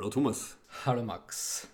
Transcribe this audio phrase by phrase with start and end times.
[0.00, 0.56] Hallo Thomas.
[0.86, 1.68] Hallo Max.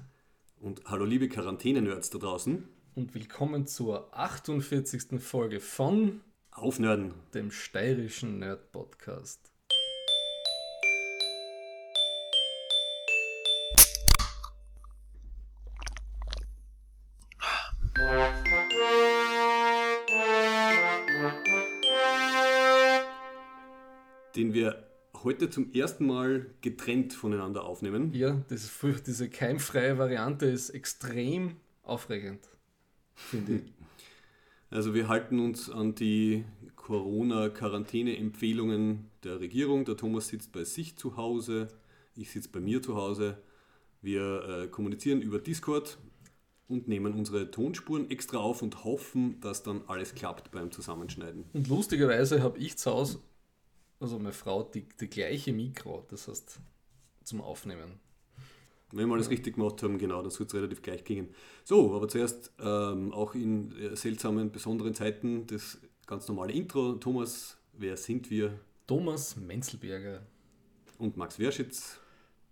[0.60, 2.68] Und hallo liebe Quarantäne-Nerds da draußen.
[2.96, 5.22] Und willkommen zur 48.
[5.22, 9.52] Folge von Aufnörden, dem steirischen Nerd-Podcast.
[24.34, 24.85] den wir
[25.26, 28.14] heute zum ersten Mal getrennt voneinander aufnehmen.
[28.14, 28.70] Ja, das
[29.04, 32.48] diese keimfreie Variante ist extrem aufregend,
[33.14, 33.62] finde ich.
[34.68, 36.44] Also wir halten uns an die
[36.74, 39.84] Corona-Quarantäne-Empfehlungen der Regierung.
[39.84, 41.68] Der Thomas sitzt bei sich zu Hause,
[42.16, 43.38] ich sitze bei mir zu Hause.
[44.02, 45.98] Wir äh, kommunizieren über Discord
[46.66, 51.44] und nehmen unsere Tonspuren extra auf und hoffen, dass dann alles klappt beim Zusammenschneiden.
[51.52, 53.20] Und lustigerweise habe ich zu Hause,
[54.00, 56.60] also meine Frau, die, die gleiche Mikro, das heißt
[57.24, 58.00] zum Aufnehmen.
[58.92, 61.28] Wenn wir alles richtig gemacht haben, genau, dann soll es relativ gleich gehen.
[61.64, 66.92] So, aber zuerst ähm, auch in äh, seltsamen, besonderen Zeiten das ganz normale Intro.
[66.94, 68.58] Thomas, wer sind wir?
[68.86, 70.22] Thomas Menzelberger.
[70.98, 71.98] Und Max Werschitz.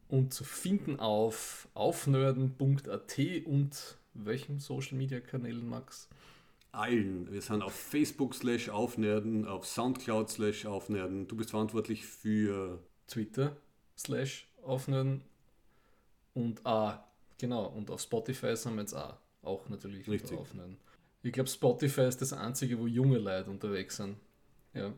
[0.09, 6.09] Und zu finden auf aufnörden.at und welchen Social Media Kanälen, Max?
[6.75, 7.31] Allen.
[7.33, 11.29] Wir sind auf Facebook slash aufnerden, auf Soundcloud slash aufnerden.
[11.29, 13.57] Du bist verantwortlich für Twitter
[13.97, 15.23] slash aufnerden
[16.35, 17.05] und ah,
[17.39, 20.37] genau, und auf Spotify sind wir jetzt auch, auch natürlich Richtig.
[20.37, 20.77] aufnehmen.
[21.23, 24.17] Ich glaube, Spotify ist das einzige, wo junge Leute unterwegs sind.
[24.75, 24.93] Ja,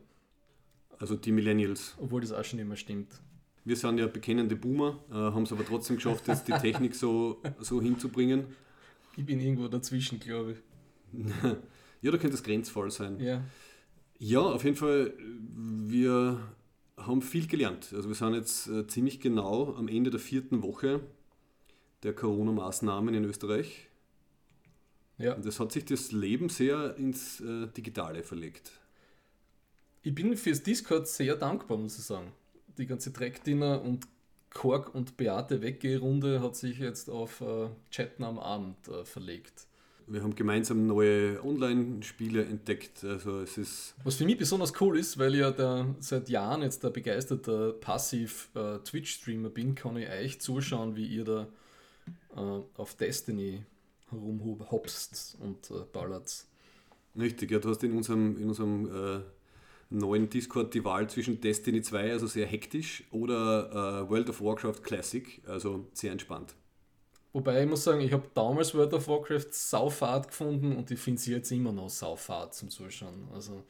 [0.99, 1.95] also die Millennials.
[2.01, 3.21] obwohl das auch schon immer stimmt.
[3.65, 7.43] Wir sind ja bekennende Boomer, äh, haben es aber trotzdem geschafft, jetzt die Technik so,
[7.59, 8.45] so hinzubringen.
[9.17, 10.59] Ich bin irgendwo dazwischen, glaube ich.
[12.03, 13.19] Ja, da könnte es grenzvoll sein.
[13.19, 13.43] Ja.
[14.19, 16.39] Ja, auf jeden Fall, wir
[16.97, 17.93] haben viel gelernt.
[17.95, 21.01] Also wir sind jetzt äh, ziemlich genau am Ende der vierten Woche
[22.03, 23.89] der Corona-Maßnahmen in Österreich.
[25.19, 25.35] ja.
[25.35, 28.73] Und es hat sich das Leben sehr ins äh, Digitale verlegt.
[30.03, 32.33] Ich bin fürs Discord sehr dankbar, muss ich sagen.
[32.79, 34.07] Die ganze Dreckdiener und
[34.51, 39.67] Kork und Beate Weggehrunde hat sich jetzt auf äh, Chatten am Abend äh, verlegt.
[40.09, 43.03] Wir haben gemeinsam neue Online-Spiele entdeckt.
[43.03, 46.63] Also es ist Was für mich besonders cool ist, weil ich ja der, seit Jahren
[46.63, 51.49] jetzt der begeisterte Passiv-Twitch-Streamer bin, kann ich euch zuschauen, wie ihr da
[52.37, 53.65] äh, auf Destiny
[54.11, 56.45] herumhopst und äh, ballert.
[57.19, 59.21] richtig, ja, du hast in unserem, in unserem äh,
[59.91, 64.83] neuen Discord die Wahl zwischen Destiny 2, also sehr hektisch, oder äh, World of Warcraft
[64.83, 66.55] Classic, also sehr entspannt.
[67.37, 71.21] Wobei ich muss sagen, ich habe damals World of Warcraft saufahrt gefunden und ich finde
[71.21, 73.29] sie jetzt immer noch saufahrt zum Zuschauen.
[73.35, 73.63] Also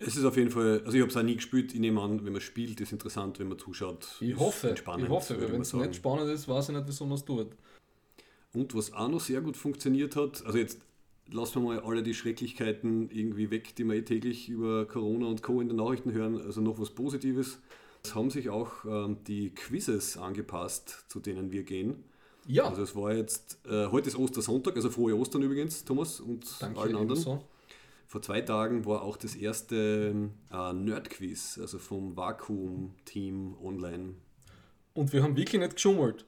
[0.00, 2.24] Es ist auf jeden Fall, also ich habe es auch nie gespielt, ich nehme an,
[2.24, 4.08] wenn man spielt, ist interessant, wenn man zuschaut.
[4.18, 7.24] ich hoffe, ich hoffe, wenn es nicht spannend ist, weiß ich nicht, wieso man es
[7.24, 7.46] tut.
[8.54, 10.80] Und was auch noch sehr gut funktioniert hat, also jetzt
[11.30, 15.44] lassen wir mal alle die Schrecklichkeiten irgendwie weg, die wir eh täglich über Corona und
[15.44, 15.60] Co.
[15.60, 17.60] in den Nachrichten hören, also noch was Positives.
[18.02, 22.02] Es haben sich auch ähm, die Quizzes angepasst, zu denen wir gehen.
[22.46, 26.44] Ja, Also es war jetzt, äh, heute ist Ostersonntag, also frohe Ostern übrigens, Thomas und
[26.60, 27.10] danke allen anderen.
[27.20, 27.44] ebenso.
[28.08, 30.14] Vor zwei Tagen war auch das erste
[30.50, 34.14] äh, Nerd-Quiz, also vom Vakuum-Team online.
[34.94, 36.26] Und wir haben wirklich nicht geschummelt.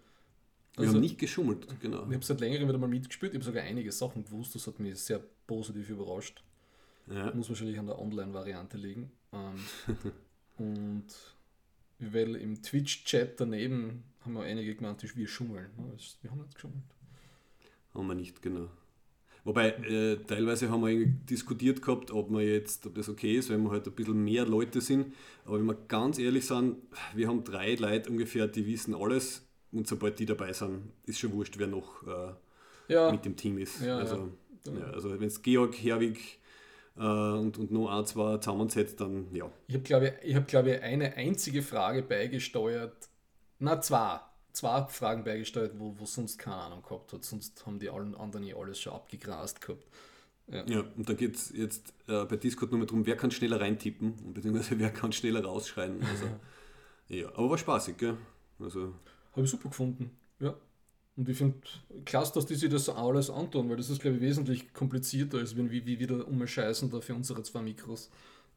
[0.77, 2.07] Wir Also- haben nicht geschummelt, genau.
[2.09, 4.79] Ich habe seit längerem wieder mal mitgespielt, ich habe sogar einige Sachen gewusst, das hat
[4.81, 6.43] mich sehr positiv überrascht.
[7.07, 7.35] Ja.
[7.35, 9.13] Muss wahrscheinlich an der Online-Variante liegen.
[9.33, 9.55] Ähm,
[10.59, 11.05] und
[12.13, 15.67] weil im Twitch-Chat daneben haben wir einige gemeint, wir schummeln.
[16.23, 16.85] Wir haben nicht geschummelt.
[17.95, 18.69] Haben wir nicht, genau.
[19.45, 23.63] Wobei, äh, teilweise haben wir diskutiert gehabt, ob man jetzt, ob das okay ist, wenn
[23.63, 25.13] wir halt ein bisschen mehr Leute sind.
[25.45, 26.77] Aber wenn wir ganz ehrlich sind,
[27.15, 29.47] wir haben drei Leute ungefähr, die wissen alles.
[29.71, 33.59] Und sobald die dabei sind, ist schon wurscht, wer noch äh, Ja, mit dem Team
[33.59, 33.83] ist.
[33.83, 34.33] Ja, also,
[34.65, 36.39] ja, also wenn es Georg, Herwig
[36.97, 39.51] äh, und, und noch ein, zwei zusammensetzt, dann ja.
[39.67, 43.09] ich habe, glaube ich, ich, hab, glaube ich, eine einzige Frage beigesteuert.
[43.59, 44.21] Na, zwei.
[44.53, 47.25] Zwei Fragen beigesteuert, wo, wo sonst keine Ahnung gehabt hat.
[47.25, 49.85] Sonst haben die allen anderen eh alles schon abgegrast gehabt.
[50.47, 53.61] Ja, und da geht es jetzt äh, bei Discord nur mehr darum, wer kann schneller
[53.61, 56.03] reintippen, und beziehungsweise wer kann schneller rausschreien.
[56.03, 56.27] Also,
[57.09, 58.17] ja, aber war spaßig, gell?
[58.61, 58.95] Also,
[59.33, 60.11] Habe ich super gefunden.
[60.39, 60.55] Ja.
[61.17, 61.59] Und ich finde
[62.05, 65.57] klasse, dass die sich das alles antun, weil das ist, glaube ich, wesentlich komplizierter, als
[65.57, 68.11] wenn wir wie wieder umscheißen da für unsere zwei Mikros.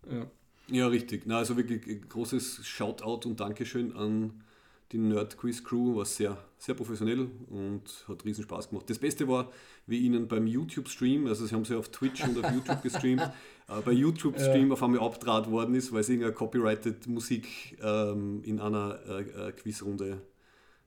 [0.09, 0.25] Ja.
[0.67, 1.23] ja, richtig.
[1.25, 4.43] Na, also wirklich ein großes Shoutout und Dankeschön an
[4.91, 8.89] die Nerd Quiz Crew, war sehr, sehr professionell und hat riesen Spaß gemacht.
[8.89, 9.51] Das Beste war,
[9.85, 13.81] wie ihnen beim YouTube-Stream, also sie haben sie auf Twitch und auf YouTube gestreamt, äh,
[13.83, 18.99] bei YouTube-Stream auf einmal abdraht worden ist, weil sie irgendeine copyrighted Musik ähm, in einer
[19.07, 20.21] äh, äh, Quizrunde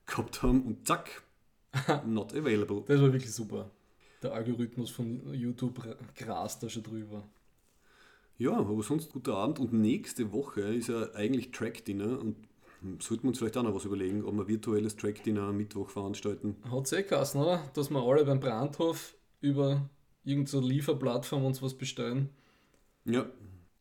[0.07, 1.21] gehabt haben und zack,
[2.05, 2.83] not available.
[2.87, 3.69] Das war wirklich super.
[4.21, 5.81] Der Algorithmus von YouTube
[6.15, 7.23] grast da schon drüber.
[8.37, 12.35] Ja, aber sonst guter Abend und nächste Woche ist ja eigentlich Track-Dinner und
[12.99, 16.55] sollten wir uns vielleicht auch noch was überlegen, ob wir virtuelles Track-Dinner am Mittwoch veranstalten.
[16.69, 17.63] Hat es eh geheißen, oder?
[17.73, 19.89] Dass wir alle beim Brandhof über
[20.23, 22.29] irgendeine Lieferplattform uns was bestellen.
[23.05, 23.27] Ja,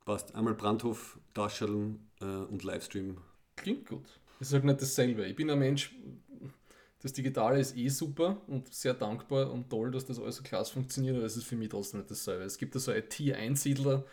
[0.04, 0.34] passt.
[0.34, 3.18] Einmal Brandhof, Tascheln äh, und Livestream.
[3.56, 4.04] Klingt gut.
[4.40, 5.26] Ist halt nicht dasselbe.
[5.26, 5.94] Ich bin ein Mensch,
[7.02, 10.72] das Digitale ist eh super und sehr dankbar und toll, dass das alles so klasse
[10.74, 12.44] funktioniert, aber es ist für mich trotzdem nicht dasselbe.
[12.44, 14.04] Es gibt da so IT-Einsiedler,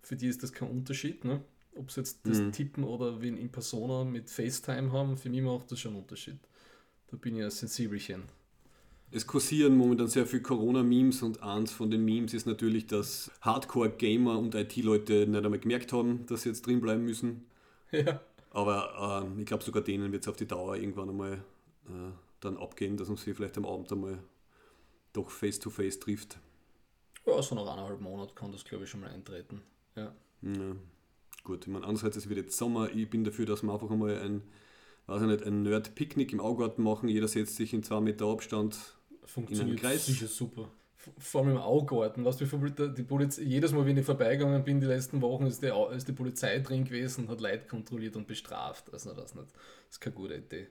[0.00, 1.24] für die ist das kein Unterschied.
[1.24, 1.42] Ne?
[1.76, 2.52] Ob sie jetzt das mhm.
[2.52, 6.38] Tippen oder wen in Persona mit FaceTime haben, für mich macht das schon einen Unterschied.
[7.10, 8.22] Da bin ich ein Sensibelchen.
[9.10, 14.38] Es kursieren momentan sehr viele Corona-Memes und eins von den Memes ist natürlich, dass Hardcore-Gamer
[14.38, 17.46] und IT-Leute nicht einmal gemerkt haben, dass sie jetzt drin bleiben müssen.
[17.94, 18.22] Ja.
[18.52, 21.44] Aber äh, ich glaube, sogar denen wird es auf die Dauer irgendwann einmal
[21.86, 24.18] äh, dann abgehen, dass man sich vielleicht am Abend einmal
[25.12, 26.38] doch face-to-face -face trifft.
[27.26, 29.62] Ja, so nach eineinhalb Monaten kann das, glaube ich, schon mal eintreten.
[29.94, 30.14] Ja.
[30.42, 30.76] ja.
[31.44, 32.90] Gut, ich meine, andererseits, es wird jetzt Sommer.
[32.90, 34.42] Ich bin dafür, dass wir einfach einmal ein,
[35.06, 37.08] weiß ich nicht, ein Nerd-Picknick im Augarten machen.
[37.08, 40.06] Jeder setzt sich in zwei Meter Abstand funktioniert Kreis.
[40.06, 40.68] sicher super.
[41.18, 42.24] Vor allem im Augarten.
[42.24, 45.72] Weißt du, die Polizei, jedes Mal, wenn ich vorbeigegangen bin, die letzten Wochen, ist die,
[45.96, 48.92] ist die Polizei drin gewesen und hat Leute kontrolliert und bestraft.
[48.92, 50.68] Also, das, nicht, das ist keine gute Idee.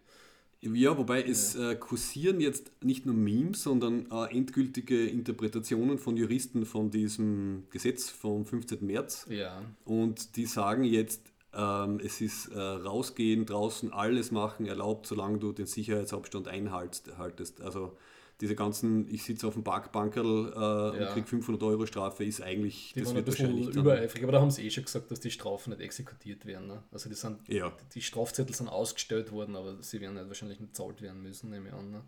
[0.62, 6.66] Ja, wobei es äh, kursieren jetzt nicht nur Memes, sondern äh, endgültige Interpretationen von Juristen
[6.66, 8.86] von diesem Gesetz vom 15.
[8.86, 9.26] März.
[9.28, 9.64] Ja.
[9.86, 11.24] Und die sagen jetzt,
[11.54, 17.62] ähm, es ist äh, rausgehen, draußen alles machen erlaubt, solange du den Sicherheitsabstand einhaltest.
[17.62, 17.98] Also
[18.42, 20.90] diese ganzen, ich sitze auf dem Parkbankerl äh, ja.
[20.90, 24.50] und kriege 500 Euro Strafe, ist eigentlich, die das wird wahrscheinlich übereifrig, aber da haben
[24.50, 26.68] sie eh schon gesagt, dass die Strafen nicht exekutiert werden.
[26.68, 26.84] Ne?
[26.92, 27.72] Also die, sind, ja.
[27.94, 31.70] die Strafzettel sind ausgestellt worden, aber sie werden nicht wahrscheinlich nicht bezahlt werden müssen, nehme
[31.70, 31.92] ich an.
[31.92, 32.02] Ne?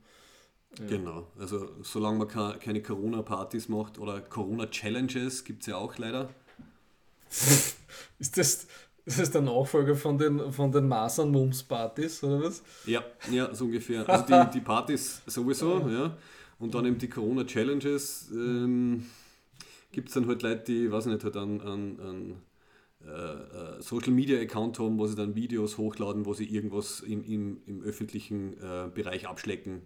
[0.79, 0.85] Ja.
[0.87, 6.29] Genau, also solange man keine Corona-Partys macht oder Corona-Challenges, gibt es ja auch leider.
[8.19, 8.67] ist das,
[9.05, 12.63] das ist der Nachfolger von den, von den Masern-Mums-Partys, oder was?
[12.85, 14.07] Ja, ja, so ungefähr.
[14.09, 16.17] Also die, die Partys sowieso, ja.
[16.59, 18.29] Und dann eben die Corona-Challenges.
[18.31, 19.05] Ähm,
[19.91, 22.41] Gibt es dann halt Leute, die, weiß nicht, halt einen, einen, einen
[23.05, 28.53] äh, Social-Media-Account haben, wo sie dann Videos hochladen, wo sie irgendwas im, im, im öffentlichen
[28.53, 29.81] äh, Bereich abschlecken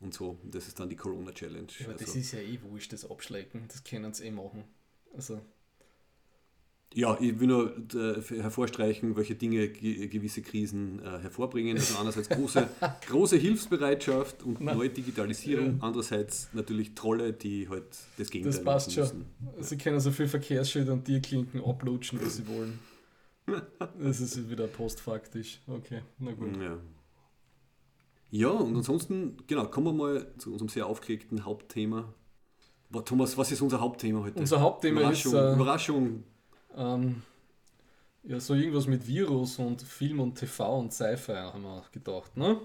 [0.00, 0.38] und so.
[0.42, 1.68] Das ist dann die Corona-Challenge.
[1.80, 2.04] Ja, also.
[2.04, 3.64] das ist ja eh wurscht, das Abschlecken.
[3.68, 4.64] Das können sie eh machen.
[5.14, 5.40] Also
[6.94, 11.76] ja, ich will nur äh, hervorstreichen, welche Dinge gewisse Krisen äh, hervorbringen.
[11.76, 12.68] Also einerseits große,
[13.08, 14.76] große Hilfsbereitschaft und Nein.
[14.76, 17.84] neue Digitalisierung, andererseits natürlich Trolle, die halt
[18.16, 19.26] das Gegenteil Das passt schon.
[19.60, 22.78] Sie können so viel Verkehrsschilder und Tierklinken ablutschen, wie sie wollen.
[24.00, 25.60] Das ist wieder postfaktisch.
[25.66, 26.56] Okay, na gut.
[26.62, 26.78] Ja.
[28.30, 32.14] ja, und ansonsten, genau, kommen wir mal zu unserem sehr aufgelegten Hauptthema.
[33.04, 34.38] Thomas, was ist unser Hauptthema heute?
[34.38, 35.38] Unser Hauptthema Überraschung, ist...
[35.38, 36.24] Äh, Überraschung.
[36.76, 37.22] Ähm,
[38.24, 42.60] ja, so irgendwas mit Virus und Film und TV und Sci-Fi haben wir gedacht, ne?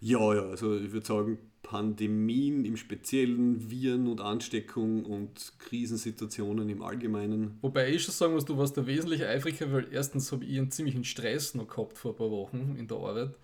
[0.00, 6.82] Ja, ja, also ich würde sagen, Pandemien im Speziellen, Viren und Ansteckung und Krisensituationen im
[6.82, 7.58] Allgemeinen.
[7.60, 10.70] Wobei ich schon sagen muss, du warst da wesentlich eifriger, weil erstens habe ich einen
[10.70, 13.34] ziemlichen Stress noch gehabt vor ein paar Wochen in der Arbeit.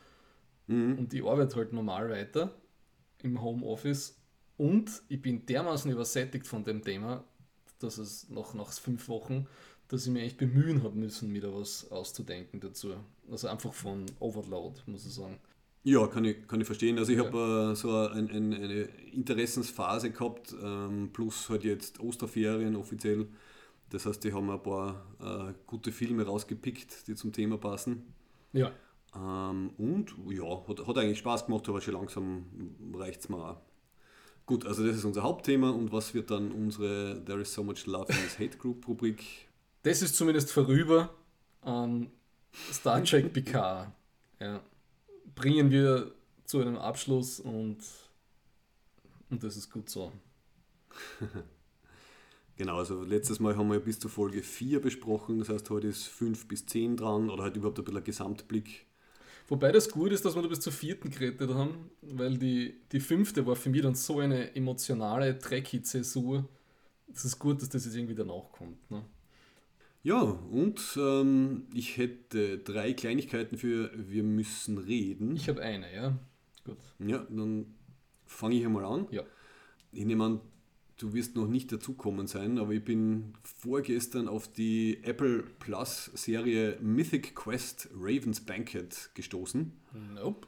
[0.68, 0.98] Mhm.
[0.98, 2.54] Und ich arbeite halt normal weiter
[3.22, 4.16] im Homeoffice.
[4.56, 7.24] Und ich bin dermaßen übersättigt von dem Thema,
[7.78, 9.46] dass es noch nach fünf Wochen,
[9.88, 12.94] dass ich mich echt bemühen habe müssen, mir da was auszudenken dazu.
[13.30, 15.38] Also einfach von Overload, muss ich sagen.
[15.82, 16.98] Ja, kann ich, kann ich verstehen.
[16.98, 17.24] Also ich ja.
[17.26, 23.28] habe äh, so ein, ein, eine Interessensphase gehabt, ähm, plus halt jetzt Osterferien offiziell.
[23.90, 28.14] Das heißt, die haben ein paar äh, gute Filme rausgepickt, die zum Thema passen.
[28.54, 28.72] Ja.
[29.14, 32.46] Ähm, und ja, hat, hat eigentlich Spaß gemacht, aber schon langsam
[32.94, 33.60] reicht es mir auch.
[34.46, 37.86] Gut, also das ist unser Hauptthema und was wird dann unsere There is so much
[37.86, 39.24] love in this hate group Rubrik?
[39.82, 41.14] Das ist zumindest vorüber.
[41.64, 42.10] Ähm,
[42.70, 43.90] Star Trek PK
[44.40, 44.60] ja,
[45.34, 46.12] bringen wir
[46.44, 47.78] zu einem Abschluss und,
[49.30, 50.12] und das ist gut so.
[52.56, 56.06] genau, also letztes Mal haben wir bis zur Folge 4 besprochen, das heißt heute ist
[56.06, 58.86] 5 bis 10 dran oder halt überhaupt ein bisschen ein Gesamtblick
[59.48, 63.00] Wobei das gut ist, dass wir da bis zur vierten geredet haben, weil die, die
[63.00, 66.48] fünfte war für mich dann so eine emotionale, dreckige Zäsur.
[67.12, 68.90] Es ist gut, dass das jetzt irgendwie danach kommt.
[68.90, 69.04] Ne?
[70.02, 75.36] Ja, und ähm, ich hätte drei Kleinigkeiten für Wir müssen reden.
[75.36, 76.18] Ich habe eine, ja.
[76.64, 76.78] Gut.
[76.98, 77.74] Ja, dann
[78.26, 79.06] fange ich einmal an.
[79.10, 79.22] Ja.
[79.92, 80.40] Ich nehme an,
[80.98, 86.78] du wirst noch nicht dazukommen sein, aber ich bin vorgestern auf die Apple Plus Serie
[86.80, 89.72] Mythic Quest Raven's Banquet gestoßen.
[90.14, 90.46] Nope.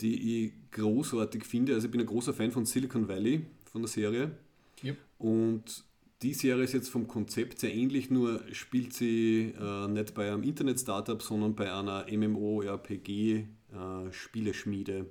[0.00, 1.74] die ich großartig finde.
[1.74, 4.32] Also ich bin ein großer Fan von Silicon Valley, von der Serie.
[4.82, 4.96] Yep.
[5.18, 5.84] Und
[6.22, 10.42] die Serie ist jetzt vom Konzept sehr ähnlich, nur spielt sie äh, nicht bei einem
[10.42, 14.98] Internet-Startup, sondern bei einer MMO-RPG-Spieleschmiede.
[14.98, 15.04] Äh,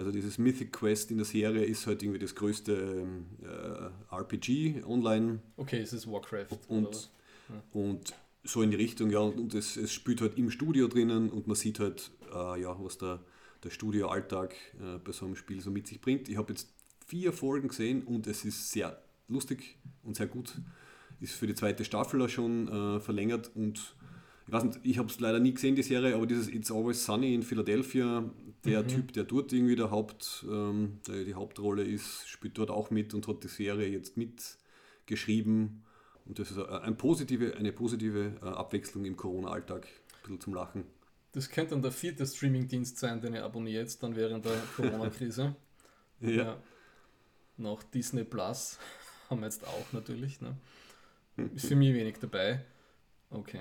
[0.00, 3.06] also dieses Mythic Quest in der Serie ist halt irgendwie das größte
[3.42, 5.40] äh, RPG online.
[5.58, 6.56] Okay, es ist Warcraft.
[6.68, 7.10] Und,
[7.50, 7.62] ja.
[7.72, 11.46] und so in die Richtung, ja, und es, es spielt halt im Studio drinnen und
[11.46, 13.20] man sieht halt, äh, ja, was der,
[13.62, 16.30] der Studioalltag äh, bei so einem Spiel so mit sich bringt.
[16.30, 16.70] Ich habe jetzt
[17.06, 20.54] vier Folgen gesehen und es ist sehr lustig und sehr gut.
[21.20, 23.94] Ist für die zweite Staffel auch schon äh, verlängert und
[24.46, 27.04] ich weiß nicht, ich habe es leider nie gesehen, die Serie, aber dieses It's Always
[27.04, 28.24] Sunny in Philadelphia,
[28.64, 28.88] der mhm.
[28.88, 33.14] Typ, der dort irgendwie der Haupt, ähm, der die Hauptrolle ist, spielt dort auch mit
[33.14, 35.84] und hat die Serie jetzt mitgeschrieben.
[36.26, 40.84] Und das ist eine positive, eine positive äh, Abwechslung im Corona-Alltag, ein bisschen zum Lachen.
[41.32, 45.54] Das könnte dann der vierte Streaming-Dienst sein, den ihr abonniert dann während der Corona-Krise.
[46.20, 46.30] ja.
[46.30, 46.62] ja.
[47.56, 48.78] Nach Disney Plus
[49.28, 50.40] haben wir jetzt auch natürlich.
[50.40, 50.56] Ne?
[51.54, 52.64] Ist für mich wenig dabei.
[53.30, 53.60] Okay.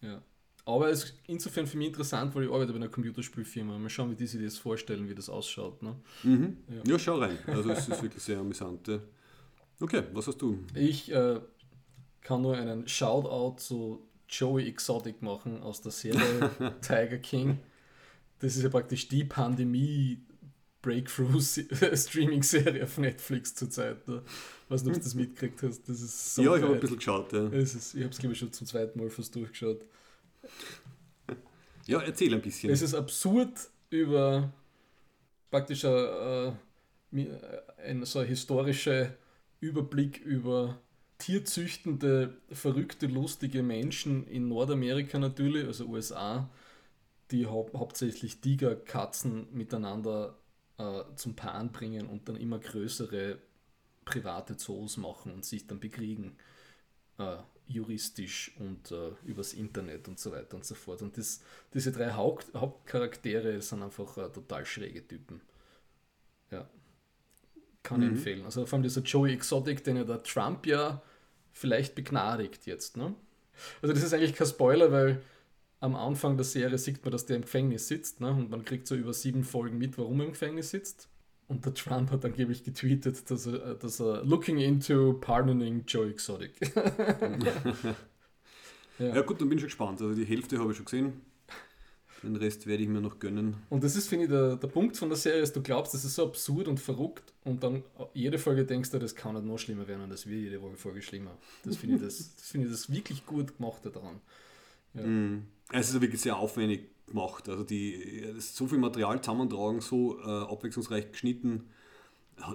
[0.00, 0.22] Ja.
[0.66, 3.78] Aber es ist insofern für mich interessant, weil ich arbeite bei einer Computerspielfirma.
[3.78, 5.80] Mal schauen, wie die sich das vorstellen, wie das ausschaut.
[5.80, 5.94] Ne?
[6.24, 6.56] Mhm.
[6.68, 6.92] Ja.
[6.92, 6.98] ja.
[6.98, 7.38] schau rein.
[7.46, 8.90] Also es ist wirklich sehr amüsant.
[9.78, 10.58] Okay, was hast du?
[10.74, 11.38] Ich äh,
[12.20, 17.60] kann nur einen Shoutout zu Joey Exotic machen aus der Serie Tiger King.
[18.40, 20.18] Das ist ja praktisch die Pandemie
[20.82, 24.08] Breakthrough-Streaming-Serie auf Netflix zurzeit.
[24.08, 24.22] Ne?
[24.68, 25.88] Weiß nicht, ob du das mitgekriegt hast.
[25.88, 27.32] Das ist so ja, ich habe ein bisschen geschaut.
[27.32, 27.46] Ja.
[27.48, 29.84] Ist, ich habe es, glaube ich, schon zum zweiten Mal fast durchgeschaut.
[31.86, 32.72] Ja, erzähl ein bisschen.
[32.72, 34.52] Es ist absurd über
[35.50, 36.56] praktisch ein,
[37.12, 37.32] äh,
[37.84, 39.14] ein, so historischer
[39.60, 40.78] Überblick über
[41.18, 46.50] tierzüchtende, verrückte, lustige Menschen in Nordamerika natürlich, also USA,
[47.30, 50.36] die hau hauptsächlich Tigerkatzen miteinander
[50.78, 53.38] äh, zum Paaren bringen und dann immer größere
[54.04, 56.36] private Zoos machen und sich dann bekriegen,
[57.18, 57.36] äh,
[57.68, 61.02] juristisch und äh, übers Internet und so weiter und so fort.
[61.02, 61.40] Und das,
[61.74, 65.40] diese drei Haupt, Hauptcharaktere sind einfach äh, total schräge Typen.
[66.50, 66.68] Ja.
[67.82, 68.06] Kann mhm.
[68.06, 68.44] ich empfehlen.
[68.44, 71.02] Also vor allem dieser Joey Exotic, den ja der Trump ja
[71.52, 72.96] vielleicht begnadigt jetzt.
[72.96, 73.14] Ne?
[73.82, 75.22] Also das ist eigentlich kein Spoiler, weil
[75.80, 78.30] am Anfang der Serie sieht man, dass der im Gefängnis sitzt ne?
[78.30, 81.08] und man kriegt so über sieben Folgen mit, warum er im Gefängnis sitzt.
[81.48, 86.52] Und der Trump hat angeblich getweetet, dass er, dass er looking into pardoning Joe Exotic.
[88.98, 89.06] ja.
[89.14, 89.20] ja.
[89.22, 90.02] gut, dann bin ich schon gespannt.
[90.02, 91.20] Also die Hälfte habe ich schon gesehen.
[92.22, 93.56] Den Rest werde ich mir noch gönnen.
[93.68, 96.04] Und das ist, finde ich, der, der Punkt von der Serie, dass du glaubst, das
[96.04, 97.84] ist so absurd und verrückt und dann
[98.14, 101.02] jede Folge denkst du, das kann nicht noch schlimmer werden und das wird jede Folge
[101.02, 101.36] schlimmer.
[101.62, 104.20] Das finde ich, das, das, find ich das wirklich gut gemacht daran.
[104.94, 105.06] Ja.
[105.06, 105.46] Mm.
[105.72, 107.48] Es ist wirklich sehr aufwendig gemacht.
[107.48, 111.70] Also die so viel Material zusammentragen, so äh, abwechslungsreich geschnitten.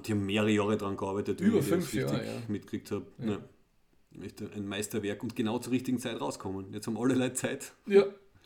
[0.06, 2.34] Die haben mehrere Jahre daran gearbeitet, Über fünf Jahre, ja.
[2.48, 3.06] mitgekriegt habe.
[3.18, 3.32] Ja.
[3.32, 3.40] Ja.
[4.24, 6.74] Echt ein Meisterwerk und genau zur richtigen Zeit rauskommen.
[6.74, 7.74] Jetzt haben alle Leute Zeit.
[7.88, 8.06] Ja,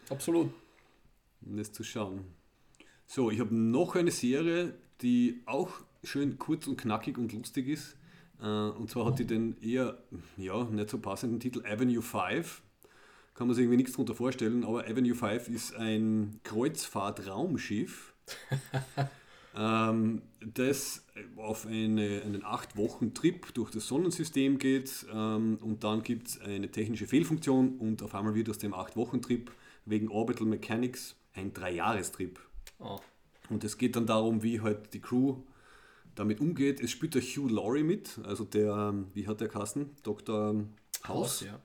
[0.09, 0.51] absolut.
[1.41, 2.23] Um das zu schauen.
[3.07, 5.69] So, ich habe noch eine Serie, die auch
[6.03, 7.97] schön kurz und knackig und lustig ist.
[8.41, 9.97] Äh, und zwar hat die den eher,
[10.37, 12.61] ja, nicht so passenden Titel Avenue 5
[13.35, 18.13] kann man sich irgendwie nichts darunter vorstellen, aber Avenue 5 ist ein Kreuzfahrt-Raumschiff,
[19.57, 21.03] ähm, das
[21.35, 26.41] auf eine, einen acht Wochen Trip durch das Sonnensystem geht ähm, und dann gibt es
[26.41, 29.51] eine technische Fehlfunktion und auf einmal wird aus dem acht Wochen Trip
[29.85, 32.39] wegen Orbital Mechanics ein Dreijahrestrip.
[32.79, 32.99] Oh.
[33.49, 35.43] Und es geht dann darum, wie halt die Crew
[36.15, 36.79] damit umgeht.
[36.79, 39.91] Es spielt der Hugh Laurie mit, also der, wie hat der Kassen?
[40.03, 40.55] Dr.
[41.03, 41.07] House.
[41.07, 41.59] House ja.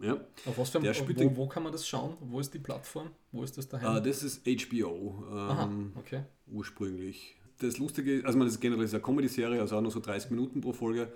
[0.00, 0.18] Ja.
[0.46, 2.16] Auf was für der wo, wo kann man das schauen?
[2.20, 3.10] Wo ist die Plattform?
[3.32, 3.96] Wo ist das daheim?
[3.96, 5.24] Uh, das ist HBO.
[5.30, 6.22] Ähm, Aha, okay.
[6.50, 7.36] Ursprünglich.
[7.58, 10.60] Das Lustige, also man, das ist generell eine Comedy-Serie, also auch nur so 30 Minuten
[10.60, 11.12] pro Folge.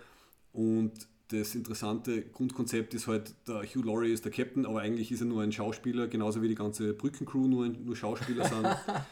[0.53, 0.93] Und
[1.29, 5.27] das interessante Grundkonzept ist halt, der Hugh Laurie ist der Captain, aber eigentlich ist er
[5.27, 8.65] nur ein Schauspieler, genauso wie die ganze Brückencrew nur, nur Schauspieler sind.
[8.87, 9.03] okay.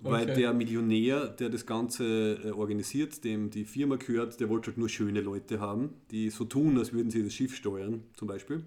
[0.00, 4.78] Weil der Millionär, der das Ganze äh, organisiert, dem die Firma gehört, der wollte halt
[4.78, 8.64] nur schöne Leute haben, die so tun, als würden sie das Schiff steuern, zum Beispiel.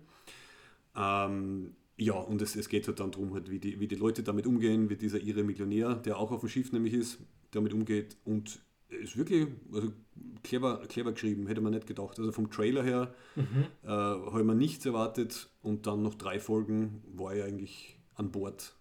[0.96, 4.24] Ähm, ja, und es, es geht halt dann darum, halt, wie, die, wie die Leute
[4.24, 7.20] damit umgehen, wie dieser ihre Millionär, der auch auf dem Schiff nämlich ist,
[7.52, 8.18] damit umgeht.
[8.26, 9.92] Und ist wirklich also
[10.44, 12.20] clever, clever geschrieben, hätte man nicht gedacht.
[12.20, 13.66] Also vom Trailer her mhm.
[13.84, 18.32] äh, habe ich mir nichts erwartet und dann noch drei Folgen war ich eigentlich an
[18.32, 18.76] Bord.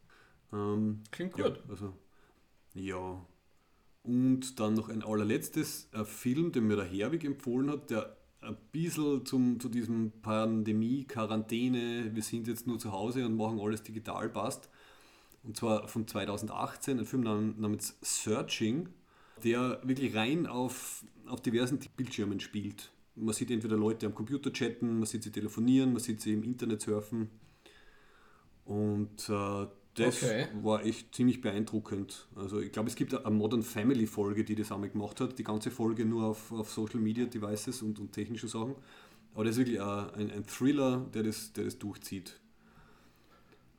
[0.52, 1.44] Ähm, Klingt gut.
[1.44, 1.92] Ja, also,
[2.74, 3.24] ja.
[4.02, 8.56] Und dann noch ein allerletztes ein Film, den mir der Herwig empfohlen hat, der ein
[8.72, 13.82] bisschen zum, zu diesem Pandemie, Quarantäne, wir sind jetzt nur zu Hause und machen alles
[13.82, 14.68] digital passt.
[15.42, 18.88] Und zwar von 2018, ein Film namens Searching,
[19.42, 22.90] der wirklich rein auf, auf diversen Bildschirmen spielt.
[23.14, 26.42] Man sieht entweder Leute am Computer chatten, man sieht sie telefonieren, man sieht sie im
[26.42, 27.30] Internet surfen.
[28.64, 30.46] Und äh, das okay.
[30.62, 32.28] war echt ziemlich beeindruckend.
[32.36, 35.38] Also ich glaube, es gibt eine Modern Family Folge, die das einmal gemacht hat.
[35.38, 38.76] Die ganze Folge nur auf, auf Social Media Devices und, und technische Sachen.
[39.34, 42.38] Aber das ist wirklich ein, ein Thriller, der das, der das durchzieht.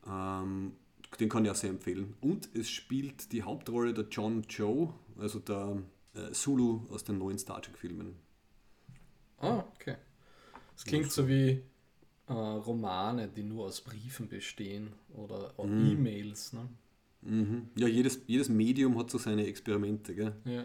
[0.07, 0.73] Ähm,
[1.19, 2.15] den kann ich auch sehr empfehlen.
[2.21, 5.81] Und es spielt die Hauptrolle der John Joe, also der
[6.13, 8.15] äh, Zulu aus den neuen Star Trek-Filmen.
[9.39, 9.95] Ah, okay.
[10.75, 11.61] Das klingt so wie
[12.31, 15.91] äh, Romane, die nur aus Briefen bestehen oder mhm.
[15.91, 16.53] E-Mails.
[16.53, 16.67] Ne?
[17.21, 17.69] Mhm.
[17.75, 20.15] Ja, jedes, jedes Medium hat so seine Experimente.
[20.15, 20.33] Gell?
[20.45, 20.63] Ja.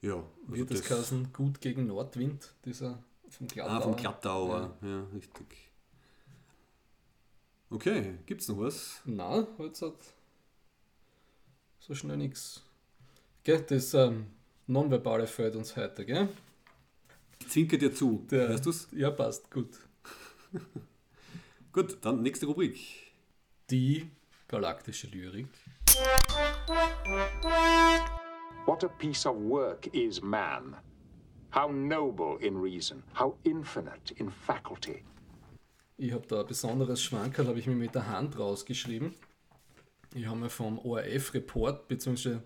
[0.00, 0.14] Ja.
[0.14, 3.76] Also Wird das, das gut gegen Nordwind, dieser vom Glattauer?
[3.76, 4.88] Ah, vom Glattauer, ja.
[4.88, 5.70] ja, richtig.
[7.70, 9.02] Okay, gibt es noch was?
[9.04, 9.98] Nein, heute hat
[11.80, 12.62] so schnell nichts.
[13.44, 14.26] Das ähm,
[14.66, 16.28] Nonverbale fällt uns heute, gell?
[17.46, 18.26] Zinke dir zu.
[18.30, 18.88] Der, weißt du's?
[18.92, 19.70] Ja, passt, gut.
[21.72, 22.78] gut, dann nächste Rubrik.
[23.70, 24.10] Die
[24.48, 25.48] galaktische Lyrik.
[28.66, 30.76] What a piece of work is man.
[31.54, 35.02] How noble in reason, how infinite in faculty.
[35.96, 39.14] Ich habe da ein besonderes Schwankerl, habe ich mir mit der Hand rausgeschrieben.
[40.14, 42.42] Ich habe mir vom ORF-Report, beziehungsweise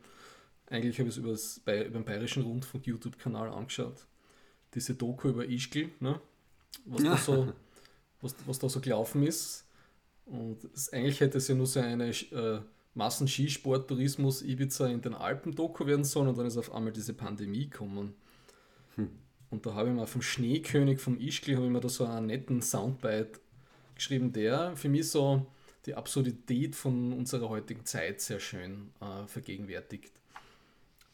[0.70, 4.06] eigentlich habe ich es über den Bayerischen Rundfunk YouTube-Kanal angeschaut
[4.74, 6.20] diese Doku über Ischgl, ne?
[6.84, 7.52] was, da so,
[8.20, 9.66] was, was da so gelaufen ist.
[10.26, 12.60] Und es, eigentlich hätte es ja nur so eine äh,
[12.94, 17.68] Massenskisport-Tourismus Ibiza in den Alpen Doku werden sollen und dann ist auf einmal diese Pandemie
[17.68, 18.14] gekommen.
[18.96, 19.10] Hm.
[19.50, 22.26] Und da habe ich mal vom Schneekönig vom Ischgl habe ich mir da so einen
[22.26, 23.40] netten Soundbite
[23.94, 25.46] geschrieben, der für mich so
[25.84, 30.12] die Absurdität von unserer heutigen Zeit sehr schön äh, vergegenwärtigt.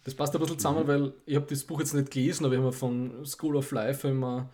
[0.09, 0.89] Das passt ein bisschen zusammen, mhm.
[0.89, 4.09] weil ich habe das Buch jetzt nicht gelesen, aber ich habe von School of Life
[4.09, 4.49] immer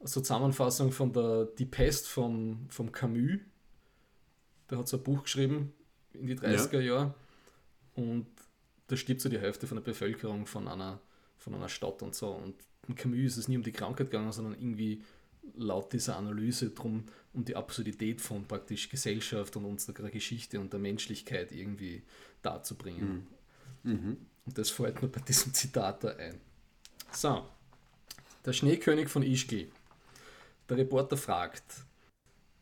[0.00, 3.40] so Zusammenfassung von der Die Pest vom, vom Camus.
[4.68, 5.72] Der hat so ein Buch geschrieben
[6.12, 6.80] in die 30er ja.
[6.80, 7.14] Jahre
[7.94, 8.26] und
[8.88, 11.00] da stirbt so die Hälfte von der Bevölkerung von einer,
[11.38, 12.28] von einer Stadt und so.
[12.28, 12.56] Und
[12.86, 15.02] in Camus ist es nie um die Krankheit gegangen, sondern irgendwie
[15.56, 20.80] laut dieser Analyse drum um die Absurdität von praktisch Gesellschaft und unserer Geschichte und der
[20.80, 22.02] Menschlichkeit irgendwie
[22.42, 23.26] darzubringen.
[23.84, 23.92] Mhm.
[23.92, 24.16] Mhm.
[24.48, 26.40] Und das fällt mir bei diesem Zitat da ein.
[27.12, 27.44] So,
[28.46, 29.68] der Schneekönig von Ischgl.
[30.70, 31.64] Der Reporter fragt,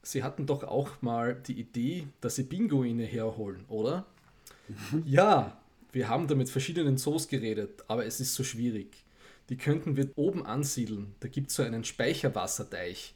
[0.03, 4.05] Sie hatten doch auch mal die Idee, dass Sie Pinguine herholen, oder?
[5.05, 5.57] ja,
[5.93, 9.05] wir haben da mit verschiedenen Zoos geredet, aber es ist so schwierig.
[9.49, 11.15] Die könnten wir oben ansiedeln.
[11.21, 13.15] Da gibt es so einen Speicherwasserteich.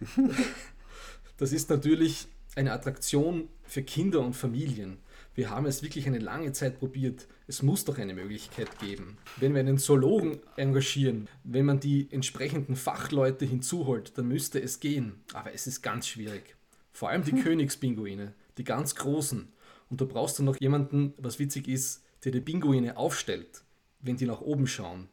[1.36, 2.26] das ist natürlich
[2.56, 4.98] eine Attraktion für Kinder und Familien.
[5.38, 7.28] Wir haben es wirklich eine lange Zeit probiert.
[7.46, 9.18] Es muss doch eine Möglichkeit geben.
[9.36, 15.22] Wenn wir einen Zoologen engagieren, wenn man die entsprechenden Fachleute hinzuholt, dann müsste es gehen.
[15.34, 16.56] Aber es ist ganz schwierig.
[16.90, 17.44] Vor allem die hm.
[17.44, 19.46] Königspinguine, die ganz großen.
[19.88, 23.62] Und da brauchst du noch jemanden, was witzig ist, der die Pinguine aufstellt,
[24.00, 25.08] wenn die nach oben schauen.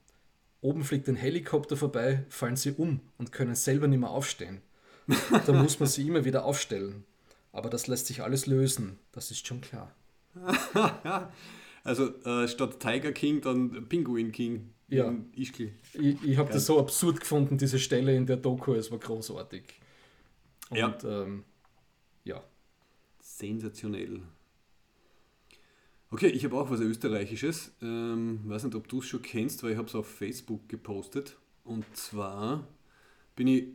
[0.59, 4.63] Oben fliegt ein Helikopter vorbei, fallen sie um und können selber nicht mehr aufstehen.
[5.45, 7.03] Da muss man sie immer wieder aufstellen.
[7.51, 9.93] Aber das lässt sich alles lösen, das ist schon klar.
[11.83, 14.69] also äh, statt Tiger King dann Pinguin King.
[14.87, 15.15] Ja.
[15.35, 15.71] Ischgl.
[15.93, 19.63] Ich, ich habe das so absurd gefunden, diese Stelle in der Doku, es war großartig.
[20.69, 20.97] Und, ja.
[21.03, 21.43] Ähm,
[22.23, 22.43] ja.
[23.19, 24.21] Sensationell.
[26.11, 27.73] Okay, ich habe auch was Österreichisches.
[27.81, 31.37] Ähm, weiß nicht, ob du es schon kennst, weil ich habe es auf Facebook gepostet.
[31.63, 32.67] Und zwar
[33.35, 33.65] bin ich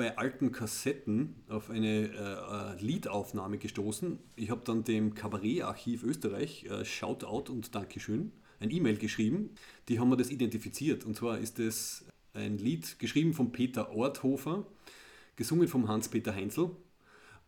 [0.00, 4.18] bei alten Kassetten auf eine äh, äh, Liedaufnahme gestoßen.
[4.34, 9.50] Ich habe dann dem Kabarettarchiv Österreich äh, Shoutout und Dankeschön ein E-Mail geschrieben.
[9.90, 11.04] Die haben mir das identifiziert.
[11.04, 14.66] Und zwar ist es ein Lied geschrieben von Peter Orthofer,
[15.36, 16.70] gesungen vom Hans-Peter Heinzel.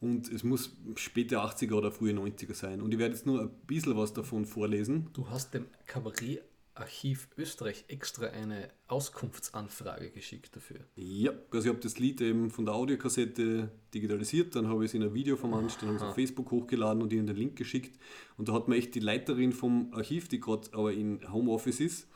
[0.02, 2.82] Und es muss späte 80er oder frühe 90er sein.
[2.82, 5.08] Und ich werde jetzt nur ein bisschen was davon vorlesen.
[5.14, 6.42] Du hast dem Kabarett
[6.74, 10.80] Archiv Österreich extra eine Auskunftsanfrage geschickt dafür.
[10.96, 14.94] Ja, also ich habe das Lied eben von der Audiokassette digitalisiert, dann habe ich es
[14.94, 17.56] in ein Video vermanscht, dann habe ich es auf Facebook hochgeladen und ihnen den Link
[17.56, 17.98] geschickt.
[18.38, 22.08] Und da hat mir echt die Leiterin vom Archiv, die gerade aber in Homeoffice ist,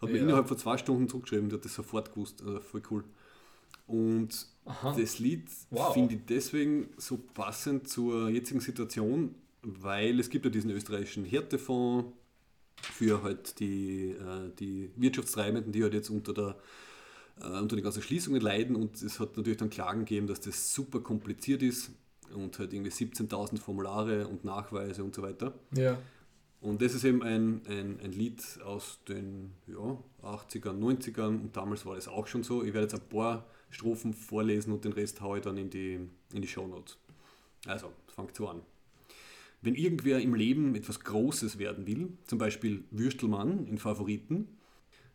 [0.00, 3.04] hat mir innerhalb von zwei Stunden zurückgeschrieben, die hat das sofort gewusst, also voll cool.
[3.86, 4.94] Und Aha.
[4.98, 5.92] das Lied wow.
[5.92, 12.12] finde ich deswegen so passend zur jetzigen Situation, weil es gibt ja diesen österreichischen Härtefonds,
[12.84, 16.56] für halt die, äh, die Wirtschaftstreibenden, die halt jetzt unter, der,
[17.40, 20.74] äh, unter den ganzen Schließungen leiden und es hat natürlich dann Klagen gegeben, dass das
[20.74, 21.90] super kompliziert ist.
[22.34, 25.52] und halt irgendwie 17.000 Formulare und Nachweise und so weiter.
[25.76, 25.98] Ja.
[26.60, 31.84] Und das ist eben ein, ein, ein Lied aus den ja, 80ern, 90ern und damals
[31.84, 32.64] war das auch schon so.
[32.64, 36.00] Ich werde jetzt ein paar Strophen vorlesen und den Rest haue ich dann in die,
[36.32, 36.96] in die Shownotes.
[37.66, 38.62] Also, fangt so an.
[39.64, 44.58] Wenn irgendwer im Leben etwas Großes werden will, zum Beispiel Würstelmann in Favoriten,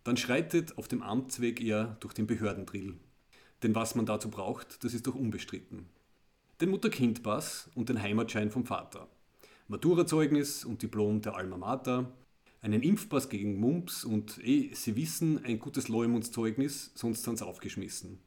[0.03, 2.95] dann schreitet auf dem Amtsweg er durch den Behördendrill.
[3.61, 5.85] Denn was man dazu braucht, das ist doch unbestritten.
[6.61, 9.07] Den Mutter-Kind-Pass und den Heimatschein vom Vater.
[9.67, 12.11] Maturazeugnis und Diplom der Alma Mater,
[12.61, 18.17] einen Impfpass gegen Mumps und, eh, Sie wissen, ein gutes Leumundszeugnis, sonst sind's aufgeschmissen.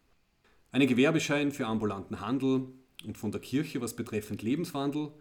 [0.70, 2.68] Einen Gewerbeschein für ambulanten Handel
[3.04, 5.12] und von der Kirche was betreffend Lebenswandel,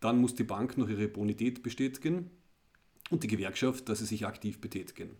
[0.00, 2.30] dann muss die Bank noch ihre Bonität bestätigen
[3.10, 5.16] und die Gewerkschaft, dass sie sich aktiv betätigen.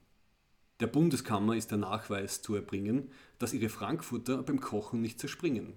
[0.80, 5.74] Der Bundeskammer ist der Nachweis zu erbringen, dass ihre Frankfurter beim Kochen nicht zerspringen.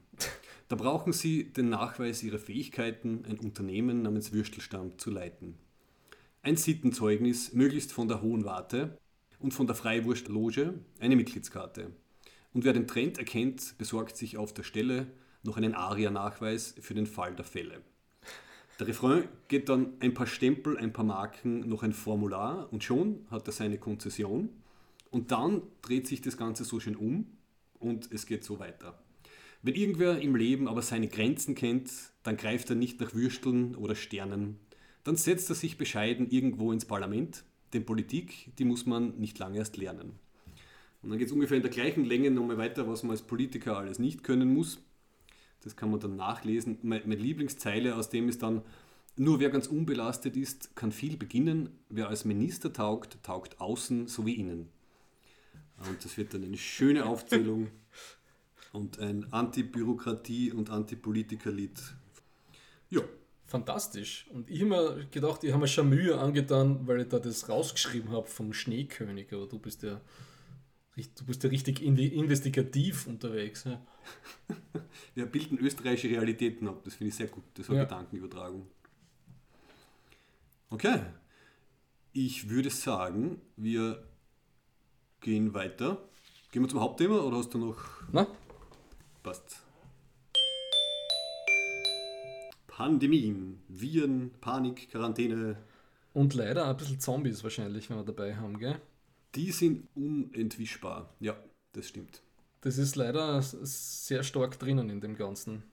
[0.69, 5.55] Da brauchen sie den Nachweis ihrer Fähigkeiten, ein Unternehmen namens Würstelstamm zu leiten.
[6.41, 8.97] Ein Sittenzeugnis, möglichst von der Hohen Warte
[9.39, 11.91] und von der Freiwurstloge eine Mitgliedskarte.
[12.53, 15.07] Und wer den Trend erkennt, besorgt sich auf der Stelle
[15.43, 17.81] noch einen ARIA-Nachweis für den Fall der Fälle.
[18.79, 23.25] Der Refrain geht dann ein paar Stempel, ein paar Marken, noch ein Formular und schon
[23.31, 24.49] hat er seine Konzession.
[25.09, 27.25] Und dann dreht sich das Ganze so schön um
[27.79, 28.99] und es geht so weiter.
[29.63, 31.89] Wenn irgendwer im Leben aber seine Grenzen kennt,
[32.21, 34.59] dann greift er nicht nach Würsteln oder Sternen.
[35.03, 39.57] Dann setzt er sich bescheiden irgendwo ins Parlament, denn Politik, die muss man nicht lange
[39.57, 40.19] erst lernen.
[41.01, 43.77] Und dann geht es ungefähr in der gleichen Länge nochmal weiter, was man als Politiker
[43.77, 44.79] alles nicht können muss.
[45.67, 46.77] Das kann man dann nachlesen.
[46.81, 48.61] Meine Lieblingszeile aus dem ist dann,
[49.17, 51.69] nur wer ganz unbelastet ist, kann viel beginnen.
[51.89, 54.69] Wer als Minister taugt, taugt außen sowie innen.
[55.89, 57.67] Und das wird dann eine schöne Aufzählung
[58.71, 61.77] und ein Anti-Bürokratie- und Anti-Politiker-Lied.
[62.89, 63.01] Ja.
[63.45, 64.27] Fantastisch.
[64.31, 67.47] Und ich habe mir gedacht, ich habe mir schon Mühe angetan, weil ich da das
[67.49, 70.01] rausgeschrieben habe vom Schneekönig, aber du bist ja,
[70.95, 73.63] du bist ja richtig investigativ unterwegs.
[73.63, 73.81] Ja.
[75.15, 77.43] Wir bilden österreichische Realitäten ab, das finde ich sehr gut.
[77.55, 77.83] Das war ja.
[77.83, 78.67] Gedankenübertragung.
[80.69, 81.01] Okay.
[82.13, 84.03] Ich würde sagen, wir
[85.21, 85.97] gehen weiter.
[86.51, 87.77] Gehen wir zum Hauptthema oder hast du noch.
[88.11, 88.27] Na?
[89.23, 89.63] Passt.
[92.67, 95.57] Pandemien, Viren, Panik, Quarantäne.
[96.13, 98.79] Und leider ein bisschen Zombies wahrscheinlich, wenn wir dabei haben, gell?
[99.35, 101.13] Die sind unentwischbar.
[101.19, 101.35] Ja,
[101.73, 102.21] das stimmt.
[102.67, 105.63] Das ist leider sehr stark drinnen in dem Ganzen.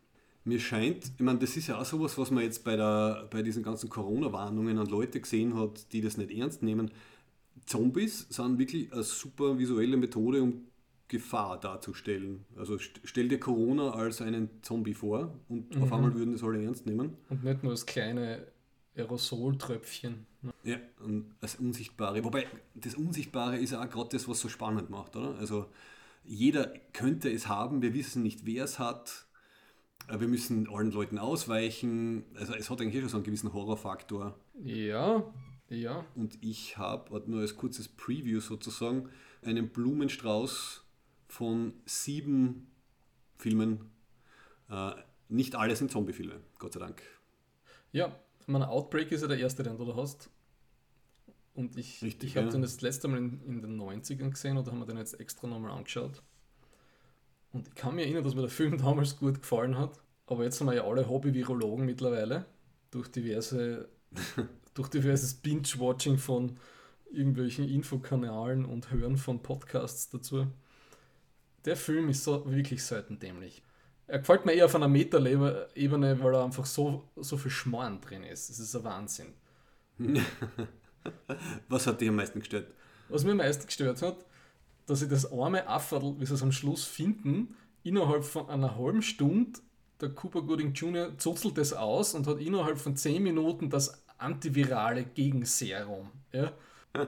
[0.44, 3.42] Mir scheint, ich meine, das ist ja auch sowas, was man jetzt bei, der, bei
[3.42, 6.92] diesen ganzen Corona-Warnungen an Leute gesehen hat, die das nicht ernst nehmen.
[7.66, 10.68] Zombies sind wirklich eine super visuelle Methode, um
[11.08, 12.44] Gefahr darzustellen.
[12.56, 15.82] Also stell dir Corona als einen Zombie vor und mhm.
[15.82, 17.16] auf einmal würden das alle ernst nehmen.
[17.28, 18.46] Und nicht nur als kleine
[18.96, 20.26] Aerosoltröpfchen.
[20.42, 20.52] Ne?
[20.62, 22.22] Ja, und als Unsichtbare.
[22.22, 25.34] Wobei das Unsichtbare ist ja auch gerade das, was so spannend macht, oder?
[25.40, 25.66] Also
[26.24, 29.26] jeder könnte es haben, wir wissen nicht, wer es hat.
[30.08, 32.24] Wir müssen allen Leuten ausweichen.
[32.34, 34.38] Also es hat eigentlich schon so einen gewissen Horrorfaktor.
[34.62, 35.24] Ja,
[35.68, 36.04] ja.
[36.14, 39.08] Und ich habe, nur als kurzes Preview sozusagen,
[39.42, 40.84] einen Blumenstrauß
[41.28, 42.70] von sieben
[43.38, 43.90] Filmen.
[44.70, 44.92] Äh,
[45.28, 47.02] nicht alle sind Zombie-Filme, Gott sei Dank.
[47.92, 48.14] Ja,
[48.46, 50.30] mein Outbreak ist ja der erste, den du da hast.
[51.54, 52.52] Und ich, ich habe ja.
[52.52, 55.46] den das letzte Mal in, in, den 90ern gesehen oder haben wir den jetzt extra
[55.46, 56.22] nochmal angeschaut.
[57.52, 60.00] Und ich kann mich erinnern, dass mir der Film damals gut gefallen hat.
[60.26, 62.46] Aber jetzt sind wir ja alle Hobby-Virologen mittlerweile.
[62.90, 63.88] Durch diverse
[64.74, 66.56] durch diverses Binge-Watching von
[67.10, 70.48] irgendwelchen Infokanalen und Hören von Podcasts dazu.
[71.64, 73.62] Der Film ist so wirklich selten dämlich.
[74.06, 78.24] Er gefällt mir eher auf einer Meta-Ebene, weil er einfach so, so viel Schmarrn drin
[78.24, 78.50] ist.
[78.50, 79.32] Das ist ein Wahnsinn.
[81.68, 82.72] Was hat dich am meisten gestört?
[83.08, 84.24] Was mir am meisten gestört hat,
[84.86, 89.02] dass sie das arme Afferdl, wie sie es am Schluss finden, innerhalb von einer halben
[89.02, 89.60] Stunde,
[90.00, 91.16] der Cooper Gooding Jr.
[91.18, 96.10] zuzelt das aus und hat innerhalb von 10 Minuten das antivirale Gegenserum.
[96.32, 96.52] Ja?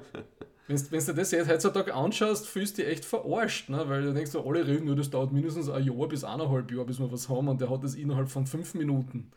[0.69, 3.89] Wenn du dir das jetzt heutzutage anschaust, fühlst du dich echt verarscht, ne?
[3.89, 6.87] weil du denkst, so, alle reden nur, das dauert mindestens ein Jahr bis eineinhalb Jahre,
[6.87, 9.31] bis wir was haben und der hat das innerhalb von fünf Minuten.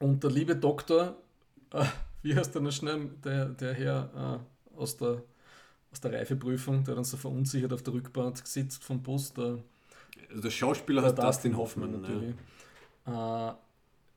[0.00, 1.16] Und der liebe Doktor,
[1.72, 1.84] äh,
[2.22, 4.42] wie heißt der noch schnell, der, der Herr
[4.74, 5.22] äh, aus, der,
[5.90, 9.58] aus der Reifeprüfung, der dann so verunsichert auf der Rückbank sitzt vom Bus, der,
[10.30, 11.92] also der Schauspieler heißt Dustin Hoffmann.
[11.92, 12.34] Hoffmann natürlich.
[13.06, 13.56] Ne?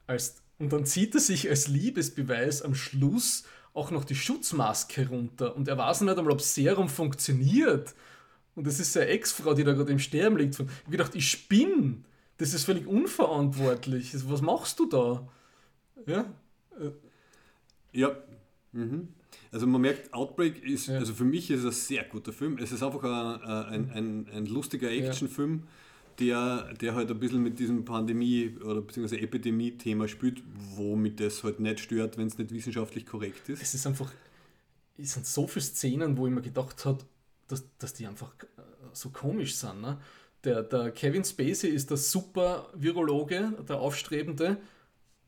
[0.08, 5.10] Äh, als und dann zieht er sich als Liebesbeweis am Schluss auch noch die Schutzmaske
[5.10, 5.56] runter.
[5.56, 7.94] Und er weiß nicht einmal, ob Serum funktioniert.
[8.56, 10.54] Und das ist seine Ex-Frau, die da gerade im Sterben liegt.
[10.54, 11.98] Ich habe gedacht, ich spinne.
[12.38, 14.14] Das ist völlig unverantwortlich.
[14.30, 15.28] Was machst du da?
[16.06, 16.26] Ja.
[17.96, 18.16] Ja.
[18.72, 19.08] Mhm.
[19.52, 20.98] Also man merkt, Outbreak ist, ja.
[20.98, 22.58] also für mich ist es ein sehr guter Film.
[22.58, 25.64] Es ist einfach ein, ein, ein, ein lustiger Actionfilm,
[26.20, 30.42] der, der halt ein bisschen mit diesem Pandemie- oder beziehungsweise Epidemie-Thema spielt,
[30.76, 33.62] womit das halt nicht stört, wenn es nicht wissenschaftlich korrekt ist.
[33.62, 34.12] Es ist einfach,
[34.98, 37.00] es sind so viele Szenen, wo ich mir gedacht habe,
[37.48, 38.62] dass, dass die einfach äh,
[38.94, 39.82] so komisch sind.
[39.82, 39.98] Ne?
[40.44, 44.58] Der, der Kevin Spacey ist der super Virologe, der Aufstrebende.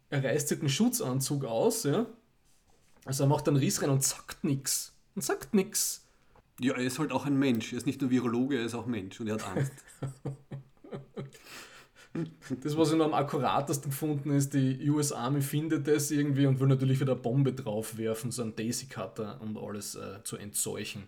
[0.09, 2.07] Er reißt sich den Schutzanzug aus, ja.
[3.07, 4.93] Also er macht einen Riss rein und sagt nichts.
[5.15, 6.05] Und sagt nichts.
[6.59, 7.71] Ja, er ist halt auch ein Mensch.
[7.71, 9.71] Er ist nicht nur Virologe, er ist auch Mensch und er hat Angst.
[12.61, 16.59] das, was ich noch am akkuratesten gefunden ist, die US Army findet das irgendwie und
[16.59, 21.03] will natürlich wieder eine Bombe draufwerfen, so einen Daisy Cutter, um alles äh, zu entseuchen.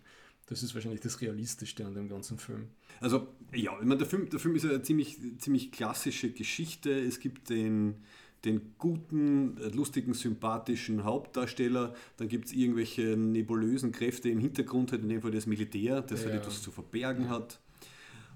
[0.46, 2.70] Das ist wahrscheinlich das Realistischste an dem ganzen Film.
[3.02, 6.92] Also, ja, ich meine, der Film, der Film ist eine ziemlich, ziemlich klassische Geschichte.
[6.92, 8.04] Es gibt den,
[8.46, 11.94] den guten, lustigen, sympathischen Hauptdarsteller.
[12.18, 16.22] Dann gibt es irgendwelche nebulösen Kräfte im Hintergrund, halt in dem Fall das Militär, das
[16.22, 16.34] halt ja.
[16.34, 17.60] halt etwas zu verbergen hat.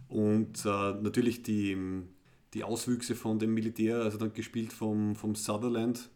[0.10, 1.78] Und äh, natürlich die,
[2.54, 6.10] die Auswüchse von dem Militär, also dann gespielt vom, vom Sutherland,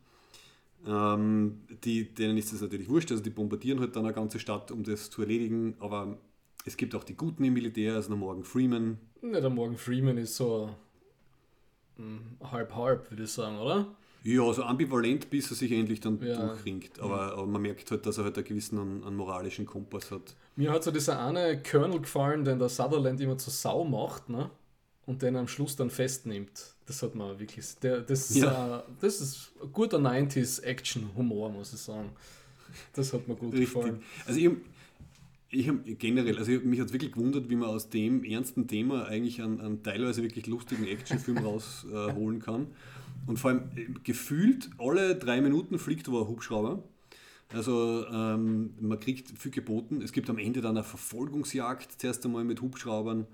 [0.85, 4.71] ähm, die, denen ist das natürlich wurscht, also die bombardieren halt dann eine ganze Stadt,
[4.71, 6.17] um das zu erledigen, aber
[6.65, 8.97] es gibt auch die Guten im Militär, also der Morgan Freeman.
[9.21, 10.69] Ja, der Morgan Freeman ist so
[12.51, 13.87] halb-halb, würde ich sagen, oder?
[14.23, 16.35] Ja, so also ambivalent, bis er sich endlich dann ja.
[16.35, 16.99] durchringt.
[16.99, 20.35] Aber, aber, man merkt halt, dass er halt einen gewissen einen, einen moralischen Kompass hat.
[20.55, 24.49] Mir hat so dieser eine Colonel gefallen, den der Sutherland immer zur Sau macht, ne?
[25.05, 26.75] Und den am Schluss dann festnimmt.
[26.85, 27.75] Das hat man wirklich.
[27.81, 28.79] Der, das, ja.
[28.79, 32.09] äh, das ist guter 90s Action-Humor, muss ich sagen.
[32.93, 33.73] Das hat mir gut Richtig.
[33.73, 34.03] gefallen.
[34.25, 34.51] Also ich,
[35.49, 39.05] ich habe generell, also mich hat es wirklich gewundert, wie man aus dem ernsten Thema
[39.05, 42.67] eigentlich einen, einen teilweise wirklich lustigen Actionfilm rausholen äh, kann.
[43.27, 46.83] Und vor allem äh, gefühlt alle drei Minuten fliegt wo ein Hubschrauber.
[47.53, 50.01] Also ähm, man kriegt viel geboten.
[50.01, 53.25] Es gibt am Ende dann eine Verfolgungsjagd, zuerst einmal mit Hubschraubern.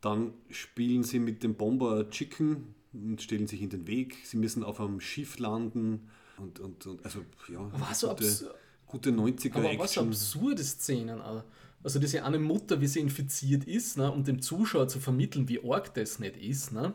[0.00, 4.16] Dann spielen sie mit dem Bomber Chicken und stellen sich in den Weg.
[4.22, 6.08] Sie müssen auf einem Schiff landen.
[6.36, 8.54] Und, und, und also ja, was so gute,
[8.88, 9.78] gute 90er Aber Action.
[9.80, 11.20] was absurde Szenen.
[11.82, 15.60] Also diese eine Mutter, wie sie infiziert ist, ne, um dem Zuschauer zu vermitteln, wie
[15.64, 16.72] arg das nicht ist.
[16.72, 16.92] Ne?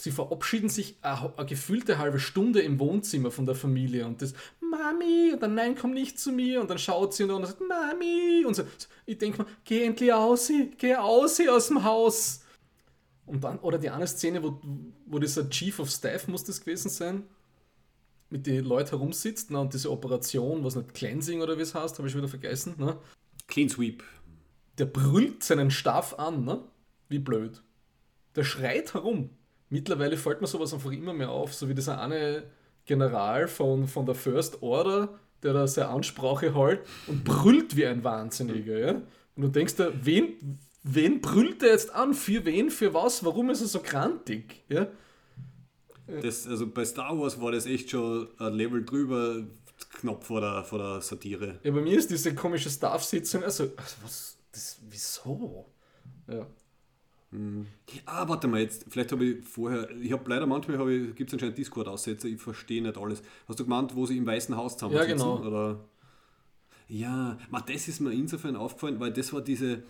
[0.00, 4.34] sie verabschieden sich eine, eine, gefühlte halbe Stunde im Wohnzimmer von der Familie und das
[4.60, 8.44] Mami und dann nein, komm nicht zu mir und dann schaut sie und sagt Mami
[8.46, 8.64] und so.
[9.04, 12.42] Ich denke mal, geh endlich aus, geh aus aus dem Haus.
[13.26, 14.60] Und dann, oder die eine Szene, wo,
[15.06, 17.24] wo dieser Chief of Staff muss das gewesen sein,
[18.30, 21.98] mit den Leuten herumsitzt ne, und diese Operation, was nicht, Cleansing oder wie es heißt,
[21.98, 22.74] habe ich wieder vergessen.
[22.78, 22.96] Ne?
[23.46, 24.02] Clean Sweep.
[24.78, 26.60] Der brüllt seinen Staff an, ne?
[27.08, 27.62] Wie blöd.
[28.34, 29.30] Der schreit herum.
[29.70, 32.44] Mittlerweile fällt mir sowas einfach immer mehr auf, so wie dieser eine
[32.84, 38.04] General von, von der First Order, der da seine Ansprache hält und brüllt wie ein
[38.04, 38.78] Wahnsinniger.
[38.78, 38.92] Ja?
[39.36, 42.14] Und du denkst da, wen, wen brüllt er jetzt an?
[42.14, 42.70] Für wen?
[42.70, 43.24] Für was?
[43.24, 44.64] Warum ist er so krantig?
[44.68, 44.88] Ja?
[46.06, 49.42] Das, also bei Star Wars war das echt schon ein Level drüber,
[50.00, 51.58] knapp vor der, vor der Satire.
[51.62, 55.66] Ja, bei mir ist diese komische Staff-Sitzung, also, also was, das, wieso?
[56.28, 56.46] Ja.
[57.32, 57.66] Mhm.
[58.04, 60.78] Ah, warte mal, jetzt, vielleicht habe ich vorher, ich habe leider manchmal
[61.12, 63.22] gibt es anscheinend Discord-Aussetzer, ich verstehe nicht alles.
[63.48, 65.40] Hast du gemeint, wo sie im Weißen Haus zusammen Ja, genau.
[65.44, 65.80] Oder?
[66.88, 69.82] Ja, man, das ist mir insofern aufgefallen, weil das war diese,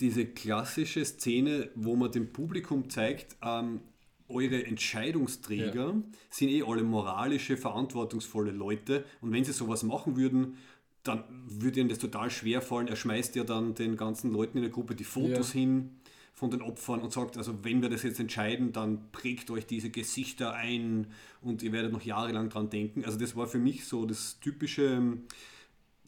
[0.00, 3.80] diese klassische Szene, wo man dem Publikum zeigt, ähm,
[4.28, 6.02] eure Entscheidungsträger ja.
[6.30, 10.56] sind eh alle moralische, verantwortungsvolle Leute und wenn sie sowas machen würden,
[11.02, 12.88] dann würde ihnen das total schwer fallen.
[12.88, 15.60] Er schmeißt ja dann den ganzen Leuten in der Gruppe die Fotos ja.
[15.60, 15.90] hin
[16.36, 19.88] von den Opfern und sagt, also wenn wir das jetzt entscheiden, dann prägt euch diese
[19.88, 21.06] Gesichter ein
[21.40, 23.04] und ihr werdet noch jahrelang dran denken.
[23.04, 25.16] Also das war für mich so das typische,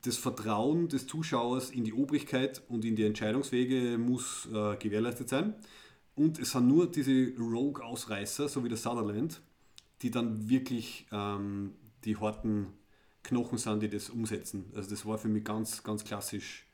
[0.02, 5.54] das Vertrauen des Zuschauers in die Obrigkeit und in die Entscheidungswege muss äh, gewährleistet sein.
[6.18, 9.40] Und es sind nur diese Rogue-Ausreißer, so wie der Sutherland,
[10.02, 11.72] die dann wirklich ähm,
[12.04, 12.66] die harten
[13.22, 14.70] Knochen sind, die das umsetzen.
[14.74, 16.68] Also das war für mich ganz, ganz klassisch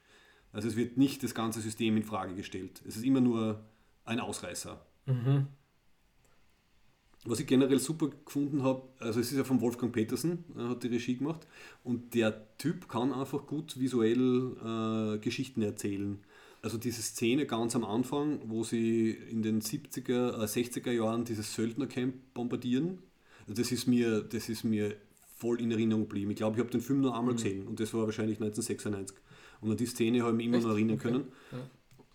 [0.55, 2.81] also es wird nicht das ganze System in Frage gestellt.
[2.87, 3.61] Es ist immer nur
[4.05, 4.81] ein Ausreißer.
[5.07, 5.49] Mhm.
[7.25, 10.83] Was ich generell super gefunden habe, also es ist ja von Wolfgang Petersen, er hat
[10.85, 11.47] die Regie gemacht
[11.83, 16.23] und der Typ kann einfach gut visuell äh, Geschichten erzählen.
[16.65, 21.55] Also diese Szene ganz am Anfang, wo sie in den 70er, äh, 60er Jahren dieses
[21.55, 23.01] Söldnercamp bombardieren,
[23.47, 24.97] also das ist mir, das ist mir
[25.37, 26.31] voll in Erinnerung geblieben.
[26.31, 27.37] Ich glaube, ich habe den Film nur einmal mhm.
[27.37, 29.15] gesehen und das war wahrscheinlich 1996.
[29.61, 30.67] Und an die Szene habe ich mich immer Echt?
[30.67, 31.25] noch erinnern können.
[31.53, 31.61] Okay.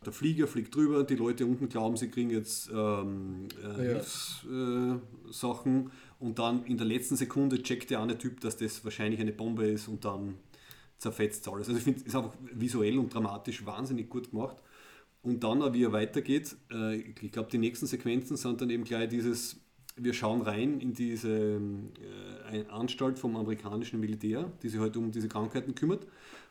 [0.03, 4.01] Der Flieger fliegt drüber, die Leute unten glauben, sie kriegen jetzt ähm, äh, Ja.
[4.01, 9.19] Hilfssachen äh, und dann in der letzten Sekunde checkt der eine Typ, dass das wahrscheinlich
[9.19, 10.37] eine Bombe ist und dann
[10.99, 11.67] zerfetzt alles.
[11.67, 14.57] Also ich finde, es ist einfach visuell und dramatisch wahnsinnig gut gemacht.
[15.21, 18.83] Und dann, auch wie er weitergeht, äh, ich glaube, die nächsten Sequenzen sind dann eben
[18.83, 19.57] gleich dieses,
[19.95, 21.59] wir schauen rein in diese
[22.51, 26.05] äh, Anstalt vom amerikanischen Militär, die sich halt um diese Krankheiten kümmert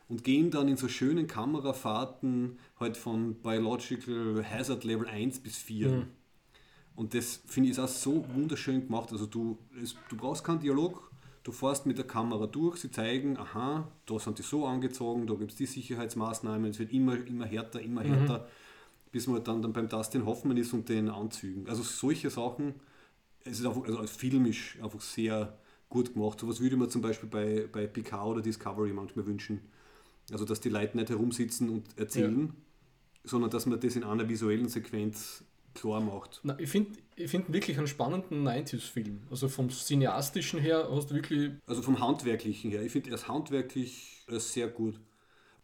[0.07, 6.07] und gehen dann in so schönen Kamerafahrten halt von Biological Hazard Level 1 bis 4.
[6.95, 9.11] Und das finde ich ist auch so wunderschön gemacht.
[9.11, 11.08] Also du, es, du brauchst keinen Dialog,
[11.43, 15.33] du fährst mit der Kamera durch, sie zeigen, aha, da sind die so angezogen, da
[15.35, 18.47] gibt es die Sicherheitsmaßnahmen, es wird immer, immer härter, immer härter,
[19.11, 21.67] bis man dann, dann beim Dustin Hoffmann ist und den Anzügen.
[21.67, 22.75] Also solche Sachen,
[23.43, 25.57] es ist einfach, also als filmisch einfach sehr
[25.89, 26.39] gut gemacht.
[26.39, 29.61] Sowas würde man zum Beispiel bei, bei Picard oder Discovery manchmal wünschen.
[30.31, 32.53] Also dass die Leute nicht herumsitzen und erzählen,
[33.23, 36.41] sondern dass man das in einer visuellen Sequenz klar macht.
[36.43, 39.19] Na, ich finde ich find wirklich einen spannenden 90s-Film.
[39.29, 41.51] Also vom Cineastischen her hast du wirklich.
[41.67, 42.81] Also vom Handwerklichen her.
[42.81, 44.99] Ich finde erst handwerklich sehr gut.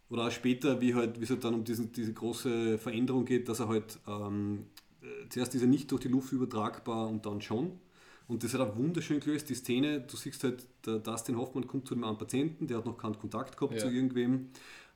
[0.10, 3.50] Oder auch später, wie halt, wie es halt dann um diesen, diese große Veränderung geht,
[3.50, 4.66] dass er halt ähm,
[5.02, 7.80] äh, zuerst ist er nicht durch die Luft übertragbar und dann schon.
[8.28, 11.88] Und das hat auch wunderschön gelöst, die Szene, du siehst halt, der Dustin Hoffmann kommt
[11.88, 13.80] zu einem Patienten, der hat noch keinen Kontakt gehabt Ja.
[13.82, 14.50] zu irgendwem.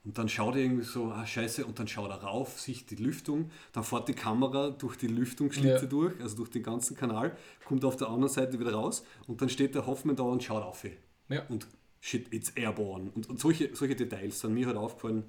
[0.05, 2.95] Und dann schaut er irgendwie so, ah scheiße, und dann schaut er rauf, sieht die
[2.95, 5.89] Lüftung, dann fährt die Kamera durch die Lüftungsschlitze Ja.
[5.89, 7.35] durch, also durch den ganzen Kanal,
[7.65, 10.63] kommt auf der anderen Seite wieder raus und dann steht der Hoffmann da und schaut
[10.63, 10.85] auf.
[11.27, 11.45] Ja.
[11.47, 11.67] Und
[11.99, 13.11] shit, it's airborne.
[13.13, 15.25] Und, und solche, solche Details sind mir halt aufgefallen.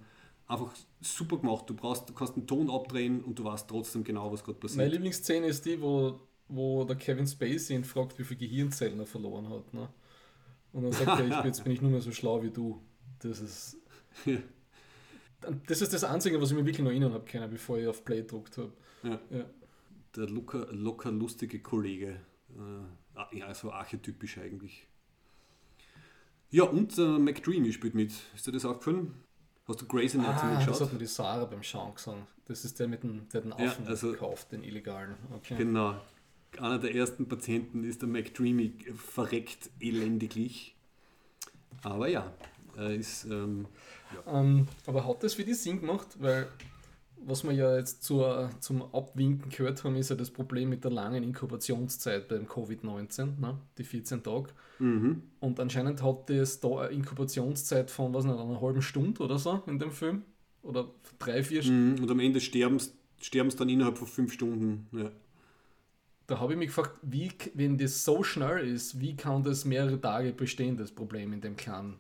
[0.47, 1.65] Einfach super gemacht.
[1.69, 4.69] Du, brauchst, du kannst den Ton abdrehen und du weißt trotzdem genau, was gerade Meine
[4.69, 4.93] passiert.
[4.93, 9.49] Lieblingsszene ist die, wo, wo der Kevin Spacey ihn fragt, wie viele Gehirnzellen er verloren
[9.49, 9.75] hat.
[9.75, 9.89] Ne?
[10.73, 12.81] Und dann sagt er, ich jetzt bin ich nur mehr so schlau wie du.
[13.19, 13.77] Das ist.
[15.67, 18.05] Das ist das Einzige, was ich mir wirklich noch erinnern habe können, bevor ich auf
[18.05, 18.73] Play gedruckt habe.
[19.03, 19.19] Ja.
[19.31, 19.45] Ja.
[20.17, 22.21] Der locker, locker lustige Kollege.
[23.33, 24.87] Äh, ja, so archetypisch eigentlich.
[26.51, 28.13] Ja, und äh, McDreamy spielt mit.
[28.35, 29.15] Ist dir das aufgefallen?
[29.69, 30.81] Hast du Grey's Anatomy Ah, das geschaut?
[30.89, 32.19] hat mir die Sarah beim Schauen gesagt.
[32.47, 35.15] Das ist der mit dem, der den Ja, Affen also- gekauft, den illegalen.
[35.33, 35.57] Okay.
[35.57, 35.95] Genau.
[36.59, 40.75] Einer der ersten Patienten ist der McDreamy verreckt elendiglich.
[41.85, 42.33] Aber ja,
[42.77, 43.25] er ist.
[43.25, 43.67] Ähm,
[44.27, 46.09] Ähm, aber hat das für die Sinn gemacht?
[46.19, 46.49] Weil
[47.23, 50.91] was wir ja jetzt zur, zum Abwinken gehört haben, ist ja das Problem mit der
[50.91, 53.59] langen Inkubationszeit beim Covid-19, ne?
[53.79, 54.49] die 14 Tage.
[54.79, 55.23] mhm.
[55.41, 59.63] Und anscheinend hat das da eine Inkubationszeit von, was nicht, einer halben Stunde oder so
[59.67, 60.23] in dem Film.
[60.63, 61.95] Oder drei, vier Stunden.
[61.95, 62.03] Mhm.
[62.03, 64.87] Und am Ende sterben sie dann innerhalb von fünf Stunden.
[64.93, 65.11] Ja.
[66.27, 70.01] Da habe ich mich gefragt, wie, wenn das so schnell ist, wie kann das mehrere
[70.01, 71.99] Tage bestehen, das Problem in dem kleinen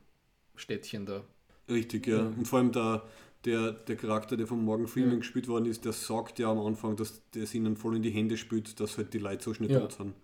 [0.60, 1.24] Städtchen da?
[1.68, 2.26] Richtig, ja.
[2.26, 3.02] Und vor allem der,
[3.44, 5.18] der, der Charakter, der von Morgan Freeman Ja.
[5.18, 8.36] gespielt worden ist, der sagt ja am Anfang, dass das ihnen voll in die Hände
[8.36, 9.80] spielt, dass halt die Leute so schnell Ja.
[9.80, 10.14] tot sind.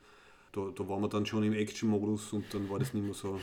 [0.53, 3.39] Da, da waren wir dann schon im Action-Modus und dann war das nicht mehr so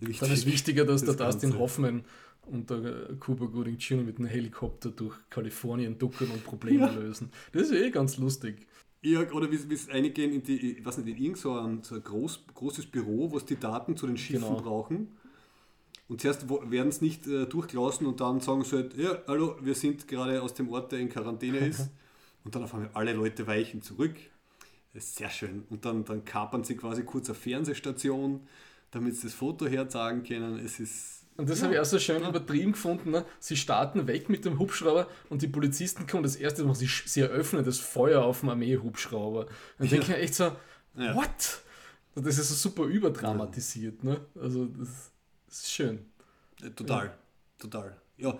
[0.00, 0.20] wichtig.
[0.20, 1.58] Dann ist wichtiger, dass das der Dustin Ganze.
[1.62, 2.04] Hoffman
[2.46, 4.04] und der äh, Cuba Gooding Jr.
[4.04, 6.92] mit einem Helikopter durch Kalifornien duckern und Probleme Ja.
[6.92, 7.30] lösen.
[7.52, 8.66] Das ist eh ganz lustig.
[9.02, 11.94] Ja, oder wie es eingehen in die, ich weiß nicht, in irgend so ein, so
[11.94, 14.60] ein groß, großes Büro, wo die Daten zu den Schiffen Genau.
[14.62, 15.16] brauchen.
[16.08, 19.74] Und zuerst werden es nicht äh, durchgelassen und dann sagen sie halt, ja, hallo, wir
[19.74, 21.90] sind gerade aus dem Ort, der in Quarantäne ist.
[22.44, 24.14] und dann auf einmal alle Leute weichen zurück.
[24.94, 25.64] Sehr schön.
[25.68, 28.40] Und dann, dann kapern sie quasi kurz eine Fernsehstation,
[28.90, 30.58] damit sie das Foto herzagen können.
[30.64, 31.24] Es ist.
[31.36, 31.64] Und das Ja.
[31.66, 33.10] habe ich auch so schön übertrieben gefunden.
[33.10, 33.24] Ne?
[33.38, 37.20] Sie starten weg mit dem Hubschrauber und die Polizisten kommen das erste Mal, sie, sie
[37.20, 39.46] eröffnen das Feuer auf dem Armee-Hubschrauber.
[39.78, 40.50] Und denke ich mir echt so,
[40.96, 41.14] Ja.
[41.14, 41.60] what?
[42.16, 44.02] Das ist so super überdramatisiert.
[44.02, 44.20] Ne?
[44.40, 45.12] Also das,
[45.48, 45.98] das ist schön.
[46.62, 47.16] Äh, Total,
[47.58, 47.96] total.
[48.16, 48.38] Ja,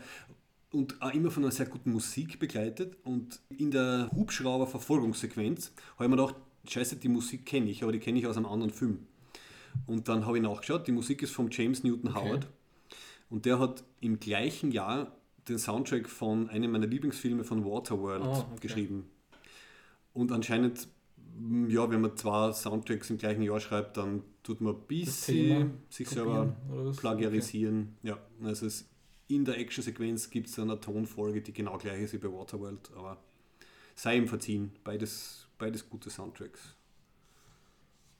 [0.70, 2.96] und auch immer von einer sehr guten Musik begleitet.
[3.04, 6.34] Und in der Hubschrauber-Verfolgungssequenz habe ich mir gedacht,
[6.68, 9.06] scheiße, die Musik kenne ich, aber die kenne ich aus einem anderen Film.
[9.86, 12.48] Und dann habe ich nachgeschaut, die Musik ist von James Newton Howard.
[13.30, 15.12] Und der hat im gleichen Jahr
[15.48, 18.60] den Soundtrack von einem meiner Lieblingsfilme von Waterworld Ah, okay.
[18.60, 19.10] geschrieben.
[20.12, 20.88] Und anscheinend,
[21.68, 26.08] ja, wenn man zwei Soundtracks im gleichen Jahr schreibt, dann tut man ein bisschen sich
[26.08, 26.56] selber
[26.96, 27.96] plagiarisieren.
[28.02, 28.88] Ja, also es,
[29.28, 33.18] in der Actionsequenz gibt es eine Tonfolge, die genau gleich ist wie bei Waterworld, aber
[33.94, 34.72] sei ihm verziehen.
[34.84, 36.74] Beides, beides gute Soundtracks.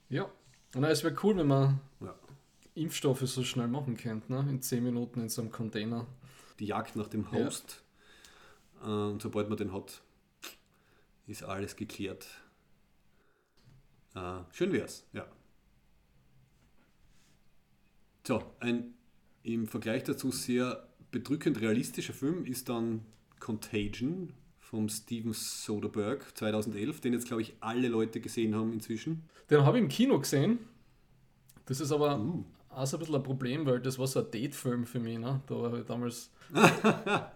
[0.09, 0.29] Ja.
[0.75, 2.15] Und es wäre cool, wenn man Ja.
[2.75, 4.45] Impfstoffe so schnell machen könnte, ne?
[4.49, 6.05] in 10 Minuten in so einem Container.
[6.59, 7.45] Die Jagd nach dem Ja.
[7.45, 7.83] Host.
[8.81, 10.01] Äh, Und sobald man den hat,
[11.27, 12.27] ist alles geklärt.
[14.19, 15.25] Äh, schön wär's, ja.
[18.27, 18.93] So, ein
[19.43, 23.05] im Vergleich dazu sehr bedrückend realistischer Film ist dann
[23.39, 29.23] Contagion vom Steven Soderbergh 2011, den jetzt, glaube ich, alle Leute gesehen haben inzwischen.
[29.49, 30.59] Den habe ich im Kino gesehen.
[31.65, 32.43] Das ist aber uh.
[32.69, 35.17] auch so ein bisschen ein Problem, weil das war so ein Date-Film für mich.
[35.17, 35.41] Ne?
[35.47, 36.29] Da habe ich damals.
[36.51, 37.31] da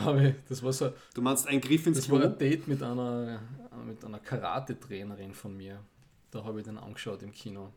[0.00, 0.92] habe ich, das war so.
[1.14, 2.16] Du meinst ein Griff ins Das Klo?
[2.16, 3.40] war ein Date mit einer,
[3.86, 5.80] mit einer Karate-Trainerin von mir.
[6.30, 7.72] Da habe ich den angeschaut im Kino.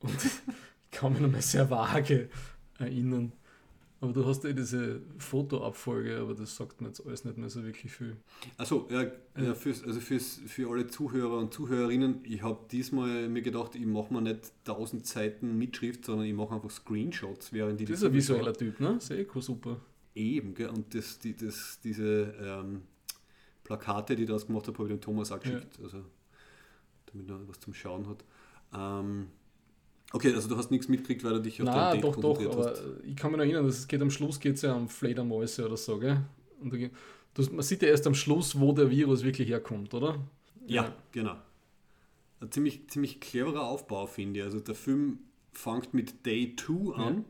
[0.00, 0.32] Und ich
[0.90, 2.28] kann mich noch mal sehr vage
[2.78, 3.32] erinnern.
[4.00, 7.64] Aber du hast ja diese Fotoabfolge, aber das sagt mir jetzt alles nicht mehr so
[7.64, 8.16] wirklich viel.
[8.58, 9.06] Also ja,
[9.42, 13.86] ja fürs, also fürs, für alle Zuhörer und Zuhörerinnen, ich habe diesmal mir gedacht, ich
[13.86, 18.04] mache mir nicht 1000 Seiten Mitschrift, sondern ich mache einfach Screenshots, während die das ist
[18.04, 19.00] ein visueller Typ, ne?
[19.00, 19.80] Sehr cool, super.
[20.14, 20.68] Eben, gell?
[20.68, 22.82] und das, die, das, diese ähm,
[23.64, 25.84] Plakate, die ich daraus gemacht habe, habe ich dem Thomas auch geschickt, ja.
[25.84, 26.04] also,
[27.18, 28.24] damit er was zum Schauen hat.
[28.74, 29.28] Ähm,
[30.12, 32.52] Okay, also du hast nichts mitgekriegt, weil du dich auf Nein, dein Date doch, doch,
[32.52, 34.88] aber ich kann mich noch erinnern, dass es geht am Schluss geht es ja um
[34.88, 36.20] Fledermäuse oder so, gell?
[36.60, 36.78] Und da,
[37.34, 40.18] das, man sieht ja erst am Schluss, wo der Virus wirklich herkommt, oder?
[40.66, 40.96] Ja, ja.
[41.10, 41.36] genau.
[42.40, 44.44] Ein ziemlich, ziemlich cleverer Aufbau, finde ich.
[44.44, 45.18] Also der Film
[45.52, 47.24] fängt mit Day 2 an ja.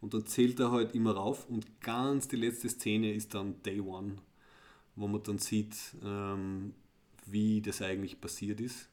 [0.00, 3.80] und dann zählt er halt immer rauf und ganz die letzte Szene ist dann Day
[3.80, 4.14] 1,
[4.96, 6.72] wo man dann sieht, ähm,
[7.26, 8.88] wie das eigentlich passiert ist.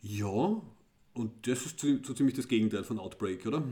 [0.00, 0.60] Ja,
[1.14, 3.62] und das ist so ziemlich das Gegenteil von Outbreak, oder?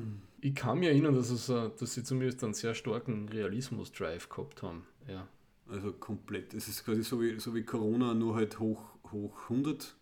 [0.40, 4.84] Ich kann mich erinnern, dass, es, dass sie zumindest einen sehr starken Realismus-Drive gehabt haben.
[5.08, 5.28] Ja.
[5.68, 6.54] Also komplett.
[6.54, 9.96] Es ist quasi so wie, so wie Corona, nur halt hoch, hoch 100.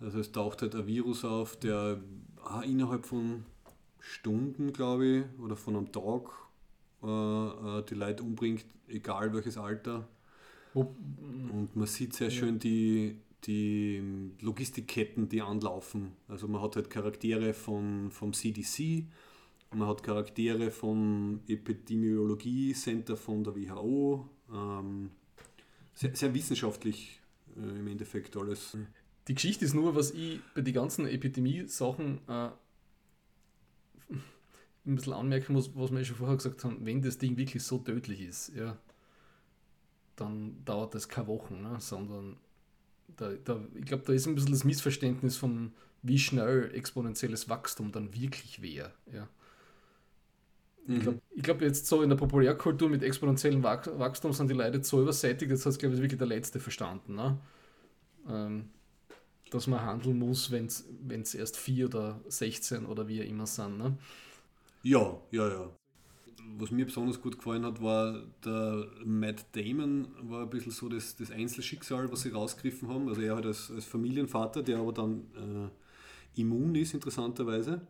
[0.00, 2.00] Also es taucht halt ein Virus auf, der
[2.44, 3.44] ah, innerhalb von
[3.98, 6.30] Stunden, glaube ich, oder von einem Tag
[7.02, 10.08] äh, äh die Leute umbringt, egal welches Alter.
[10.72, 13.16] Und man sieht sehr schön die,
[13.46, 14.02] die
[14.40, 16.12] Logistikketten, die anlaufen.
[16.28, 19.06] Also man hat halt Charaktere von, vom CDC,
[19.72, 24.28] man hat Charaktere vom Epidemiologie Center von der WHO.
[24.52, 25.10] Ähm,
[25.94, 27.20] sehr, sehr, wissenschaftlich
[27.56, 28.76] äh, im Endeffekt alles.
[29.28, 32.50] Die Geschichte ist nur, was ich bei den ganzen Epidemie-Sachen äh,
[34.86, 37.78] ein bisschen anmerken muss, was wir schon vorher gesagt haben, wenn das Ding wirklich so
[37.78, 38.76] tödlich ist, ja,
[40.16, 42.36] dann dauert das keine Wochen, ne, sondern
[43.16, 47.92] da, da, ich glaube, da ist ein bisschen das Missverständnis von, wie schnell exponentielles Wachstum
[47.92, 48.92] dann wirklich wäre.
[49.12, 49.28] Ja.
[50.86, 50.96] Mhm.
[50.96, 55.02] Ich glaube glaub jetzt so in der Populärkultur mit exponentiellem Wachstum sind die Leute so
[55.02, 57.14] übersättigt, jetzt hat es, glaube ich, wirklich der Letzte verstanden.
[57.14, 57.38] Ne?
[58.28, 58.70] Ähm,
[59.50, 63.78] dass man handeln muss, wenn es erst 4 oder 16 oder wie immer sind.
[63.78, 63.98] Ne?
[64.82, 65.70] Ja, ja, ja
[66.58, 71.16] was mir besonders gut gefallen hat, war der Matt Damon, war ein bisschen so das,
[71.16, 73.08] das Einzelschicksal, was sie rausgegriffen haben.
[73.08, 75.20] Also er halt als, als Familienvater, der aber dann
[76.36, 77.80] äh, immun ist, interessanterweise.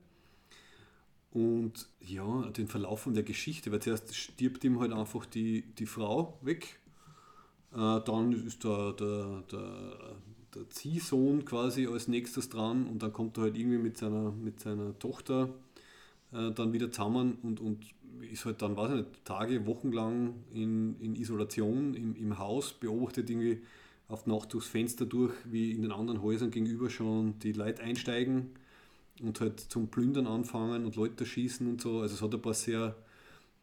[1.32, 5.86] Und ja, den Verlauf von der Geschichte, weil zuerst stirbt ihm halt einfach die, die
[5.86, 6.80] Frau weg.
[7.72, 10.16] Äh, dann ist der, der, der,
[10.55, 14.59] der Ziehsohn quasi als nächstes dran und dann kommt er halt irgendwie mit seiner, mit
[14.59, 15.51] seiner Tochter
[16.32, 17.84] äh, dann wieder zusammen und, und
[18.22, 22.72] ist halt dann, weiß ich nicht, Tage, Wochen lang in, in Isolation im, im Haus,
[22.72, 23.62] beobachtet irgendwie
[24.08, 28.50] auf Nacht durchs Fenster durch, wie in den anderen Häusern gegenüber schon die Leute einsteigen
[29.22, 32.00] und halt zum Plündern anfangen und Leute schießen und so.
[32.00, 32.96] Also es hat ein paar sehr,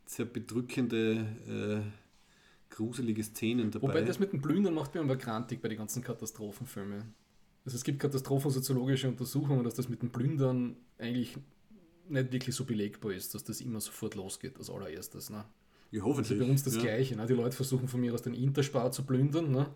[0.05, 3.87] sehr bedrückende, äh, gruselige Szenen dabei.
[3.87, 7.13] Wobei das mit dem Plündern macht mir aber grantig bei den ganzen Katastrophenfilmen.
[7.65, 11.37] Also es gibt katastrophensoziologische Untersuchungen, dass das mit dem Plündern eigentlich
[12.09, 15.29] nicht wirklich so belegbar ist, dass das immer sofort losgeht als allererstes.
[15.29, 15.45] Ne?
[15.91, 16.31] Ja, hoffentlich.
[16.31, 16.81] Also bei uns das ja.
[16.81, 17.15] Gleiche.
[17.15, 17.25] Ne?
[17.25, 19.67] Die Leute versuchen von mir aus den Interspar zu plündern, ne?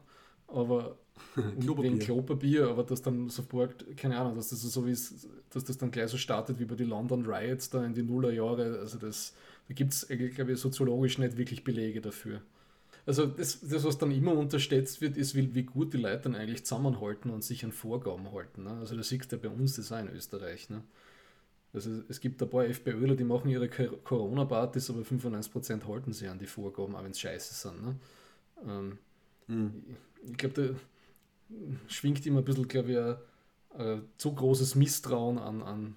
[0.48, 0.98] aber
[1.60, 1.92] Klopapier.
[1.92, 5.92] wegen Klopapier, aber dass dann sofort, keine Ahnung, dass das so ist, dass das dann
[5.92, 8.80] gleich so startet wie bei den London Riots da in die Nullerjahre.
[8.80, 9.34] Also das,
[9.68, 12.42] da gibt es, glaube ich, soziologisch nicht wirklich Belege dafür.
[13.06, 16.36] Also das, das, was dann immer unterschätzt wird, ist, wie, wie gut die Leute dann
[16.36, 18.64] eigentlich zusammenhalten und sich an Vorgaben halten.
[18.64, 18.72] Ne?
[18.72, 20.70] Also das siehst du ja bei uns das auch in Österreich.
[20.70, 20.84] Ne?
[21.74, 26.38] Also es gibt ein paar FPÖler, die machen ihre Corona-Partys, aber 95% halten sie an
[26.38, 27.84] die Vorgaben, auch wenn es scheiße sind.
[27.84, 27.96] Ne?
[28.68, 28.98] Ähm,
[29.48, 29.84] mhm.
[30.24, 30.76] Ich, ich glaube,
[31.50, 31.56] da
[31.88, 33.16] schwingt immer ein bisschen, glaube ich, ein,
[33.80, 35.96] ein zu großes Misstrauen an, an,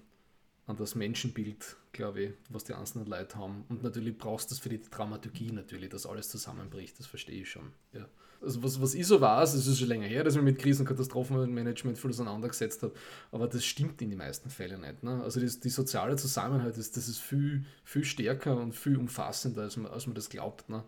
[0.65, 3.65] an das Menschenbild, glaube ich, was die einzelnen Leute haben.
[3.67, 7.49] Und natürlich brauchst du das für die Dramaturgie natürlich, dass alles zusammenbricht, das verstehe ich
[7.49, 7.73] schon.
[7.91, 8.07] Ja
[8.41, 10.61] also was, was ich so weiß, es ist schon länger her, dass ich mich mit
[10.61, 12.93] Krisen- und Katastrophenmanagement viel auseinandergesetzt habe,
[13.31, 15.03] aber das stimmt in den meisten Fällen nicht.
[15.03, 15.21] Ne?
[15.23, 19.77] Also das, die soziale Zusammenhalt, ist, das ist viel, viel stärker und viel umfassender, als
[19.77, 20.69] man, als man das glaubt.
[20.69, 20.83] Ne?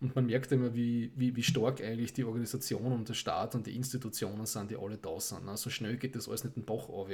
[0.00, 3.66] Und man merkt immer, wie, wie, wie stark eigentlich die Organisation und der Staat und
[3.66, 5.44] die Institutionen sind, die alle da sind.
[5.44, 5.56] Ne?
[5.56, 7.08] So schnell geht das alles nicht den Bach auf.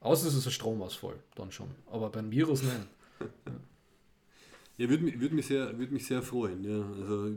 [0.00, 1.68] Außer es ist ein Stromausfall, dann schon.
[1.90, 2.88] Aber beim Virus nicht.
[4.80, 4.88] Ja.
[4.88, 6.64] Würde mich, würd mich, sehr, würd mich sehr freuen.
[6.64, 6.82] Ja.
[7.00, 7.32] Also,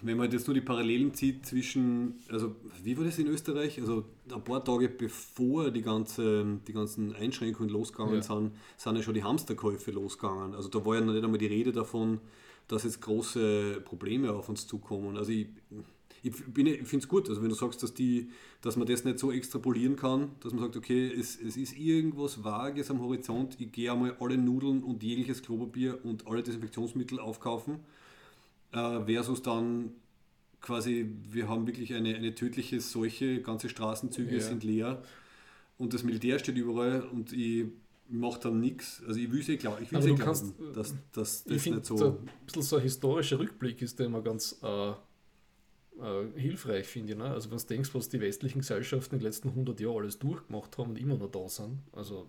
[0.00, 3.78] wenn man jetzt nur die Parallelen zieht zwischen, also wie war das in Österreich?
[3.80, 8.22] Also ein paar Tage bevor die, ganze, die ganzen Einschränkungen losgegangen ja.
[8.22, 10.54] sind, sind ja schon die Hamsterkäufe losgegangen.
[10.54, 12.20] Also da war ja noch nicht einmal die Rede davon,
[12.66, 15.16] dass jetzt große Probleme auf uns zukommen.
[15.16, 15.48] Also ich,
[16.28, 19.18] ich, ich finde es gut, also wenn du sagst, dass, die, dass man das nicht
[19.18, 23.72] so extrapolieren kann, dass man sagt, okay, es, es ist irgendwas Vages am Horizont, ich
[23.72, 27.80] gehe einmal alle Nudeln und jegliches Klopapier und alle Desinfektionsmittel aufkaufen,
[28.72, 29.90] äh, versus dann
[30.60, 34.40] quasi, wir haben wirklich eine, eine tödliche Seuche, ganze Straßenzüge ja.
[34.40, 35.02] sind leer
[35.78, 37.66] und das Militär steht überall und ich
[38.08, 39.02] mache dann nichts.
[39.06, 41.86] Also ich will es eh glauben, ich will eh glauben, kannst, dass, dass das nicht
[41.86, 41.94] so...
[41.96, 44.58] ein bisschen so ein historischer Rückblick ist der immer ganz...
[44.62, 44.92] Äh,
[46.00, 47.18] äh, hilfreich, finde ich.
[47.18, 47.24] Ne?
[47.24, 50.76] Also wenn du denkst, was die westlichen Gesellschaften in den letzten 100 Jahren alles durchgemacht
[50.78, 52.28] haben und immer noch da sind, also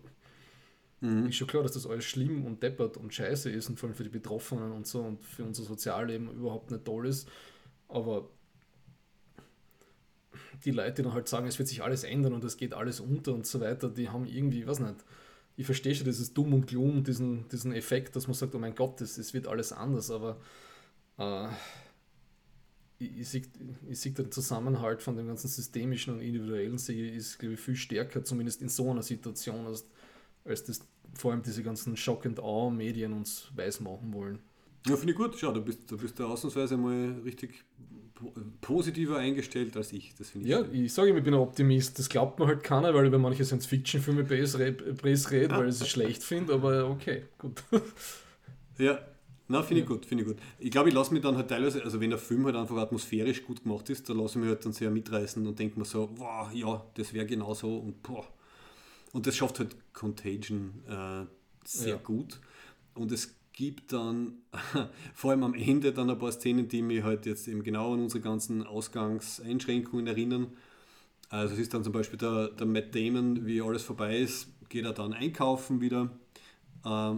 [1.01, 1.28] mhm.
[1.28, 3.95] ist schon klar, dass das alles schlimm und deppert und scheiße ist und vor allem
[3.95, 7.30] für die Betroffenen und so und für unser Sozialleben überhaupt nicht toll ist.
[7.88, 8.30] Aber
[10.65, 12.99] die Leute, die dann halt sagen, es wird sich alles ändern und es geht alles
[12.99, 14.95] unter und so weiter, die haben irgendwie, weiß nicht,
[15.55, 18.76] ich verstehe schon dieses Dumm und Gloom, diesen, diesen Effekt, dass man sagt, oh mein
[18.76, 20.39] Gott, es wird alles anders, aber
[21.18, 21.47] äh,
[23.00, 23.43] ich, sehe
[23.91, 28.24] seh den Zusammenhalt von dem ganzen systemischen und individuellen sehe ist, glaube ich, viel stärker,
[28.24, 29.88] zumindest in so einer Situation, als,
[30.45, 30.82] als das
[31.14, 34.39] vor allem diese ganzen Shock and Awe Medien uns weiß machen wollen.
[34.88, 35.36] Ja, finde ich gut.
[35.38, 37.66] Schau, du bist, du bist da ausnahmsweise mal richtig
[38.62, 40.16] positiver eingestellt als ich.
[40.16, 40.86] Das ich ja, schön.
[40.86, 42.00] ich sage immer, ich bin ein Optimist.
[42.00, 45.86] Das glaubt man halt keiner, weil ich über manche Science-Fiction-Filme Press rede, weil ich sie
[45.88, 47.64] schlecht finde, aber okay, gut.
[48.78, 49.00] Ja,
[49.50, 50.38] na, finde ich gut, finde ich gut.
[50.60, 53.43] Ich glaube, ich lasse mich dann halt teilweise, also wenn der Film halt einfach atmosphärisch
[53.43, 56.10] gut gemacht ist, da lasse ich mich halt dann sehr mitreißen und denke mir so,
[56.18, 58.28] wow, ja, das wäre genau so und boah.
[59.14, 61.26] Und das schafft halt Contagion äh,
[61.64, 61.98] sehr ja.
[61.98, 62.39] gut.
[62.93, 64.34] Und es gibt dann
[65.14, 68.02] vor allem am Ende dann ein paar Szenen, die mich halt jetzt eben genau an
[68.02, 70.48] unsere ganzen Ausgangseinschränkungen erinnern.
[71.30, 74.84] Also es ist dann zum Beispiel der, der Matt Damon, wie alles vorbei ist, geht
[74.84, 76.10] er dann einkaufen wieder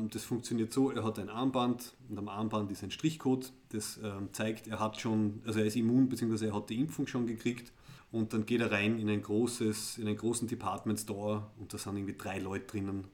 [0.10, 4.30] das funktioniert so, er hat ein Armband und am Armband ist ein Strichcode, das ähm,
[4.32, 7.72] zeigt, er hat schon, also er ist immun, beziehungsweise er hat die Impfung schon gekriegt
[8.12, 11.78] und dann geht er rein in ein großes, in einen großen Department Store und da
[11.78, 13.06] sind irgendwie drei Leute drinnen.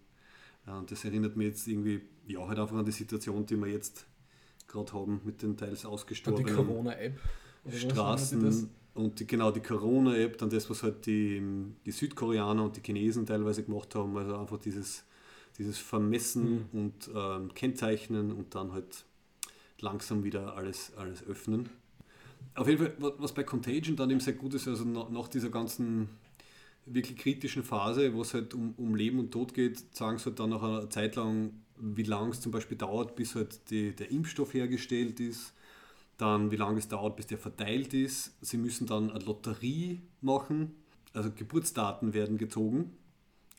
[0.66, 4.06] und das erinnert mich jetzt irgendwie, ja, halt einfach an die Situation, die wir jetzt
[4.68, 7.20] gerade haben mit den teils ausgestorbenen die Corona-App.
[7.70, 11.42] Straßen und die, genau die Corona-App, dann das, was halt die,
[11.86, 15.04] die Südkoreaner und die Chinesen teilweise gemacht haben, also einfach dieses
[15.58, 16.80] dieses Vermessen mhm.
[16.80, 19.06] und ähm, Kennzeichnen und dann halt
[19.80, 21.70] langsam wieder alles, alles öffnen.
[22.56, 26.10] Auf jeden Fall, was bei Contagion dann eben sehr gut ist, also nach dieser ganzen
[26.86, 30.40] wirklich kritischen Phase, wo es halt um, um Leben und Tod geht, sagen sie halt
[30.40, 34.12] dann nach einer Zeit lang, wie lange es zum Beispiel dauert, bis halt die, der
[34.12, 35.54] Impfstoff hergestellt ist,
[36.18, 38.36] dann wie lange es dauert, bis der verteilt ist.
[38.42, 40.76] Sie müssen dann eine Lotterie machen,
[41.14, 42.92] also Geburtsdaten werden gezogen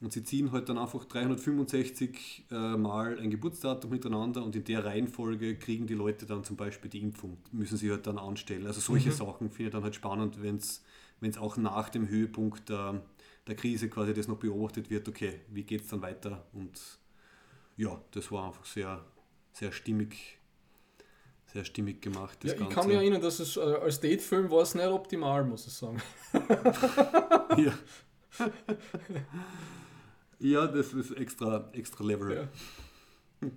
[0.03, 4.84] und sie ziehen halt dann einfach 365 äh, Mal ein Geburtsdatum hintereinander und in der
[4.84, 8.66] Reihenfolge kriegen die Leute dann zum Beispiel die Impfung, müssen sie halt dann anstellen.
[8.66, 9.14] Also solche mhm.
[9.14, 13.03] Sachen finde ich dann halt spannend, wenn es auch nach dem Höhepunkt der,
[13.47, 16.47] der Krise quasi das noch beobachtet wird, okay, wie geht es dann weiter?
[16.53, 16.78] Und
[17.78, 19.03] ja, das war einfach sehr,
[19.53, 20.38] sehr stimmig,
[21.47, 22.44] sehr stimmig gemacht.
[22.44, 25.66] ja, ich kann mich erinnern, dass es äh, als Date-Film war es nicht optimal, muss
[25.66, 26.03] ich sagen.
[27.57, 27.72] ja.
[30.39, 32.49] Ja, das ist extra, extra Level.
[33.43, 33.49] Ja.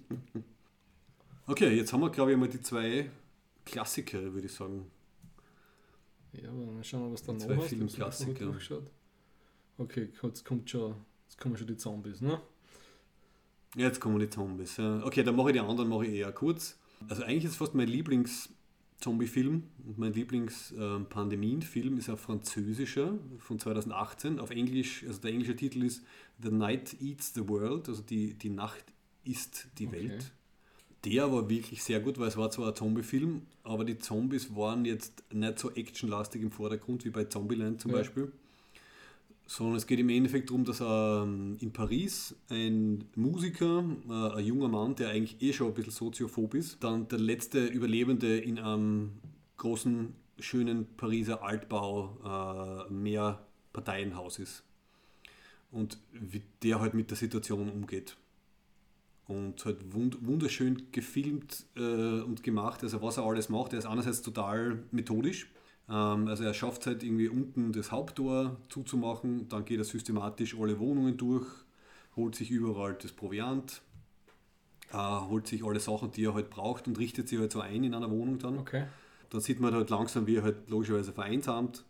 [1.49, 3.09] Okay, jetzt haben wir, glaube ich, mal die zwei
[3.65, 4.85] Klassiker, würde ich sagen.
[6.31, 7.69] Ja, aber dann schauen wir, was da noch zwei hast.
[7.69, 8.53] Filmklassiker.
[9.79, 10.93] Okay, jetzt kommt schon,
[11.27, 12.39] jetzt kommen schon die Zombies, ne?
[13.75, 14.77] Jetzt kommen die Zombies.
[14.77, 15.03] Ja.
[15.03, 16.77] Okay, dann mache ich die anderen mache ich eher kurz.
[17.07, 18.49] Also eigentlich ist fast mein Lieblings
[18.99, 24.39] Zombie-Film und mein Lieblings-Pandemien-Film ist ein französischer von 2018.
[24.39, 26.03] Auf Englisch, also der englische Titel ist
[26.41, 28.83] The Night Eats the World, also die, die Nacht
[29.23, 30.09] isst die okay.
[30.09, 30.31] Welt.
[31.05, 34.83] Der war wirklich sehr gut, weil es war zwar ein Zombie-Film, aber die Zombies waren
[34.83, 37.97] jetzt nicht so actionlastig im Vordergrund wie bei Zombieland zum ja.
[37.97, 38.33] Beispiel
[39.49, 44.67] sondern es geht im Endeffekt darum, dass ähm, in Paris ein Musiker, äh, ein junger
[44.67, 49.13] Mann, der eigentlich eh schon ein bisschen soziophob ist, dann der letzte Überlebende in einem
[49.57, 54.63] großen, schönen Pariser Altbau äh, Mehrparteienhaus ist.
[55.71, 58.17] Und wie der halt mit der Situation umgeht.
[59.27, 63.73] Und halt wunderschön gefilmt äh, und gemacht, also was er alles macht.
[63.73, 65.49] Er ist einerseits total methodisch,
[65.93, 70.79] also er schafft es halt irgendwie unten das Haupttor zuzumachen, dann geht er systematisch alle
[70.79, 71.47] Wohnungen durch,
[72.15, 73.81] holt sich überall das Proviant,
[74.91, 77.83] äh, holt sich alle Sachen, die er halt braucht und richtet sich halt so ein
[77.83, 78.59] in einer Wohnung dann.
[78.59, 78.85] Okay.
[79.31, 81.83] Dann sieht man halt langsam, wie er halt logischerweise vereinsamt.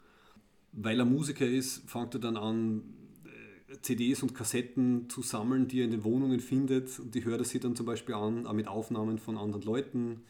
[0.72, 2.84] Weil er Musiker ist, fängt er dann an,
[3.26, 7.00] äh, CDs und Kassetten zu sammeln, die er in den Wohnungen findet.
[7.00, 10.22] Und die hört er sich dann zum Beispiel an, auch mit Aufnahmen von anderen Leuten.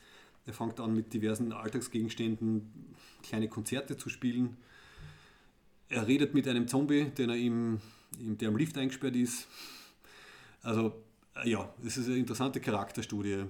[0.46, 2.89] Er fängt an, mit diversen Alltagsgegenständen
[3.24, 4.58] kleine Konzerte zu spielen.
[5.90, 7.80] Er redet mit einem Zombie, den er im,
[8.20, 9.48] der im Lift eingesperrt ist.
[10.62, 10.94] Also,
[11.36, 13.46] äh, ja, es ist eine interessante Charakterstudie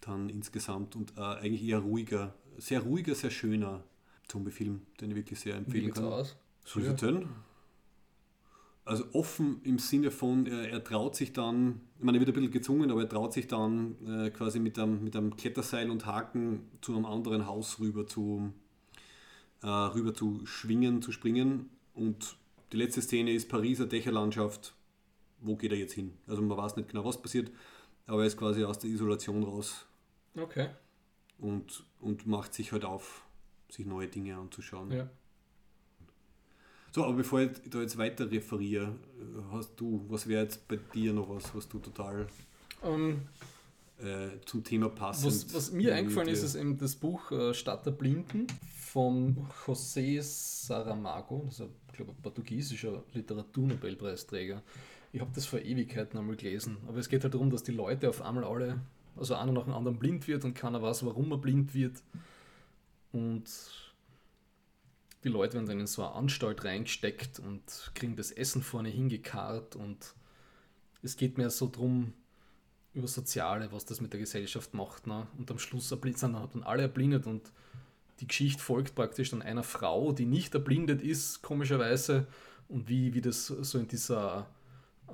[0.00, 3.84] dann insgesamt und äh, eigentlich eher ruhiger, sehr ruhiger, sehr schöner
[4.28, 6.04] Zombie-Film, den ich wirklich sehr Wie empfehlen geht's kann.
[6.06, 6.36] aus?
[6.64, 7.28] Soll ich erzählen?
[8.84, 12.34] Also offen im Sinne von, er, er traut sich dann, ich meine, er wird ein
[12.34, 16.06] bisschen gezwungen, aber er traut sich dann äh, quasi mit einem, mit einem Kletterseil und
[16.06, 18.50] Haken zu einem anderen Haus rüber zu,
[19.62, 21.70] äh, rüber zu schwingen, zu springen.
[21.94, 22.36] Und
[22.72, 24.74] die letzte Szene ist Pariser Dächerlandschaft.
[25.40, 26.14] Wo geht er jetzt hin?
[26.26, 27.50] Also man weiß nicht genau, was passiert,
[28.06, 29.86] aber er ist quasi aus der Isolation raus
[30.36, 30.68] Okay.
[31.38, 33.24] und, und macht sich halt auf,
[33.70, 34.90] sich neue Dinge anzuschauen.
[34.90, 35.08] Ja.
[36.90, 40.76] So, aber bevor ich da jetzt weiter referiere, äh, hast du, was wäre jetzt bei
[40.94, 42.26] dir noch was, was du total
[42.82, 43.22] Ähm,
[44.00, 45.24] äh, zum Thema passt?
[45.24, 49.36] was, was mir eingefallen ist, ist eben das Buch äh, Stadt der Blinden von
[49.66, 54.62] José Saramago, das ist ein, ich glaube, ein portugiesischer Literaturnobelpreisträger.
[55.12, 58.08] Ich habe das vor Ewigkeiten einmal gelesen, aber es geht halt darum, dass die Leute
[58.08, 58.80] auf einmal alle,
[59.16, 62.02] also einer nach dem anderen blind wird und keiner weiß, warum er blind wird.
[63.12, 63.44] Und
[65.24, 69.76] die Leute werden dann in so eine Anstalt reingesteckt und kriegen das Essen vorne hingekarrt
[69.76, 70.14] und
[71.02, 72.12] es geht mehr so drum
[72.94, 75.06] über Soziale, was das mit der Gesellschaft macht.
[75.06, 75.26] Ne?
[75.38, 77.52] Und am Schluss sind dann alle erblindet und
[78.20, 82.26] die Geschichte folgt praktisch dann einer Frau, die nicht erblindet ist, komischerweise,
[82.68, 84.46] und wie, wie das so in dieser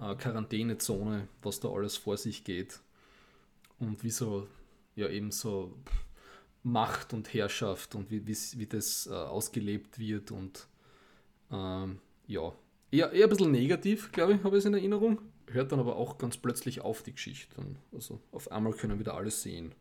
[0.00, 2.80] äh, Quarantänezone, was da alles vor sich geht.
[3.78, 4.48] Und wie so,
[4.96, 5.76] ja, eben so
[6.62, 10.66] Macht und Herrschaft und wie, wie's- wie das äh, ausgelebt wird und
[11.52, 12.52] ähm, ja,
[12.90, 15.18] eher, eher ein bisschen negativ, glaube ich, habe ich es in Erinnerung.
[15.50, 17.54] Hört dann aber auch ganz plötzlich auf die Geschichte.
[17.92, 19.72] Also auf einmal können wir wieder alles sehen.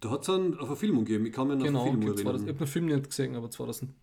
[0.00, 2.26] Da hat es eine Verfilmung gegeben, ich kann mich noch Genau, Film gibt 2000, ich
[2.26, 2.48] erinnern.
[2.48, 3.94] habe den Film nicht gesehen, aber 2008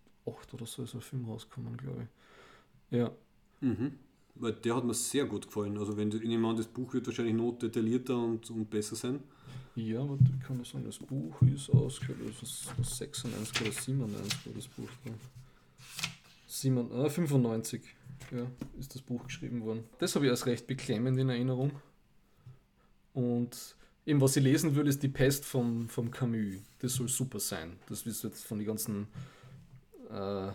[0.54, 2.08] oder so ist ein Film rausgekommen, glaube
[2.90, 2.98] ich.
[2.98, 3.12] Ja,
[3.60, 3.92] Mhm.
[4.34, 5.76] Weil der hat mir sehr gut gefallen.
[5.78, 6.10] Also wenn
[6.44, 9.20] an, das Buch wird wahrscheinlich noch detaillierter und, und besser sein.
[9.76, 13.70] ja, warte, ich kann das sagen, das Buch ist aus, das ist aus 96 oder
[13.72, 14.88] 97 war das Buch.
[15.04, 15.12] Ja.
[16.46, 17.82] 7, äh, 95
[18.30, 18.46] ja,
[18.78, 19.84] ist das Buch geschrieben worden.
[19.98, 21.72] Das habe ich als recht beklemmend in Erinnerung.
[23.14, 26.56] Und eben, was ich lesen würde, ist die Pest vom, vom Camus.
[26.80, 27.76] Das soll super sein.
[27.88, 29.06] Das ist jetzt von den ganzen
[30.10, 30.52] äh,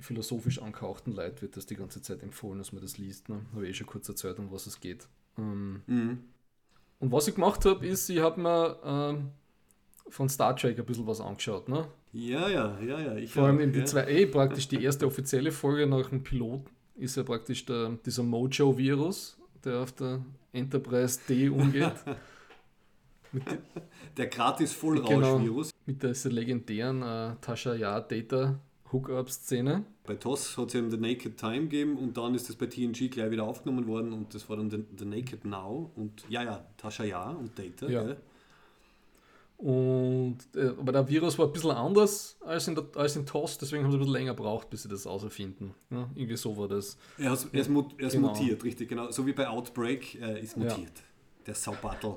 [0.00, 3.28] philosophisch angehauchten Leuten wird das die ganze Zeit empfohlen, dass man das liest.
[3.28, 3.40] Ne?
[3.52, 5.06] Habe ich eh schon kurz erzählt, um was es geht.
[5.38, 6.24] Ähm, Mhm.
[7.00, 9.30] und was ich gemacht habe, ist, ich habe mir ähm,
[10.08, 11.68] von Star Trek ein bisschen was angeschaut.
[11.68, 11.86] Ne?
[12.12, 13.14] Ja, ja, ja, ja.
[13.16, 13.84] Ich Vor allem in die ja.
[13.84, 16.62] zwei, eh praktisch die erste offizielle Folge nach dem Pilot
[16.96, 21.92] ist ja praktisch der, dieser Mojo-Virus, der auf der Enterprise D umgeht.
[24.16, 25.02] Der gratis Genau.
[25.02, 25.70] Vollrausch-Virus.
[25.86, 28.60] mit dieser legendären äh, Tasha Yar Data
[28.92, 29.84] Hookup-Szene.
[30.06, 33.10] Bei TOS hat es eben The Naked Time gegeben und dann ist das bei TNG
[33.10, 36.64] gleich wieder aufgenommen worden und das war dann The, The Naked Now und ja, ja,
[36.76, 37.88] Tasha Ja und Data.
[37.88, 38.04] Ja.
[38.04, 38.16] gell?
[39.56, 43.56] Und äh, aber der Virus war ein bisschen anders als in, der, als in TOS,
[43.58, 45.72] deswegen haben sie ein bisschen länger gebraucht, bis sie das auserfinden.
[45.90, 46.98] Ja, irgendwie so war das.
[47.18, 48.28] Er, hat, er ist, mut, er ist Genau.
[48.28, 49.10] mutiert, richtig, genau.
[49.10, 50.64] So wie bei Outbreak, er ist Ja.
[50.64, 50.92] mutiert.
[51.46, 52.16] Der Saubattel.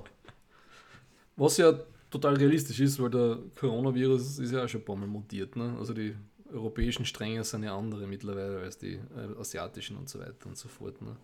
[1.35, 1.73] Was ja
[2.09, 5.55] total realistisch ist, weil der Coronavirus ist ja auch schon ein paar Mal mutiert.
[5.55, 5.75] Ne?
[5.77, 6.15] Also die
[6.51, 10.67] europäischen Stränge sind ja andere mittlerweile als die äh, asiatischen und so weiter und so
[10.69, 11.01] fort.
[11.01, 11.15] Ne?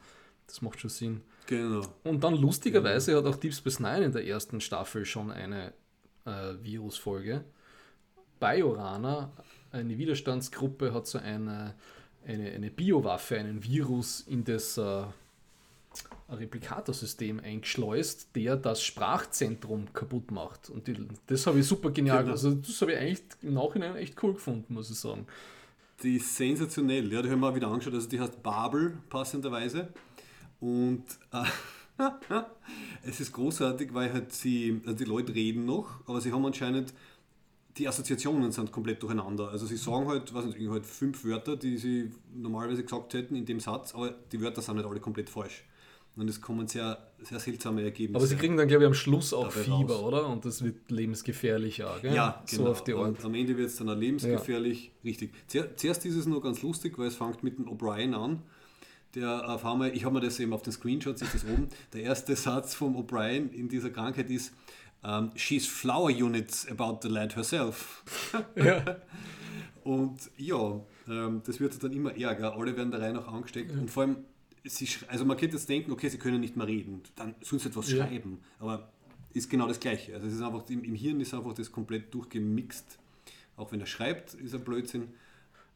[0.46, 1.22] Das macht schon Sinn.
[1.48, 1.82] Genau.
[2.04, 5.74] Und dann lustigerweise hat auch Deep Space Nine in der ersten Staffel schon eine
[6.26, 7.44] äh, Virusfolge.
[8.40, 9.32] Biorana,
[9.72, 11.76] eine Widerstandsgruppe, hat so eine,
[12.26, 15.06] eine, eine Biowaffe, einen Virus in das äh,
[16.30, 20.70] Replikatorsystem eingeschleust, der das Sprachzentrum kaputt macht.
[20.70, 22.24] Und die, das habe ich super genial.
[22.24, 22.32] Genau.
[22.34, 25.28] Also das habe ich eigentlich im Nachhinein echt cool gefunden, muss ich sagen.
[26.02, 27.94] Die ist sensationell, ja, die haben wir auch wieder angeschaut.
[27.94, 29.90] Also die heißt Babel, passenderweise.
[30.60, 31.44] Und äh,
[33.04, 36.94] es ist großartig, weil halt sie, also die Leute reden noch, aber sie haben anscheinend,
[37.78, 39.50] die Assoziationen sind komplett durcheinander.
[39.50, 43.46] Also sie sagen halt, was nicht, halt fünf Wörter, die sie normalerweise gesagt hätten in
[43.46, 45.64] dem Satz, aber die Wörter sind halt alle komplett falsch.
[46.16, 48.18] Und es kommen sehr, sehr seltsame Ergebnisse.
[48.18, 50.04] Aber sie kriegen dann, glaube ich, am Schluss auch Fieber, raus.
[50.04, 50.28] oder?
[50.30, 52.14] Und das wird lebensgefährlich auch, gell?
[52.14, 52.70] Ja, so genau.
[52.70, 53.08] auf die Art.
[53.18, 54.92] Und am Ende wird es dann auch lebensgefährlich.
[55.04, 55.34] Richtig.
[55.48, 58.44] Zuer- Zuerst ist es nur ganz lustig, weil es fängt mit dem O'Brien an,
[59.16, 62.04] der auf einmal, ich habe mir das eben auf den Screenshots, ist das oben, der
[62.04, 64.54] erste Satz vom O'Brien in dieser Krankheit ist,
[65.04, 68.04] um, ähm, she's flower units about the lad herself.
[68.56, 69.02] Ja.
[69.84, 72.56] Und ja, ähm, das wird dann immer ärger.
[72.56, 73.72] Alle werden da rein auch angesteckt.
[73.72, 73.80] Ja.
[73.80, 74.18] Und vor allem,
[74.64, 77.68] sie, also man könnte jetzt denken, okay, sie können nicht mehr reden, dann sollen sie
[77.68, 78.08] etwas ja.
[78.08, 78.40] schreiben.
[78.60, 78.90] Aber
[79.34, 80.14] ist genau das Gleiche.
[80.14, 82.98] Also es ist einfach, im, im Hirn ist einfach das komplett durchgemixt.
[83.58, 85.10] Auch wenn er schreibt, ist er Blödsinn.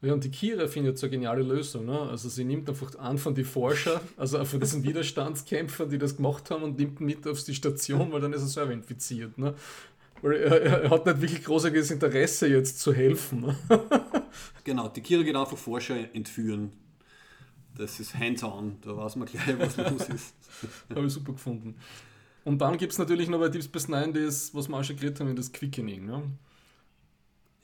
[0.00, 1.86] Ja, und die Kira findet so eine geniale Lösung.
[1.86, 1.98] Ne?
[1.98, 6.50] Also sie nimmt einfach an von den Forscher, also von diesen Widerstandskämpfern, die das gemacht
[6.50, 9.36] haben, und nimmt mit auf die Station, weil dann ist er selber infiziert.
[9.38, 9.54] Ne?
[10.22, 13.40] Weil er, er, hat nicht wirklich großes Interesse jetzt zu helfen.
[13.40, 13.58] Ne?
[14.64, 16.72] genau, die Kira geht einfach Forscher entführen.
[17.76, 20.34] Das ist hands-on, da weiß man gleich, was los ist.
[20.94, 21.76] Habe ich super gefunden.
[22.44, 24.96] Und dann gibt es natürlich noch bei Deep Space Nine das, was wir auch schon
[24.96, 26.06] geredet haben, das Quickening.
[26.06, 26.22] Ne?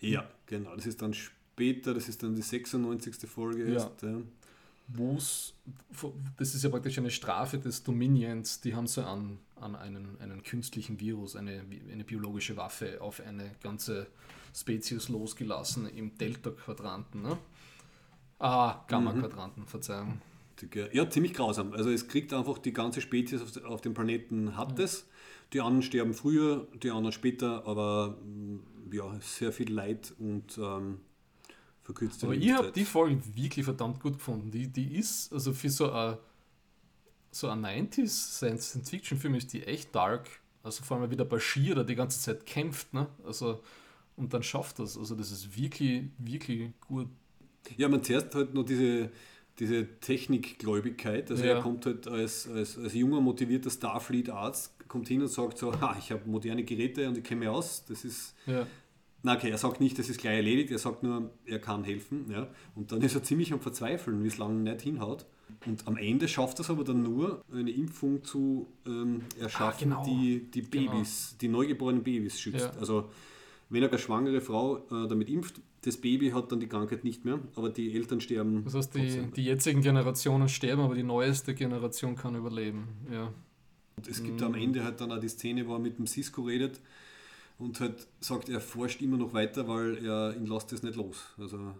[0.01, 0.74] Ja, genau.
[0.74, 3.29] Das ist dann später, das ist dann die 96.
[3.29, 3.71] Folge.
[3.71, 3.77] Ja.
[3.77, 4.21] Ist, ja.
[4.89, 5.55] Wo's,
[6.37, 10.43] das ist ja praktisch eine Strafe des Dominions, die haben so an, an einen, einen
[10.43, 14.09] künstlichen Virus, eine, eine biologische Waffe auf eine ganze
[14.55, 17.23] Spezies losgelassen im Delta-Quadranten.
[17.23, 17.39] Ne?
[18.39, 19.67] Ah, Gamma-Quadranten, mhm.
[19.67, 20.21] Verzeihung.
[20.93, 21.73] Ja, ziemlich grausam.
[21.73, 24.85] Also es kriegt einfach die ganze Spezies auf, auf dem Planeten hat ja.
[24.85, 25.07] es.
[25.53, 28.19] Die anderen sterben früher, die anderen später, aber
[28.93, 31.01] ja, sehr viel Leid und ähm,
[31.85, 34.51] verkürzte Aber ich habe die Folge wirklich verdammt gut gefunden.
[34.51, 36.16] Die, die ist, also für so ein
[37.35, 40.28] so ein 90s Science-Fiction-Film ist die echt dark.
[40.62, 43.09] Also vor allem wieder Bashir, der die ganze Zeit kämpft, ne?
[43.26, 43.61] Also,
[44.16, 44.97] und dann schafft das.
[44.97, 47.09] Also das ist wirklich, wirklich gut.
[47.76, 49.11] Ja, man zuerst halt noch diese,
[49.59, 51.30] diese Technikgläubigkeit.
[51.30, 51.55] Also ja.
[51.57, 55.97] er kommt halt als, als, als junger, motivierter Starfleet-Arzt, kommt hin und sagt so, ha,
[55.99, 57.85] ich habe moderne Geräte und ich kenne mich aus.
[57.85, 58.66] Das ist ja.
[59.27, 62.27] Na okay, er sagt nicht, das ist gleich erledigt, er sagt nur, er kann helfen.
[62.31, 62.47] Ja?
[62.75, 65.25] Und dann ist er ziemlich am Verzweifeln, wie es lange nicht hinhaut.
[65.64, 70.20] Und am Ende schafft es aber dann nur, eine Impfung zu ähm, erschaffen, ah, genau.
[70.20, 70.61] die die.
[70.61, 71.39] Babys, genau.
[71.41, 72.66] die neugeborenen Babys schützt.
[72.75, 72.79] Ja.
[72.79, 73.09] Also
[73.70, 77.39] wenn eine schwangere Frau äh, damit impft, das Baby hat dann die Krankheit nicht mehr,
[77.57, 78.62] aber die Eltern sterben.
[78.64, 82.89] Das heißt, die, die jetzigen Generationen sterben, aber die neueste Generation kann überleben.
[83.11, 83.33] Ja.
[83.97, 84.47] Und es gibt mhm.
[84.49, 86.79] am Ende halt dann auch die Szene, wo er mit dem Cisco redet
[87.59, 91.25] und halt sagt, er forscht immer noch weiter, weil er ihn lässt das nicht los.
[91.39, 91.75] Also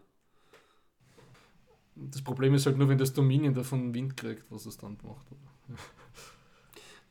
[1.97, 5.27] das Problem ist halt nur, wenn das Dominion davon Wind kriegt, was es dann macht.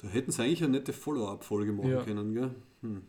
[0.02, 2.04] Da hätten sie eigentlich eine nette Follow-up-Folge machen ja.
[2.04, 2.54] können, gell?
[2.82, 3.04] Hm.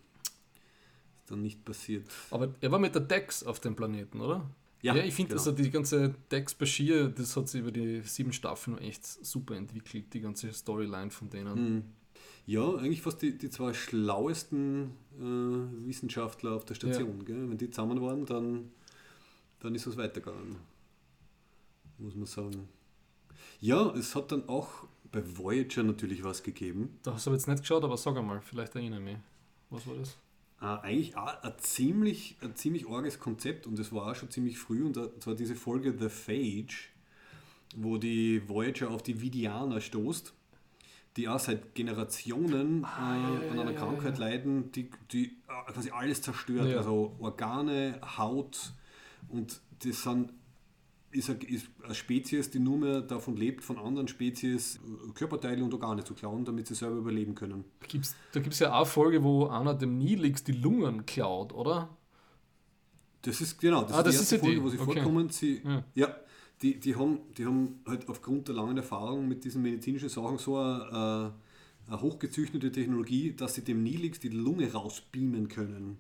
[1.19, 2.09] Ist dann nicht passiert.
[2.31, 4.49] Aber er war mit der Dex auf dem Planeten, oder?
[4.81, 5.41] Ja, ja ich finde, genau.
[5.41, 10.15] also die ganze Dex Bashir, das hat sich über die sieben Staffeln echt super entwickelt,
[10.15, 11.57] die ganze Storyline von denen.
[11.57, 11.85] Hm.
[12.47, 17.19] Ja, eigentlich fast die, die zwei schlauesten äh, Wissenschaftler auf der Station.
[17.21, 17.25] Ja.
[17.25, 17.51] Gell?
[17.51, 18.71] Wenn die zusammen waren, dann,
[19.61, 20.57] dann ist es weitergegangen.
[21.99, 22.69] Muss man sagen.
[23.61, 26.99] Ja, es hat dann auch bei Voyager natürlich was gegeben.
[27.03, 29.17] Da hast du jetzt nicht geschaut, aber sag einmal, vielleicht erinnere ich mich.
[29.71, 30.19] Was war das?
[30.59, 34.59] Ah, eigentlich auch ein ziemlich, ein ziemlich arges Konzept und es war auch schon ziemlich
[34.59, 36.89] früh und zwar diese Folge The Phage,
[37.77, 40.33] wo die Voyager auf die Vidianer stoßt
[41.17, 45.27] die auch seit Generationen ah, äh, ja, an einer ja, Krankheit ja, leiden, die, die
[45.49, 46.77] äh, quasi alles zerstört.
[46.77, 48.73] Also Organe, Haut
[49.29, 50.33] und das sind,
[51.13, 55.63] ist, eine, ist eine Spezies, die nur mehr davon lebt, von anderen Spezies äh, Körperteile
[55.63, 57.65] und Organe zu klauen, damit sie selber überleben können.
[58.33, 61.97] Da gibt es ja auch eine Folge, wo einer dem Nilix die Lungen klaut, oder?
[63.23, 64.95] Das ist genau, das ah, ist die das erste ist Folge, wo sie okay.
[64.95, 65.29] vorkommen.
[65.31, 65.63] Sie,
[65.95, 66.15] ja
[66.63, 70.57] die, die, haben, die haben halt aufgrund der langen Erfahrung mit diesen medizinischen Sachen so
[70.57, 71.33] eine,
[71.87, 75.99] eine hochgezüchtete Technologie, dass sie dem Nilix die Lunge rausbeamen können.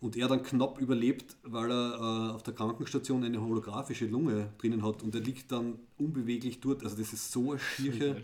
[0.00, 4.84] Und er dann knapp überlebt, weil er äh, auf der Krankenstation eine holographische Lunge drinnen
[4.84, 6.82] hat und er liegt dann unbeweglich dort.
[6.82, 8.20] Also das ist so eine schiere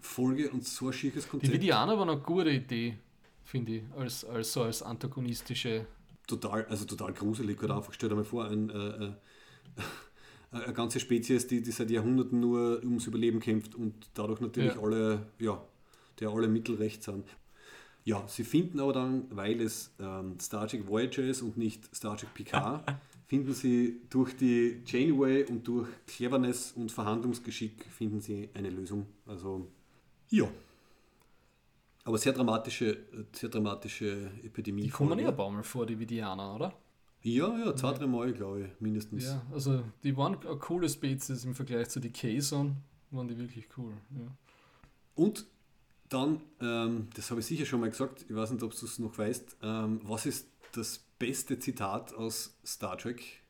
[0.00, 1.52] Folge und so ein schieres Konzept.
[1.52, 2.98] Die Vidianer waren eine gute Idee,
[3.42, 5.86] finde ich, als, als so als antagonistische.
[6.28, 7.60] Total, also total gruselig.
[7.60, 9.12] Oder einfach, stell dir mal vor, ein, äh, äh
[10.52, 14.82] eine ganze Spezies, die, die seit Jahrhunderten nur ums Überleben kämpft und dadurch natürlich ja.
[14.82, 15.62] alle, ja,
[16.20, 17.24] der alle Mittel recht sind.
[18.04, 22.16] Ja, sie finden aber dann, weil es ähm, Star Trek Voyager ist und nicht Star
[22.16, 22.84] Trek Picard,
[23.26, 29.06] finden sie durch die Janeway und durch Cleverness und Verhandlungsgeschick finden sie eine Lösung.
[29.26, 29.68] Also,
[30.30, 30.48] ja.
[32.04, 32.98] Aber sehr dramatische,
[33.32, 34.82] sehr dramatische Epidemie.
[34.82, 36.74] Die kommen ja ein paar Mal vor, die Vidianer, oder?
[37.22, 39.24] Ja, ja, zwei, drei Mal, glaube ich, mindestens.
[39.24, 42.76] Ja, also die waren eine coole Spezies im Vergleich zu den Kazon,
[43.10, 43.92] waren die wirklich cool.
[44.10, 44.26] Ja.
[45.14, 45.46] Und
[46.08, 48.98] dann, ähm, das habe ich sicher schon mal gesagt, ich weiß nicht, ob du es
[48.98, 53.40] noch weißt, ähm, was ist das beste Zitat aus Star Trek?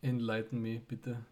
[0.00, 1.24] Enlighten me, bitte.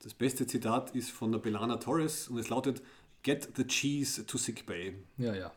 [0.00, 2.82] Das beste Zitat ist von der Belana Torres und es lautet:
[3.22, 4.94] Get the cheese to sick bay.
[5.16, 5.52] Ja, ja.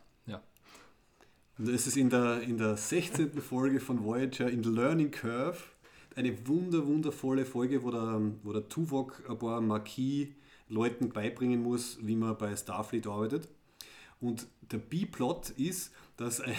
[1.58, 3.42] Und das ist in der, in der 16.
[3.42, 5.58] Folge von Voyager in Learning Curve.
[6.16, 12.16] Eine wunder, wundervolle Folge, wo der, wo der Tuvok ein paar Marquis-Leuten beibringen muss, wie
[12.16, 13.48] man bei Starfleet arbeitet.
[14.20, 16.56] Und der B-Plot ist, dass ein,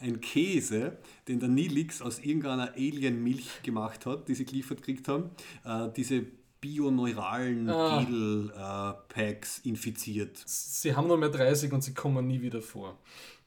[0.00, 5.30] ein Käse, den der Nilix aus irgendeiner Alien-Milch gemacht hat, die sie geliefert gekriegt haben,
[5.64, 6.24] äh, diese
[6.60, 8.04] bioneuralen Ah.
[8.04, 10.42] Gel-Packs infiziert.
[10.44, 12.98] Sie haben nur mehr 30 und sie kommen nie wieder vor.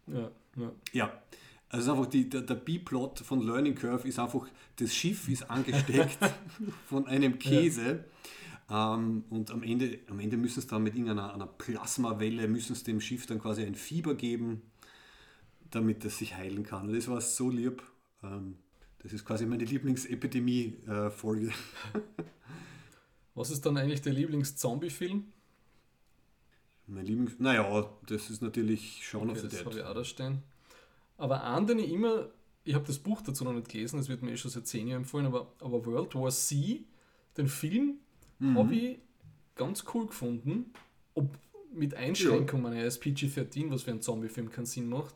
[0.08, 0.72] Ja, ja.
[0.92, 1.24] Ja,
[1.70, 6.20] also einfach die, der, der B-Plot von Learning Curve ist einfach, das Schiff ist angesteckt
[6.86, 8.06] von einem Käse.
[8.70, 12.84] Ähm, und am Ende, am Ende müssen es dann mit irgendeiner einer Plasmawelle, müssen es
[12.84, 14.62] dem Schiff dann quasi ein Fieber geben,
[15.72, 16.88] damit es sich heilen kann.
[16.88, 17.82] Und das war so lieb.
[18.24, 18.58] Ähm,
[19.00, 21.52] das ist quasi meine Lieblingsepidemie-Folge.
[23.36, 25.26] Was ist dann eigentlich der Lieblings-Zombie-Film?
[26.88, 27.40] Mein Lieblings...
[27.40, 29.66] Naja, das ist natürlich Shaun of Okay, the das Dead.
[29.66, 30.44] habe ich auch da stehen.
[31.18, 32.30] Aber einen, den ich immer,
[32.64, 34.88] ich habe das Buch dazu noch nicht gelesen, das wird mir eh schon seit 10
[34.88, 36.84] Jahren empfohlen, aber, aber World War C,
[37.38, 38.00] den Film,
[38.40, 38.58] Mhm.
[38.58, 38.98] habe ich
[39.56, 40.74] ganz cool gefunden.
[41.14, 41.38] Ob
[41.72, 45.16] mit Einschränkungen, er ist PG-13, was für einen Zombie-Film keinen Sinn macht.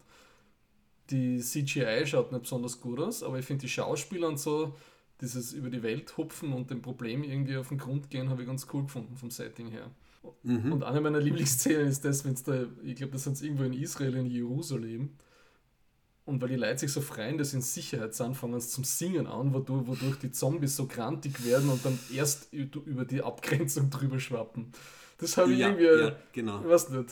[1.09, 4.75] Die CGI schaut nicht besonders gut aus, aber ich finde die Schauspieler und so,
[5.21, 8.47] dieses über die Welt hupfen und dem Problem irgendwie auf den Grund gehen, habe ich
[8.47, 9.89] ganz cool gefunden vom Setting her.
[10.43, 10.71] Mhm.
[10.73, 13.73] Und eine meiner Lieblingsszenen ist das, wenn es da, ich glaube, das sind irgendwo in
[13.73, 15.11] Israel, in Jerusalem.
[16.25, 18.83] Und weil die Leute sich so freuen, dass sie in Sicherheit sind, fangen sie zum
[18.83, 23.89] Singen an, wodurch, wodurch die Zombies so grantig werden und dann erst über die Abgrenzung
[23.91, 24.73] drüber schwappen.
[25.19, 26.59] Das habe ich Ja, irgendwie, ja, genau.
[26.61, 27.09] ich weiß nicht,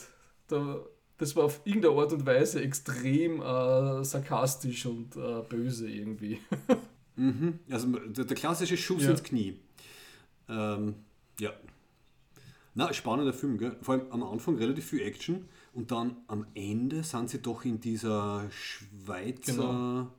[0.48, 0.80] da,
[1.18, 6.40] das war auf irgendeine Art und Weise extrem äh, sarkastisch und äh, böse irgendwie.
[7.18, 7.60] Mhm.
[7.70, 9.12] Also der, der klassische Schuss Ja.
[9.12, 9.58] ins Knie.
[10.50, 10.96] Ähm,
[11.40, 11.54] ja.
[12.78, 13.78] Na, spannender Film, gell?
[13.82, 17.80] Vor allem am Anfang relativ viel Action und dann am Ende sind sie doch in
[17.80, 20.12] dieser Schweizer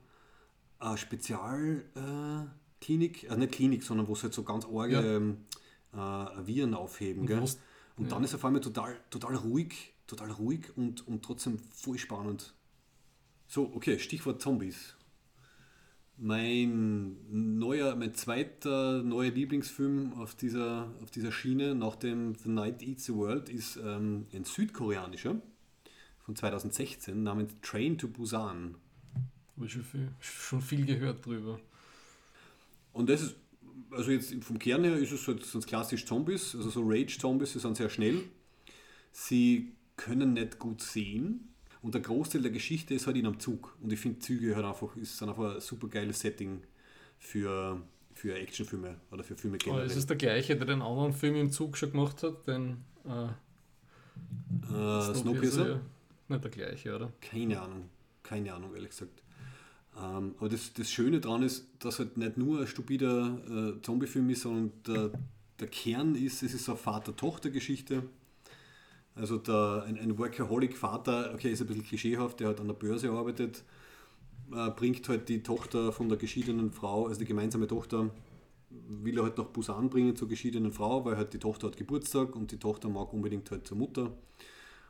[0.81, 0.93] Genau.
[0.93, 5.03] äh, Spezialklinik, äh, also nicht Klinik, sondern wo sie halt so ganz arge Ja.
[5.03, 5.45] ähm,
[5.93, 7.21] äh, Viren aufheben.
[7.23, 7.45] Und gell?
[7.99, 11.99] Und dann ist er auf einmal total, total ruhig, total ruhig und, und trotzdem voll
[11.99, 12.55] spannend.
[13.49, 14.96] So, okay, Stichwort Zombies.
[16.19, 22.83] Mein neuer, mein zweiter neuer Lieblingsfilm auf dieser, auf dieser Schiene nach dem The Night
[22.83, 25.37] Eats the World ist ähm, ein südkoreanischer
[26.25, 28.77] von 2016 namens Train to Busan.
[29.57, 31.61] Habe ich schon viel, schon viel gehört drüber.
[32.95, 33.37] Und das ist,
[33.91, 37.59] also jetzt vom Kern her ist es halt sonst klassisch Zombies, also so Rage-Zombies, die
[37.59, 38.23] sind sehr schnell.
[39.13, 41.53] Sie können nicht gut sehen.
[41.87, 43.77] Und der Großteil der Geschichte ist halt in einem Zug.
[43.81, 46.65] Und ich finde Züge halt einfach, ist sind einfach ein super geiles Setting
[47.17, 47.81] für,
[48.13, 49.87] für Actionfilme oder für Filme Aber generell.
[49.87, 52.45] ist es der gleiche, der den anderen Film im Zug schon gemacht hat?
[52.49, 53.27] Den äh,
[54.75, 55.69] äh, Snowpiercer?
[55.69, 55.81] ja.
[56.27, 57.13] Nicht der gleiche, oder?
[57.21, 57.89] Keine Ahnung.
[58.25, 59.23] Keine Ahnung, ehrlich gesagt.
[59.97, 64.29] Ähm, aber das, das Schöne daran ist, dass halt nicht nur ein stupider äh, Zombie-Film
[64.31, 65.13] ist, sondern der,
[65.61, 68.03] der Kern ist, es ist so eine Vater-Tochter-Geschichte.
[69.17, 73.11] Also der, ein, ein Workaholic-Vater, okay, ist ein bisschen klischeehaft, der halt an der Börse
[73.11, 73.65] arbeitet,
[74.53, 78.11] äh, bringt halt die Tochter von der geschiedenen Frau, also die gemeinsame Tochter,
[78.71, 82.37] will er halt nach Busan bringen zur geschiedenen Frau, weil halt die Tochter hat Geburtstag
[82.37, 84.13] und die Tochter mag unbedingt halt zur Mutter.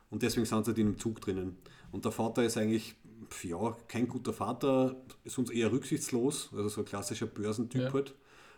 [0.09, 1.57] Und deswegen sind sie halt in einem Zug drinnen.
[1.91, 2.95] Und der Vater ist eigentlich,
[3.29, 7.93] pf, ja, kein guter Vater, ist uns eher rücksichtslos, also so ein klassischer Börsentyp Ja.
[7.93, 8.13] halt.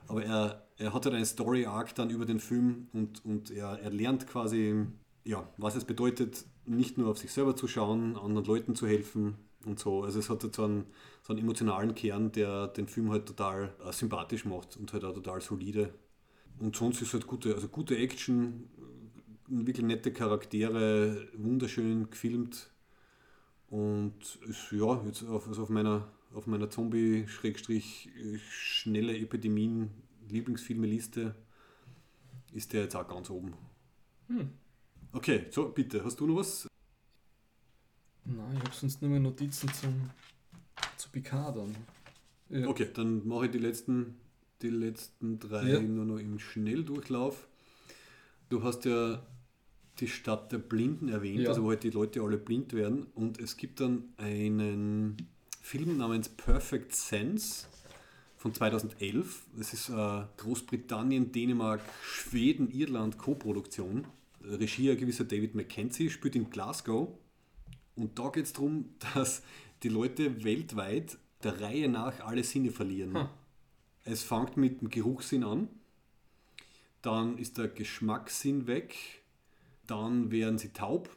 [0.08, 3.92] Aber er, er hat halt einen Story-Arc dann über den Film und, und er, er
[3.92, 4.88] lernt quasi,
[5.30, 9.36] ja, was es bedeutet, nicht nur auf sich selber zu schauen, anderen Leuten zu helfen
[9.64, 10.04] und so.
[10.04, 10.88] Also es hat halt so einen,
[11.22, 15.14] so einen emotionalen Kern, der den Film halt total äh, sympathisch macht und halt auch
[15.14, 15.94] total solide.
[16.58, 18.72] Und sonst ist halt gute, also gute Action,
[19.48, 22.72] wirklich nette Charaktere, wunderschön gefilmt.
[23.70, 31.36] Und ist ja jetzt auf, also auf meiner, auf meiner Zombie-schnelle Epidemien-Lieblingsfilme-Liste
[32.52, 33.54] ist der jetzt auch ganz oben.
[34.28, 34.50] Hm.
[35.12, 36.68] Okay, so bitte, hast du noch was?
[38.26, 40.10] Nein, ich habe sonst nur mehr Notizen zum,
[40.98, 41.76] zu Picard dann.
[42.50, 42.68] Ja.
[42.68, 44.18] Okay, dann mache ich die letzten,
[44.62, 45.80] die letzten drei Ja.
[45.80, 47.48] nur noch im Schnelldurchlauf.
[48.50, 49.24] Du hast ja
[50.00, 51.50] die Stadt der Blinden erwähnt, Ja.
[51.50, 53.08] also wo halt die Leute alle blind werden.
[53.16, 55.18] Und es gibt dann einen
[55.62, 57.66] Film namens Perfect Sense
[58.38, 59.44] von 2011.
[59.58, 64.06] Das ist äh, Großbritannien, Dänemark, Schweden, Irland Co-Produktion.
[64.58, 67.10] Regie ein gewisser David Mackenzie, spielt in Glasgow.
[67.96, 69.44] Und da geht es darum, dass
[69.84, 73.16] die Leute weltweit der Reihe nach alle Sinne verlieren.
[73.16, 73.28] Hm.
[74.04, 75.68] Es fängt mit dem Geruchssinn an,
[77.02, 78.96] dann ist der Geschmackssinn weg,
[79.88, 81.10] dann werden sie taub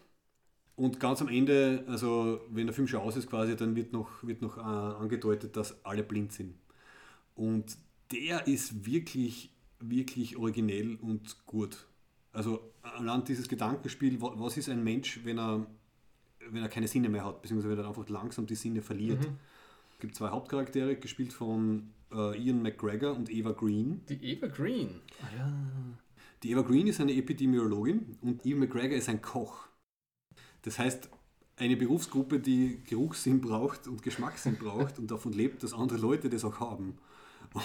[0.76, 4.08] und ganz am Ende, also wenn der Film schon aus ist quasi, dann wird noch,
[4.22, 6.54] wird noch äh, angedeutet, dass alle blind sind.
[7.34, 7.76] Und
[8.10, 11.86] der ist wirklich, wirklich originell und gut.
[12.32, 15.66] Also allein dieses Gedankenspiel, was ist ein Mensch, wenn er,
[16.50, 19.20] wenn er keine Sinne mehr hat, beziehungsweise wenn er einfach langsam die Sinne verliert.
[19.20, 19.38] Mhm.
[19.94, 24.00] Es gibt zwei Hauptcharaktere, gespielt von äh, Ian McGregor und Eva Green.
[24.08, 25.00] Die Eva Green?
[25.20, 25.52] Ah, ja.
[26.42, 29.68] Die Eva Green ist eine Epidemiologin und Ian McGregor ist ein Koch.
[30.62, 31.08] Das heißt,
[31.56, 36.44] eine Berufsgruppe, die Geruchssinn braucht und Geschmackssinn braucht und davon lebt, dass andere Leute das
[36.44, 36.98] auch haben.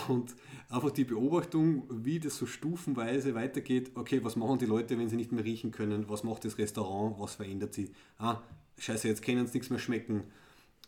[0.07, 0.35] Und
[0.69, 5.15] einfach die Beobachtung, wie das so stufenweise weitergeht, okay, was machen die Leute, wenn sie
[5.15, 6.09] nicht mehr riechen können?
[6.09, 7.15] Was macht das Restaurant?
[7.19, 7.91] Was verändert sie?
[8.17, 8.41] Ah,
[8.77, 10.23] scheiße, jetzt können sie nichts mehr schmecken.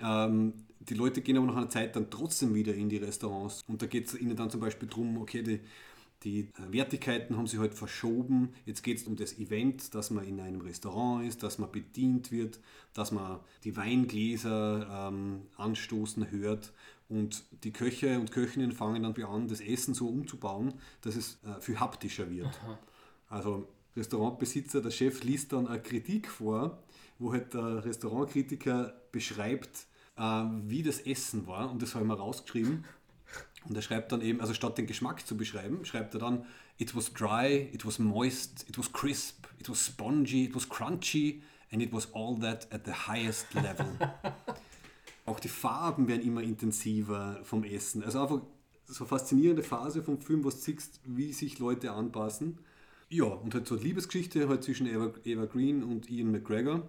[0.02, 3.64] Ähm, die Leute gehen aber nach einer Zeit dann trotzdem wieder in die Restaurants.
[3.68, 5.60] Und da geht es ihnen dann zum Beispiel darum, okay, die,
[6.24, 8.50] die äh, Wertigkeiten haben sich halt verschoben.
[8.66, 12.32] Jetzt geht es um das Event, dass man in einem Restaurant ist, dass man bedient
[12.32, 12.60] wird,
[12.94, 16.74] dass man die Weingläser ähm, anstoßen hört.
[17.10, 21.60] Und die Köche und Köchinnen fangen dann an, das Essen so umzubauen, dass es äh,
[21.60, 22.48] viel haptischer wird.
[22.64, 22.78] Aha.
[23.30, 26.84] Also Restaurantbesitzer, der Chef liest dann eine Kritik vor,
[27.18, 29.88] wo halt der Restaurantkritiker beschreibt,
[30.18, 31.72] äh, wie das Essen war.
[31.72, 32.86] Und das habe ich mal rausgeschrieben.
[33.68, 36.46] Und er schreibt dann eben, also statt den Geschmack zu beschreiben, schreibt er dann,
[36.78, 41.42] it was dry, it was moist, it was crisp, it was spongy, it was crunchy
[41.72, 43.88] and it was all that at the highest level.
[45.30, 48.04] Auch die Farben werden immer intensiver vom Essen.
[48.04, 48.42] Also einfach
[48.86, 52.58] so eine faszinierende Phase vom Film, wo du siehst, wie sich Leute anpassen.
[53.10, 56.88] Ja, und halt so eine Liebesgeschichte halt zwischen Eva, Eva Green und Ian McGregor.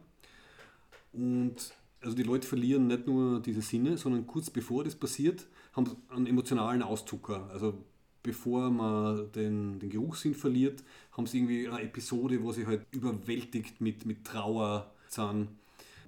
[1.12, 5.86] Und also die Leute verlieren nicht nur diese Sinne, sondern kurz bevor das passiert, haben
[5.86, 7.48] sie einen emotionalen Auszucker.
[7.52, 7.84] Also
[8.22, 10.82] bevor man den, den Geruchssinn verliert,
[11.12, 15.48] haben sie irgendwie eine Episode, wo sie halt überwältigt mit, mit Trauer sind.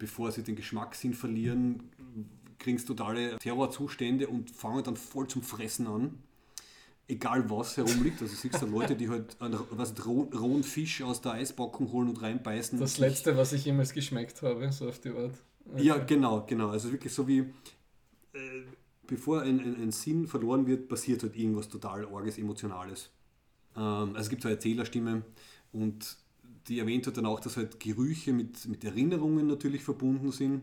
[0.03, 1.84] Bevor sie den Geschmackssinn verlieren,
[2.59, 6.18] kriegen sie totale Terrorzustände und fangen dann voll zum Fressen an.
[7.07, 8.20] Egal was herumliegt.
[8.20, 12.20] Also siehst du Leute, die halt einen, was, rohen Fisch aus der Eisbockung holen und
[12.20, 12.80] reinbeißen.
[12.80, 15.34] Das letzte, was ich jemals geschmeckt habe, so auf die Art.
[15.70, 15.84] Okay.
[15.84, 16.70] Ja, genau, genau.
[16.70, 18.62] Also wirklich so wie, äh,
[19.07, 23.11] bevor ein, ein, ein, Sinn verloren wird, passiert halt irgendwas total Orges, Emotionales.
[23.76, 25.22] Ähm, also es gibt so eine Erzählerstimme
[25.70, 26.16] und
[26.68, 30.62] die erwähnt hat dann auch, dass halt Gerüche mit, mit Erinnerungen natürlich verbunden sind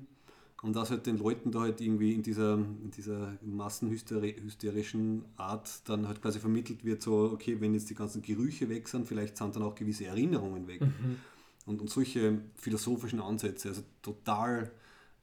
[0.61, 6.07] und dass halt den Leuten da halt irgendwie in dieser, in dieser massenhysterischen Art dann
[6.07, 9.55] halt quasi vermittelt wird, so, okay, wenn jetzt die ganzen Gerüche weg sind, vielleicht sind
[9.55, 10.81] dann auch gewisse Erinnerungen weg.
[10.81, 11.17] Mhm.
[11.65, 14.71] Und, und solche philosophischen Ansätze, also total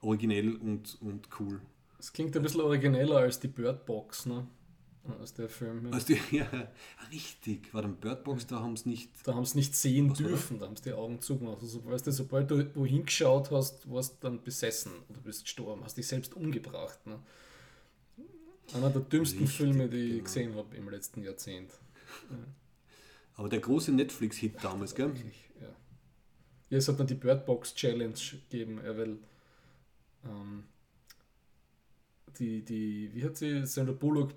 [0.00, 1.60] originell und, und cool.
[1.98, 4.46] Es klingt ein bisschen origineller als die Bird Box, ne?
[5.20, 5.92] Aus der Film.
[5.92, 6.48] Aus die, ja,
[7.10, 7.72] richtig.
[7.72, 9.10] War dann Bird Box, da haben sie nicht.
[9.24, 11.62] Da haben sie nicht sehen dürfen, da haben sie die Augen zugemacht.
[11.62, 15.82] Also, weißt du, sobald du wohin geschaut hast, warst du dann besessen oder bist gestorben,
[15.84, 17.06] hast dich selbst umgebracht.
[17.06, 17.18] Ne?
[18.74, 20.16] Einer der dümmsten richtig, Filme, die genau.
[20.16, 21.70] ich gesehen habe im letzten Jahrzehnt.
[22.30, 22.36] Ja.
[23.36, 25.08] Aber der große Netflix-Hit damals, gell?
[25.08, 25.68] Wirklich, ja.
[26.70, 26.78] ja.
[26.78, 28.14] Es hat dann die Bird Box Challenge
[28.50, 29.18] gegeben, weil
[30.24, 30.64] ähm,
[32.38, 34.32] die, die, wie hat sie, Sandra Bullock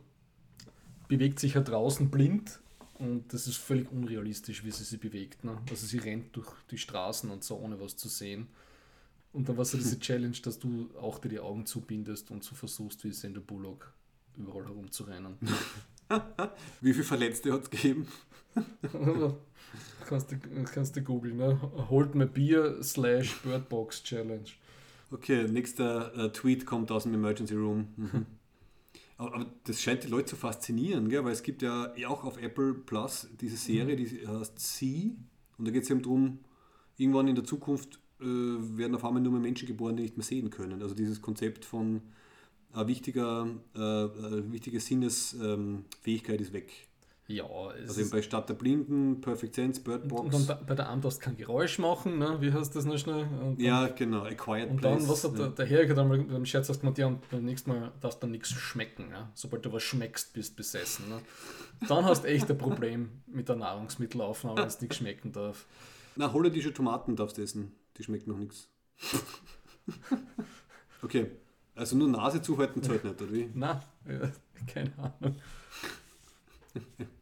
[1.10, 2.62] bewegt sich ja draußen blind
[3.00, 5.44] und das ist völlig unrealistisch, wie sie sich bewegt.
[5.44, 5.58] Ne?
[5.70, 8.48] Also sie rennt durch die Straßen und so, ohne was zu sehen.
[9.34, 12.56] Und dann war so diese Challenge, dass du auch dir die Augen zubindest und so
[12.56, 13.92] versuchst, wie Sandra Bullock
[14.38, 15.36] überall herumzurennen.
[16.82, 18.08] wie viele Verletzte hat es gegeben?
[20.06, 20.38] kannst du,
[20.74, 21.60] kannst du googeln, ne?
[21.90, 24.50] Hold my beer slash Birdbox Challenge.
[25.12, 27.88] Okay, nächster äh, Tweet kommt aus dem Emergency Room.
[29.20, 31.26] Aber, das scheint die Leute zu faszinieren, gell?
[31.26, 33.98] weil es gibt ja auch auf Apple Plus diese Serie, mhm.
[33.98, 35.18] die heißt Sie.
[35.58, 36.40] Und da geht es eben darum,
[36.96, 40.24] irgendwann in der Zukunft äh, werden auf einmal nur mehr Menschen geboren, die nicht mehr
[40.24, 40.82] sehen können.
[40.82, 42.02] Also dieses Konzept von
[42.74, 46.89] äh, wichtiger, äh, wichtige Sinnesfähigkeit ist weg.
[47.30, 50.36] Ja, es also bei Stadt der Blinden, Perfect Sense, Bird Box.
[50.36, 52.42] Und, dann bei der Arm darfst du kein Geräusch machen, ne?
[52.42, 53.28] wie heißt das noch schnell?
[53.40, 54.94] Dann, ja, genau, A Quiet und Place.
[54.94, 55.38] Und dann, was hat ja.
[55.38, 58.22] der, der Herr dann mit dem Scherz gemeint, ja, und beim nächsten Mal darfst du
[58.22, 59.12] dann nichts schmecken.
[59.12, 59.30] Ja?
[59.36, 61.08] Sobald du was schmeckst, bist du besessen.
[61.08, 61.20] Ne?
[61.88, 65.68] Dann hast du echt ein Problem mit der Nahrungsmittelaufnahme, wenn es nichts schmecken darf.
[66.16, 68.70] Na, holländische Tomaten darfst du essen, die schmecken noch nichts.
[71.04, 71.28] okay,
[71.76, 73.52] also nur Nase zuhalten zahlt nicht, oder wie?
[73.54, 74.32] Nein, ja,
[74.74, 75.36] keine Ahnung.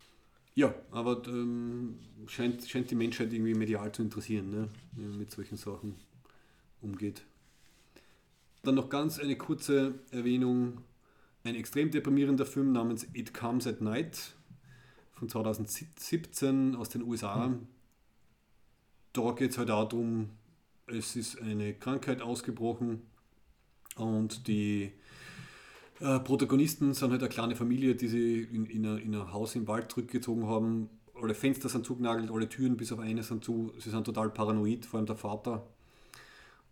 [0.57, 4.69] Ja, aber ähm, scheint, scheint die Menschheit irgendwie medial zu interessieren, ne?
[4.93, 5.93] wie man mit solchen Sachen
[6.81, 7.21] umgeht.
[8.63, 10.81] Dann noch ganz eine kurze Erwähnung.
[11.43, 14.33] Ein extrem deprimierender Film namens It Comes at Night
[15.13, 17.49] von 2017 aus den USA.
[17.49, 17.67] Mhm.
[19.13, 20.31] Da geht es halt darum,
[20.87, 23.03] es ist eine Krankheit ausgebrochen
[23.95, 24.91] und die
[25.99, 29.67] äh, Protagonisten sind halt eine kleine Familie, die sie in, in, in ein Haus im
[29.67, 30.89] Wald zurückgezogen haben.
[31.15, 33.73] Alle Fenster sind zugenagelt, alle Türen bis auf eine sind zu.
[33.79, 35.65] Sie sind total paranoid, vor allem der Vater.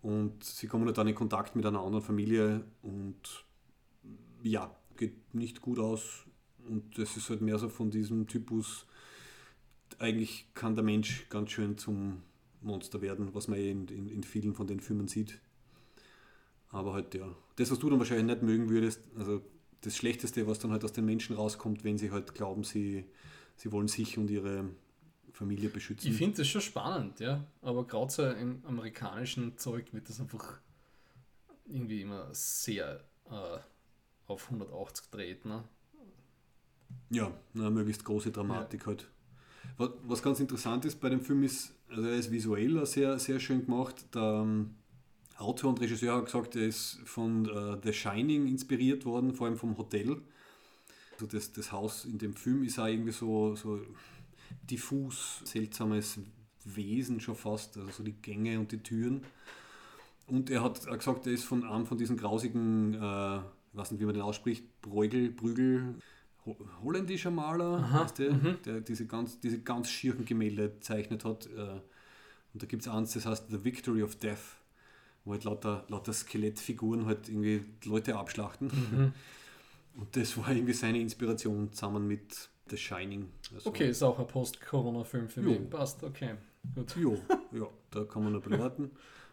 [0.02, 3.46] Und sie kommen halt dann in Kontakt mit einer anderen Familie und
[4.44, 6.26] ja, geht nicht gut aus.
[6.68, 8.86] Und das ist halt mehr so von diesem Typus,
[10.00, 12.22] eigentlich kann der Mensch ganz schön zum
[12.62, 15.40] Monster werden, was man in, in, in vielen von den Filmen sieht.
[16.70, 19.42] Aber halt, ja, das, was du dann wahrscheinlich nicht mögen würdest, also
[19.82, 23.06] das Schlechteste, was dann halt aus den Menschen rauskommt, wenn sie halt glauben, sie,
[23.56, 24.70] sie wollen sich und ihre
[25.32, 26.10] Familie beschützen.
[26.10, 27.46] Ich finde das schon spannend, ja.
[27.62, 30.60] Aber gerade so im amerikanischen Zeug wird das einfach
[31.66, 33.60] irgendwie immer sehr äh,
[34.28, 35.64] auf 180 dreht, ne?
[37.10, 38.88] Ja, eine möglichst große Dramatik ja.
[38.88, 39.08] halt.
[39.78, 43.40] Was, was ganz interessant ist bei dem Film ist, also er ist visuell sehr, sehr
[43.40, 44.14] schön gemacht.
[44.14, 44.76] Der ähm,
[45.38, 49.58] Autor und Regisseur hat gesagt, er ist von uh, The Shining inspiriert worden, vor allem
[49.58, 50.22] vom Hotel.
[51.14, 53.82] Also das, das Haus in dem Film ist auch irgendwie so, so
[54.70, 56.20] diffus, seltsames
[56.64, 59.24] Wesen schon fast, also so die Gänge und die Türen.
[60.28, 63.42] Und er hat gesagt, er ist von einem von diesen grausigen, äh, ich
[63.74, 65.96] weiß nicht, wie man den ausspricht, Bräugel, Brügel,
[66.84, 68.58] holländischer Maler, Aha, der, mhm.
[68.66, 71.48] der diese ganz, diese ganz schierchen Gemälde gezeichnet hat.
[71.48, 71.80] Äh,
[72.54, 74.58] und da gibt es eins, das heißt The Victory of Death,
[75.26, 78.68] wo halt lauter, lauter Skelettfiguren halt irgendwie Leute abschlachten.
[78.68, 79.14] Mhm.
[79.98, 83.30] Und das war irgendwie seine Inspiration zusammen mit The Shining.
[83.54, 85.52] Also okay, ist auch ein Post-Corona-Film für jo.
[85.52, 85.70] mich.
[85.70, 86.36] Passt, okay.
[86.74, 86.96] Gut.
[86.98, 87.18] Jo,
[87.52, 88.92] ja, da kann man noch bewerten.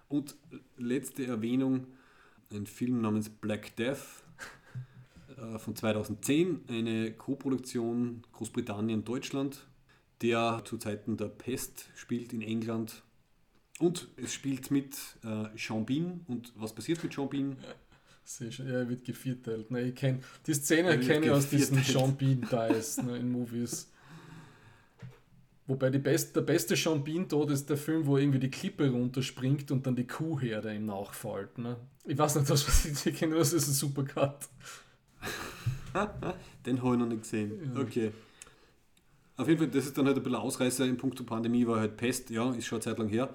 [0.09, 0.37] Und
[0.77, 1.87] letzte Erwähnung,
[2.53, 4.23] ein Film namens Black Death
[5.37, 9.67] äh, von 2010, eine Co-Produktion Großbritannien-Deutschland,
[10.21, 13.03] der zu Zeiten der Pest spielt in England.
[13.79, 16.21] Und es spielt mit äh, Sean Bean.
[16.29, 17.57] Und was passiert mit Sean Bean?
[18.25, 18.69] Sehr schön.
[18.69, 19.71] Ja, er wird gevierteilt.
[19.71, 23.89] Ne, ich kenn, die Szene kenne ich aus diesen Sean Bean Dies ne, in Movies.
[25.67, 29.71] Wobei best, der beste Sean Bean Tod ist der Film, wo irgendwie die Klippe runterspringt
[29.71, 31.57] und dann die Kuhherde ihm nachfällt.
[31.59, 31.77] Ne?
[32.05, 34.49] Ich weiß nicht, was ich kenne, das ist ein super Cut.
[36.67, 37.73] Den habe ich noch nicht gesehen.
[37.75, 37.81] Ja.
[37.81, 38.13] Okay.
[39.37, 41.97] Auf jeden Fall, das ist dann halt ein bisschen Ausreißer in puncto Pandemie, war halt
[41.97, 43.35] Pest, ja, ist schon eine Zeit lang her.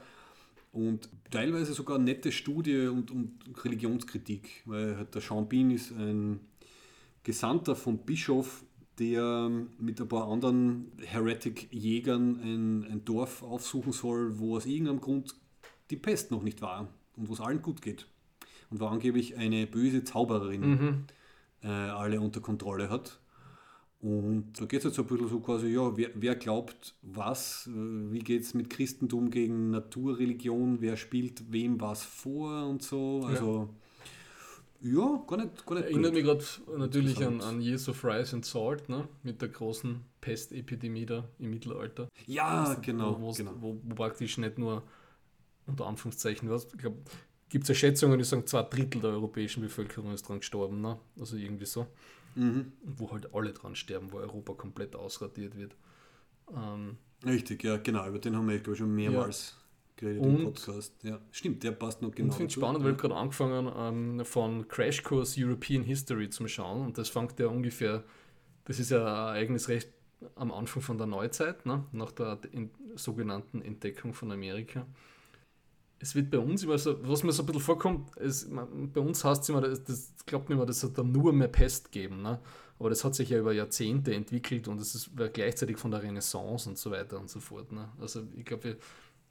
[0.78, 6.40] Und teilweise sogar nette Studie und, und Religionskritik, weil halt der Sean Bean ist ein
[7.24, 8.64] Gesandter vom Bischof,
[9.00, 15.36] der mit ein paar anderen Heretic-Jägern ein, ein Dorf aufsuchen soll, wo aus irgendeinem Grund
[15.90, 18.08] die Pest noch nicht war und wo es allen gut geht.
[18.70, 21.06] Und wo angeblich eine böse Zaubererin mhm
[21.64, 23.20] äh, alle unter Kontrolle hat.
[24.00, 27.68] Und da geht es jetzt so ein bisschen so quasi, ja, wer, wer glaubt was,
[27.74, 33.24] wie geht es mit Christentum gegen Naturreligion, wer spielt wem was vor und so.
[33.26, 33.70] Also
[34.82, 36.46] ja, ja gar nicht, gar nicht Erinnert mich gerade
[36.78, 39.08] natürlich an, an Years of Rise and Salt, ne?
[39.24, 42.08] mit der großen Pestepidemie da im Mittelalter.
[42.28, 43.20] Ja, genau.
[43.20, 43.54] Wo, genau.
[43.60, 44.84] Wo, wo, praktisch nicht nur
[45.66, 46.98] unter Anführungszeichen, was, ich glaube,
[47.50, 50.82] gibt es ja Schätzungen, die sagen, zwei Drittel der europäischen Bevölkerung ist dran gestorben.
[50.82, 51.00] Ne?
[51.20, 51.88] Also irgendwie so.
[52.38, 52.72] Mhm.
[52.84, 55.76] Wo halt alle dran sterben, wo Europa komplett ausradiert wird.
[56.56, 58.08] Ähm, Richtig, ja, genau.
[58.08, 59.64] Über den haben wir, glaube ich, schon mehrmals ja.
[59.98, 60.94] geredet und, im Podcast.
[61.04, 62.30] Ja, stimmt, der passt noch genau.
[62.30, 66.86] Ich finde es spannend, weil ich gerade angefangen ähm, von Crashkurs European History zu schauen.
[66.86, 68.04] Und das fängt ja ungefähr,
[68.66, 69.90] das ist ja ein eigenes Recht
[70.36, 71.86] am Anfang von der Neuzeit, ne?
[71.92, 72.40] nach der
[72.96, 74.86] sogenannten Entdeckung von Amerika
[76.00, 79.24] es wird bei uns immer so, was mir so ein bisschen vorkommt, es, bei uns
[79.24, 82.22] heißt es immer, das, das glaubt mir immer, das hat dann nur mehr Pest geben.
[82.22, 82.40] Ne?
[82.80, 86.70] Aber das hat sich ja über Jahrzehnte entwickelt und es ist gleichzeitig von der Renaissance
[86.70, 87.72] und so weiter und so fort.
[87.72, 87.90] Ne?
[88.00, 88.78] Also ich glaube,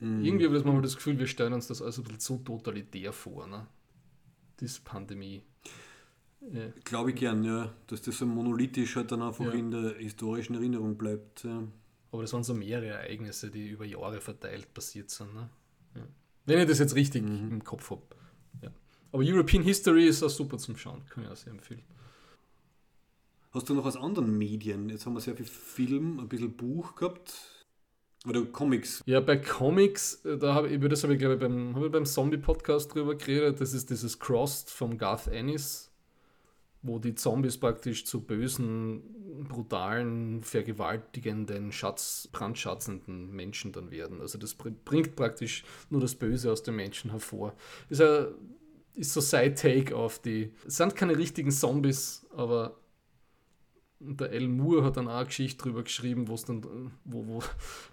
[0.00, 0.24] mm.
[0.24, 3.12] irgendwie habe ich mal das Gefühl, wir stellen uns das also ein bisschen zu totalitär
[3.12, 3.66] vor, ne?
[4.58, 5.42] diese Pandemie.
[6.52, 6.68] Ja.
[6.84, 9.52] Glaube ich gern, ja, dass das so monolithisch halt dann einfach ja.
[9.52, 11.44] in der historischen Erinnerung bleibt.
[11.44, 11.62] Ja.
[12.12, 15.34] Aber das waren so mehrere Ereignisse, die über Jahre verteilt passiert sind.
[15.34, 15.48] Ne?
[15.94, 16.02] Ja.
[16.46, 17.50] Wenn ich das jetzt richtig mhm.
[17.50, 18.02] im Kopf habe.
[18.62, 18.70] Ja.
[19.12, 21.82] Aber European History ist auch super zum Schauen, kann ich auch sehr empfehlen.
[23.52, 24.88] Hast du noch aus anderen Medien?
[24.88, 27.56] Jetzt haben wir sehr viel Film, ein bisschen Buch gehabt.
[28.26, 29.02] Oder Comics.
[29.06, 31.92] Ja, bei Comics, äh, da habe ich, über das habe ich glaube ich beim, ich
[31.92, 33.60] beim Zombie-Podcast drüber geredet.
[33.60, 35.92] Das ist dieses Crossed vom Garth Ennis,
[36.86, 39.02] wo die Zombies praktisch zu bösen
[39.44, 44.20] brutalen, vergewaltigenden, Schatz, brandschatzenden Menschen dann werden.
[44.20, 47.54] Also das bringt praktisch nur das Böse aus den Menschen hervor.
[47.88, 48.26] Ist, ein,
[48.94, 50.52] ist so Side-Take auf die.
[50.66, 52.78] Es sind keine richtigen Zombies, aber
[53.98, 56.62] der Al Moore hat dann auch eine Geschichte drüber geschrieben, wo's dann,
[57.04, 57.42] wo, wo,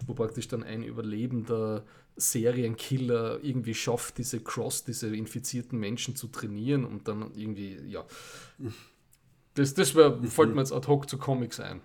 [0.06, 1.84] wo praktisch dann ein überlebender
[2.16, 8.04] Serienkiller irgendwie schafft, diese Cross, diese infizierten Menschen zu trainieren und dann irgendwie, ja.
[9.54, 11.80] Das, das wär, fällt mir jetzt ad hoc zu Comics ein.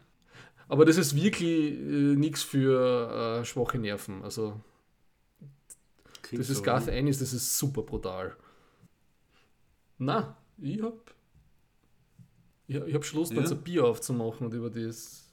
[0.68, 4.24] Aber das ist wirklich äh, nichts für äh, schwache Nerven.
[4.24, 4.60] Also,
[6.22, 6.88] Klingt das ist so, Garth?
[6.88, 8.36] Ennis, das ist super brutal.
[9.98, 11.14] Na, ich hab.
[12.70, 13.40] Ich, ich hab Schluss, Ja?
[13.40, 15.28] jetzt ein Bier aufzumachen und über das.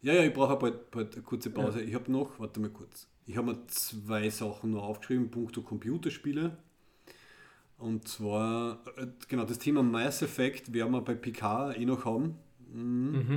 [0.00, 1.82] Ja, ja, ich brauche bald, bald eine kurze Pause.
[1.82, 3.06] Ich habe noch, warte mal kurz.
[3.26, 6.56] Ich habe mir zwei Sachen noch aufgeschrieben, punkto Computerspiele.
[7.78, 12.36] Und zwar, äh, genau, das Thema Mass Effect werden wir bei Picard eh noch haben.
[12.72, 13.36] Mhm.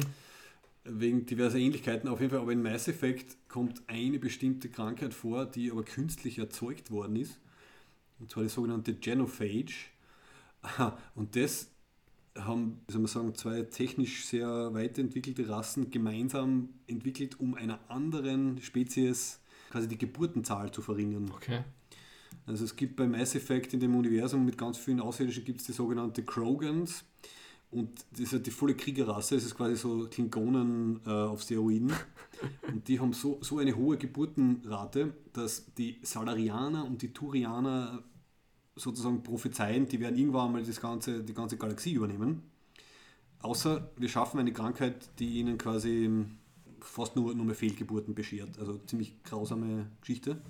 [0.85, 2.39] Wegen diverser Ähnlichkeiten auf jeden Fall.
[2.39, 7.39] Aber in Mass Effect kommt eine bestimmte Krankheit vor, die aber künstlich erzeugt worden ist.
[8.19, 9.89] Und zwar die sogenannte Genophage.
[11.15, 11.69] Und das
[12.39, 18.61] haben, wie soll man sagen, zwei technisch sehr weiterentwickelte Rassen gemeinsam entwickelt, um einer anderen
[18.61, 19.39] Spezies
[19.69, 21.31] quasi die Geburtenzahl zu verringern.
[21.34, 21.64] Okay.
[22.45, 25.68] Also es gibt bei Mass Effect in dem Universum mit ganz vielen Außerirdischen gibt es
[25.68, 27.03] die sogenannte Krogans.
[27.69, 31.91] Und das ist ja die volle Kriegerrasse, das ist quasi so Klingonen äh, auf Steroiden.
[32.72, 38.03] Und die haben so, so eine hohe Geburtenrate, dass die Salarianer und die Turianer
[38.78, 42.44] sozusagen prophezeien, die werden irgendwann mal das ganze, die ganze Galaxie übernehmen.
[43.41, 46.26] Außer wir schaffen eine Krankheit, die ihnen quasi
[46.80, 48.58] fast nur, nur mehr Fehlgeburten beschert.
[48.60, 50.41] Also ziemlich grausame Geschichte.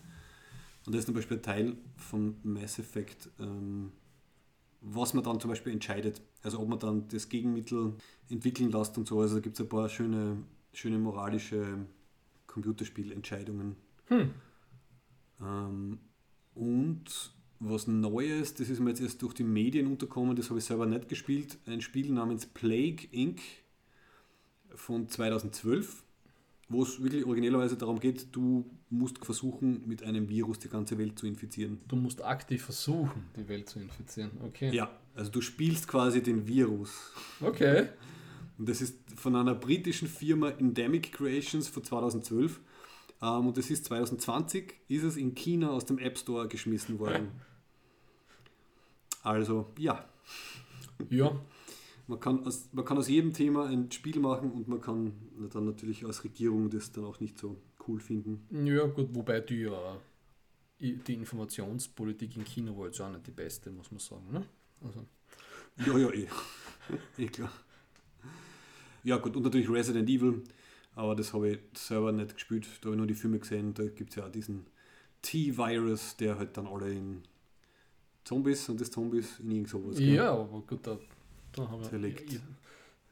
[0.86, 3.92] Und das ist zum Beispiel ein Teil vom Mass Effect, ähm,
[4.82, 6.22] was man dann zum Beispiel entscheidet.
[6.44, 7.96] Also ob man dann das Gegenmittel
[8.30, 9.20] entwickeln lässt und so.
[9.20, 10.38] Also da gibt es ein paar schöne,
[10.72, 11.86] schöne moralische
[12.48, 13.76] Computerspielentscheidungen.
[14.06, 14.32] Hm.
[15.42, 16.00] Ähm,
[16.56, 20.66] und was Neues, das ist mir jetzt erst durch die Medien unterkommen, das habe ich
[20.66, 23.42] selber nicht gespielt, ein Spiel namens Plague Inc.
[24.76, 26.04] von 2012,
[26.70, 31.18] wo es wirklich originellerweise darum geht, du musst versuchen, mit einem Virus die ganze Welt
[31.18, 31.80] zu infizieren.
[31.88, 34.32] Du musst aktiv versuchen, die Welt zu infizieren.
[34.46, 34.74] Okay.
[34.76, 37.12] Ja, also du spielst quasi den Virus.
[37.42, 37.88] Okay.
[38.58, 42.60] Und das ist von einer britischen Firma Endemic Creations von 2012.
[43.22, 47.32] Ähm, und das ist 2020, ist es in China aus dem App Store geschmissen worden.
[49.28, 50.06] Also, ja,
[51.10, 51.38] Ja.
[52.08, 55.12] man kann, aus, man kann aus jedem Thema ein Spiel machen und man kann
[55.52, 58.48] dann natürlich als Regierung das dann auch nicht so cool finden.
[58.66, 60.00] Ja, gut, wobei die ja
[60.80, 64.32] die Informationspolitik in China war jetzt auch nicht die beste, muss man sagen.
[64.32, 64.46] Ne?
[64.82, 65.06] Also,
[65.86, 66.28] Ja, ja, eh.
[67.18, 67.52] eh klar.
[69.04, 70.42] Ja, gut, und natürlich Resident Evil,
[70.96, 72.66] aber das habe ich selber nicht gespielt.
[72.82, 73.74] Da habe ich nur die Filme gesehen.
[73.74, 74.68] Da gibt es ja auch diesen
[75.22, 77.24] T-Virus, der halt dann alle in
[78.28, 79.98] Zombies und das Zombies in irgend sowas.
[79.98, 80.16] gell?
[80.16, 80.98] ja, aber gut, da,
[81.54, 81.90] da haben wir.
[81.90, 82.34] Zerlegt.
[82.34, 82.40] ich-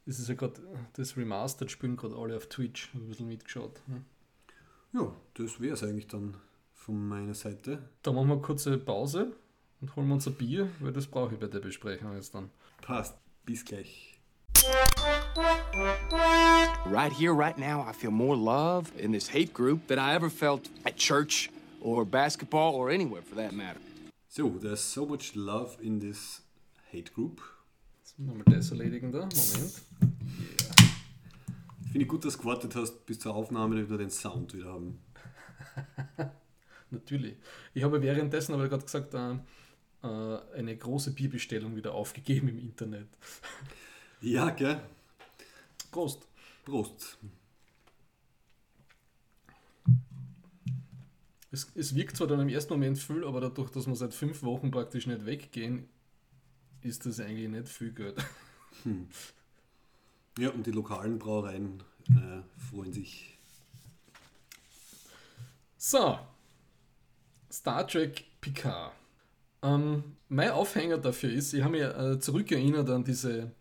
[0.07, 0.61] Es ist ja gerade
[0.93, 3.81] das Remastered spielen gerade alle auf Twitch, ein bisschen mitgeschaut.
[3.87, 4.01] Ne?
[4.93, 6.35] Ja, das wäre es eigentlich dann
[6.73, 7.79] von meiner Seite.
[8.03, 9.33] Da machen wir eine kurze Pause
[9.81, 12.49] und holen wir uns ein Bier, weil das brauche ich bei der Besprechung jetzt dann.
[12.81, 13.15] Passt.
[13.45, 14.19] Bis gleich.
[16.85, 20.29] Right here, right now, I feel more love in this hate group than I ever
[20.29, 21.49] felt at church
[21.81, 23.79] or basketball or anywhere for that matter.
[24.37, 26.41] So, there's so much love in this
[26.91, 27.41] hate group.
[27.99, 29.19] Jetzt müssen wir mal das erledigen da.
[29.19, 29.81] Moment.
[31.83, 34.65] Finde ich gut, dass du gewartet hast bis zur Aufnahme, damit wir den Sound wieder
[34.65, 34.99] haben.
[36.91, 37.37] Natürlich.
[37.73, 39.35] Ich habe währenddessen aber gerade gesagt, äh,
[40.03, 43.07] äh, eine große Bierbestellung wieder aufgegeben im Internet.
[44.19, 44.81] Ja, gell?
[45.91, 46.27] Prost.
[46.65, 47.17] Prost.
[51.55, 54.43] Es, es wirkt zwar dann im ersten Moment viel, aber dadurch, dass wir seit fünf
[54.43, 55.87] Wochen praktisch nicht weggehen,
[56.81, 58.17] ist das eigentlich nicht viel Geld.
[60.37, 63.37] Ja, und die lokalen Brauereien äh, freuen sich.
[65.77, 66.19] So,
[67.49, 68.91] Star Trek Picard.
[69.61, 73.53] Ähm, mein Aufhänger dafür ist, ich habe mich äh, zurückerinnert an diese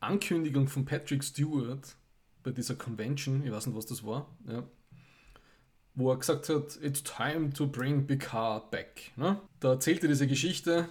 [0.00, 1.96] Ankündigung von Patrick Stewart
[2.42, 4.62] bei dieser Convention, ich weiß nicht, was das war, ja,
[5.94, 9.12] wo er gesagt hat, it's time to bring Picard back.
[9.16, 9.40] Ne?
[9.60, 10.88] Da erzählte diese Geschichte,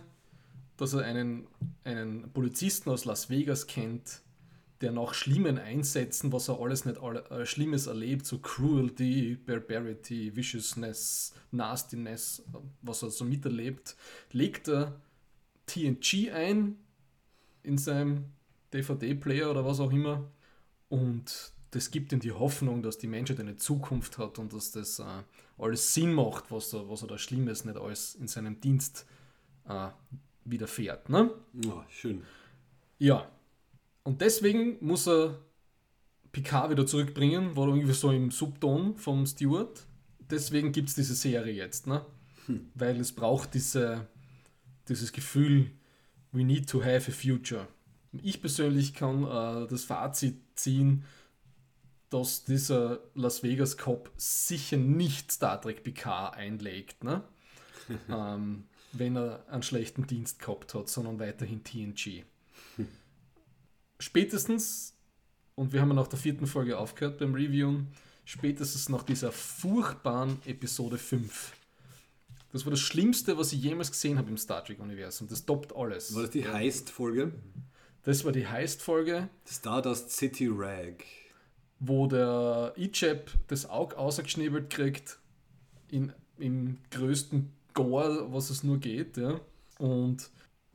[0.78, 1.48] dass er einen,
[1.84, 4.22] einen Polizisten aus Las Vegas kennt,
[4.82, 10.36] der nach schlimmen Einsätzen, was er alles nicht alle, äh, Schlimmes erlebt, so Cruelty, Barbarity,
[10.36, 12.44] Viciousness, Nastiness,
[12.82, 13.96] was er so miterlebt,
[14.32, 15.00] legt er
[15.68, 16.78] TNG ein
[17.64, 18.26] in seinem
[18.74, 20.32] DVD-Player oder was auch immer
[20.90, 25.00] und das gibt ihm die Hoffnung, dass die Menschheit eine Zukunft hat und dass das
[25.00, 25.04] äh,
[25.58, 29.06] alles Sinn macht, was er, was er da Schlimmes nicht alles in seinem Dienst
[29.68, 29.88] äh,
[30.44, 31.10] widerfährt.
[31.10, 31.32] Ne?
[31.54, 32.24] Ja, schön.
[33.00, 33.30] Ja.
[34.04, 35.40] Und deswegen muss er
[36.32, 39.86] Picard wieder zurückbringen, war irgendwie so im Subton vom Stewart.
[40.20, 42.06] Deswegen gibt es diese Serie jetzt, ne?
[42.74, 44.08] Weil es braucht diese,
[44.90, 45.72] dieses Gefühl,
[46.32, 47.68] we need to have a future.
[48.12, 51.04] Ich persönlich kann äh, das Fazit ziehen,
[52.12, 57.24] dass dieser Las Vegas Cop sicher nicht Star Trek PK einlegt, ne?
[58.10, 62.24] ähm, wenn er einen schlechten Dienst gehabt hat, sondern weiterhin TNG.
[63.98, 64.94] Spätestens,
[65.56, 67.88] und wir haben ja nach der vierten Folge aufgehört beim Reviewen,
[68.26, 71.54] spätestens nach dieser furchtbaren Episode 5.
[72.52, 75.30] Das war das Schlimmste, was ich jemals gesehen habe im Star Trek-Universum.
[75.30, 76.14] Das toppt alles.
[76.14, 77.32] War das die Heist-Folge?
[78.04, 79.30] Das war die Heist-Folge.
[79.48, 81.06] Stardust City Rag.
[81.84, 85.18] Wo der Ichab das Auge ausgeschnibbelt kriegt.
[85.90, 89.18] In, Im größten Gore, was es nur geht.
[89.18, 89.42] Ja.
[89.78, 90.30] Und,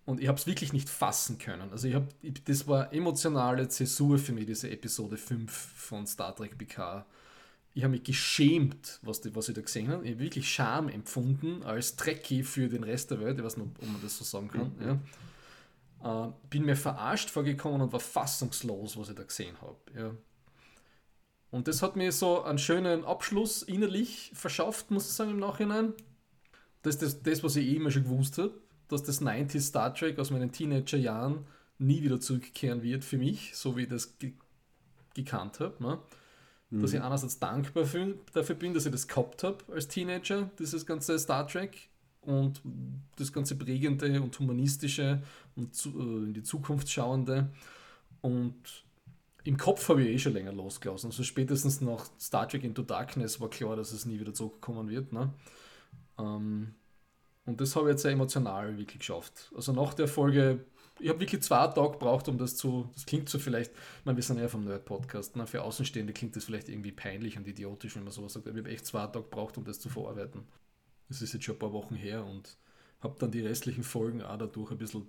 [0.05, 1.71] und ich habe es wirklich nicht fassen können.
[1.71, 2.09] Also ich habe,
[2.45, 7.07] das war emotionale Zäsur für mich, diese Episode 5 von Star Trek PK
[7.77, 10.03] ich habe mich geschämt, was, die, was ich da gesehen habe.
[10.05, 13.37] Ich habe wirklich Scham empfunden als Trekkie für den Rest der Welt.
[13.37, 15.01] Ich weiß nicht, ob man das so sagen kann.
[16.03, 16.27] Ja.
[16.27, 19.77] Äh, bin mir verarscht vorgekommen und war fassungslos, was ich da gesehen habe.
[19.95, 20.11] Ja.
[21.57, 25.95] Und das hat mir so einen schönen Abschluss innerlich verschafft, muss ich sagen, im Nachhinein.
[26.83, 28.53] Das ist das, das was ich eh immer schon gewusst habe,
[28.89, 31.47] dass das 90s Star Trek aus meinen Teenagerjahren
[31.79, 34.35] nie wieder zurückkehren wird für mich, so wie ich das ge
[35.15, 35.83] gekannt habe.
[35.83, 35.99] Ne?
[36.69, 36.83] Mhm.
[36.83, 40.85] Dass ich einerseits dankbar für, dafür bin, dass ich das gehabt habe als Teenager, dieses
[40.85, 41.89] ganze Star Trek
[42.21, 42.61] und
[43.17, 45.23] das ganze prägende und humanistische
[45.55, 47.49] und zu, äh, in die Zukunft schauende.
[48.21, 48.85] Und
[49.47, 51.11] im Kopf habe ich eh schon länger losgelassen.
[51.11, 55.13] Also spätestens nach Star Trek Into Darkness war klar, dass es nie wieder zurückkommen wird.
[55.13, 55.33] Ne?
[56.19, 56.75] Ähm,
[57.45, 59.53] und das habe ich jetzt sehr emotional wirklich geschafft.
[59.55, 60.65] Also nach der Folge
[60.99, 62.89] ich habe wirklich zwei Tage gebraucht, um das zu.
[62.95, 65.47] Das klingt so vielleicht, ich meine, wir sind ja vom Nerd-Podcast, ne?
[65.47, 68.47] für Außenstehende klingt das vielleicht irgendwie peinlich und idiotisch, wenn man sowas sagt.
[68.47, 70.45] Aber ich habe echt zwei Tage gebraucht, um das zu verarbeiten.
[71.09, 72.57] Das ist jetzt schon ein paar Wochen her und
[73.01, 75.07] habe dann die restlichen Folgen auch dadurch ein bisschen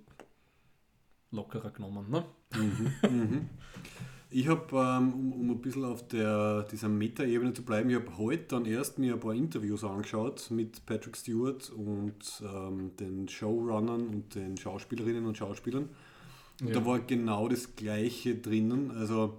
[1.30, 2.10] lockerer genommen.
[2.10, 2.24] Ne?
[2.54, 3.48] Mhm, mhm.
[4.30, 8.18] Ich habe, ähm, um, um ein bisschen auf der, dieser Meta-Ebene zu bleiben, ich habe
[8.18, 14.06] heute dann erst mir ein paar Interviews angeschaut mit Patrick Stewart und ähm, den Showrunnern
[14.06, 15.88] und den Schauspielerinnen und Schauspielern.
[16.60, 16.74] Und ja.
[16.74, 18.90] da war genau das Gleiche drinnen.
[18.90, 19.38] Also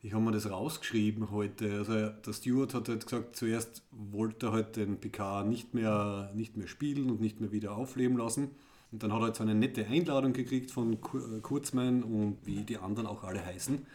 [0.00, 1.78] ich habe mir das rausgeschrieben heute.
[1.78, 6.56] Also der Stewart hat halt gesagt, zuerst wollte er halt den PK nicht mehr, nicht
[6.56, 8.50] mehr spielen und nicht mehr wieder aufleben lassen.
[8.92, 12.78] Und dann hat er jetzt eine nette Einladung gekriegt von äh, Kurzmann und wie die
[12.78, 13.86] anderen auch alle heißen.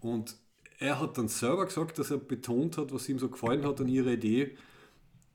[0.00, 0.36] Und
[0.78, 3.88] er hat dann selber gesagt, dass er betont hat, was ihm so gefallen hat an
[3.88, 4.56] ihrer Idee,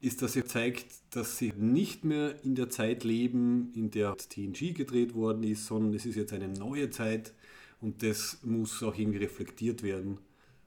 [0.02, 4.74] ist, dass er zeigt, dass sie nicht mehr in der Zeit leben, in der TNG
[4.74, 7.34] gedreht worden ist, sondern es ist jetzt eine neue Zeit
[7.82, 10.20] und das muss auch irgendwie reflektiert werden.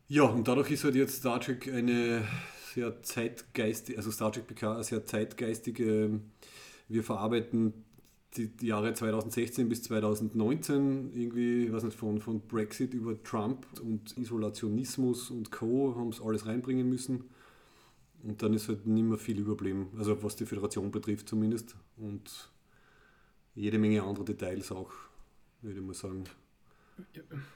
[0.08, 2.26] Ja, und dadurch ist halt jetzt Star Trek eine
[2.74, 6.20] sehr zeitgeistige, also Star Trek PK eine sehr zeitgeistige,
[6.88, 7.72] wir verarbeiten
[8.36, 14.16] die, Jahre 2016 bis 2019 irgendwie, ich weiß nicht, von, von Brexit über Trump und
[14.16, 15.94] Isolationismus und Co.
[15.96, 17.24] haben es alles reinbringen müssen.
[18.22, 21.74] Und dann ist halt nicht mehr viel überblieben, also was die Föderation betrifft zumindest.
[21.96, 22.50] Und
[23.54, 24.92] jede Menge andere Details auch,
[25.60, 26.24] würde ich mal sagen.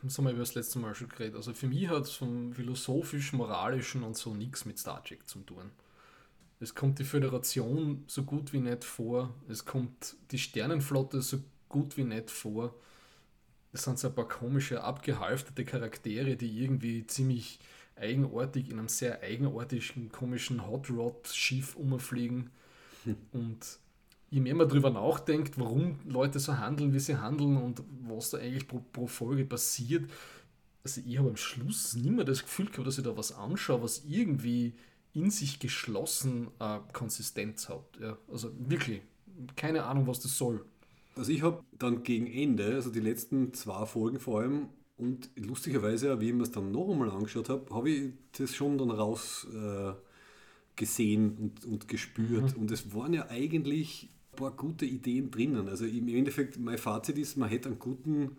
[0.02, 1.36] Das haben wir über das letzte Mal schon geredet.
[1.36, 5.40] Also für mich hat es vom philosophischen, moralischen und so nichts mit Star Trek zu
[5.40, 5.70] tun.
[6.58, 9.34] Es kommt die Föderation so gut wie nicht vor.
[9.48, 11.38] Es kommt die Sternenflotte so
[11.68, 12.74] gut wie nicht vor.
[13.72, 17.58] Es sind so ein paar komische, abgehalftete Charaktere, die irgendwie ziemlich
[17.96, 22.50] eigenartig in einem sehr eigenartigen, komischen Hot Rod Schiff umfliegen.
[23.04, 23.16] Hm.
[23.32, 23.78] Und
[24.30, 28.38] je mehr man darüber nachdenkt, warum Leute so handeln, wie sie handeln und was da
[28.38, 30.10] eigentlich pro, pro Folge passiert,
[30.84, 33.82] also ich habe am Schluss nicht mehr das Gefühl gehabt, dass ich da was anschaue,
[33.82, 34.74] was irgendwie
[35.16, 37.84] in sich geschlossen äh, Konsistenz hat.
[38.00, 38.18] Ja.
[38.30, 39.00] Also wirklich,
[39.56, 40.62] keine Ahnung, was das soll.
[41.16, 44.68] Also ich habe dann gegen Ende, also die letzten zwei Folgen vor allem,
[44.98, 48.78] und lustigerweise, wie ich mir es dann noch einmal angeschaut habe, habe ich das schon
[48.78, 49.92] dann raus äh,
[50.74, 52.54] gesehen und, und gespürt.
[52.54, 52.62] Mhm.
[52.62, 55.68] Und es waren ja eigentlich ein paar gute Ideen drinnen.
[55.68, 58.36] Also im Endeffekt, mein Fazit ist, man hätte einen guten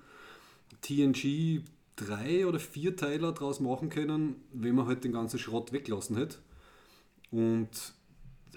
[0.81, 1.61] TNG
[1.95, 6.37] drei oder vier Teiler draus machen können, wenn man halt den ganzen Schrott weglassen hätte
[7.31, 7.69] und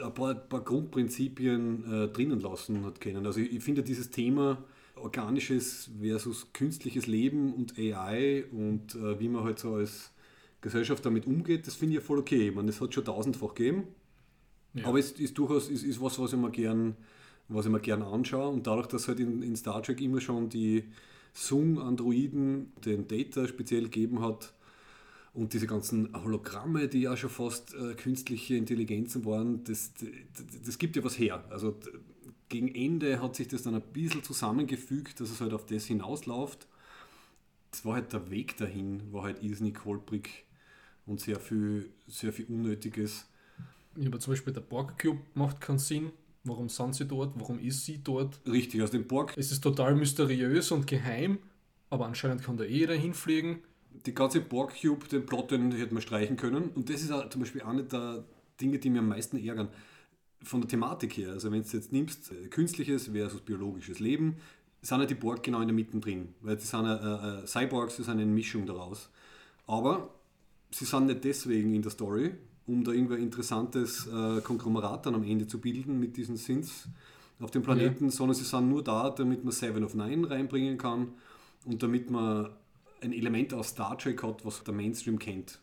[0.01, 3.27] ein paar, ein paar Grundprinzipien äh, drinnen lassen hat können.
[3.27, 4.65] Also ich, ich finde dieses Thema
[4.97, 10.13] organisches versus künstliches Leben und AI und äh, wie man halt so als
[10.61, 12.49] Gesellschaft damit umgeht, das finde ich ja voll okay.
[12.49, 13.85] Ich meine, das hat schon tausendfach gegeben,
[14.75, 14.87] ja.
[14.87, 16.97] aber es ist durchaus ist, ist was, was ich mir gern
[17.51, 20.49] was ich mir gern anschaue und dadurch, dass halt in, in Star Trek immer schon
[20.49, 20.85] die
[21.33, 24.53] Sung-Androiden den Data speziell gegeben hat,
[25.33, 30.09] Und diese ganzen Hologramme, die ja schon fast äh, künstliche Intelligenzen waren, das, das,
[30.65, 31.45] das, gibt ja was her.
[31.51, 31.79] Also
[32.49, 36.67] gegen Ende hat sich das dann ein bisschen zusammengefügt, dass es halt auf das hinausläuft.
[37.71, 40.47] Das war halt der Weg dahin, war halt irrsinnig holprig
[41.07, 43.27] und sehr viel, sehr viel Unnötiges.
[43.97, 46.11] Ja, aber zum Beispiel der Borg Cube macht keinen Sinn.
[46.43, 47.39] Warum sind sie dort?
[47.39, 48.41] Warum ist sie dort?
[48.47, 49.35] Richtig, aus dem Borg.
[49.37, 51.39] Es ist total mysteriös und geheim,
[51.89, 53.61] aber anscheinend kann da eh jeder hinfliegen
[54.07, 56.71] die ganze Borg Cube, den Plot, den hätte man streichen können.
[56.75, 58.25] Und das ist auch zum Beispiel eine der
[58.61, 59.69] Dinge, die mir am meisten ärgern.
[60.43, 64.37] Von der Thematik her, also wenn du jetzt nimmst, äh, künstliches versus biologisches Leben,
[64.81, 66.35] sind ja die Borg genau in der Mitte drin.
[66.41, 69.11] Weil die sind äh, äh, Cyborgs, das sind eine Mischung daraus.
[69.67, 70.15] Aber
[70.71, 72.33] sie sind nicht deswegen in der Story,
[72.67, 76.89] um da irgendein interessantes äh, Konglomerat dann am Ende zu bilden mit diesen Sins
[77.39, 78.11] auf dem Planeten, ja.
[78.11, 81.09] sondern sie sind nur da, damit man Seven of Nine reinbringen kann
[81.65, 82.51] und damit man
[83.03, 85.61] ein Element aus Star Trek hat, was der Mainstream kennt.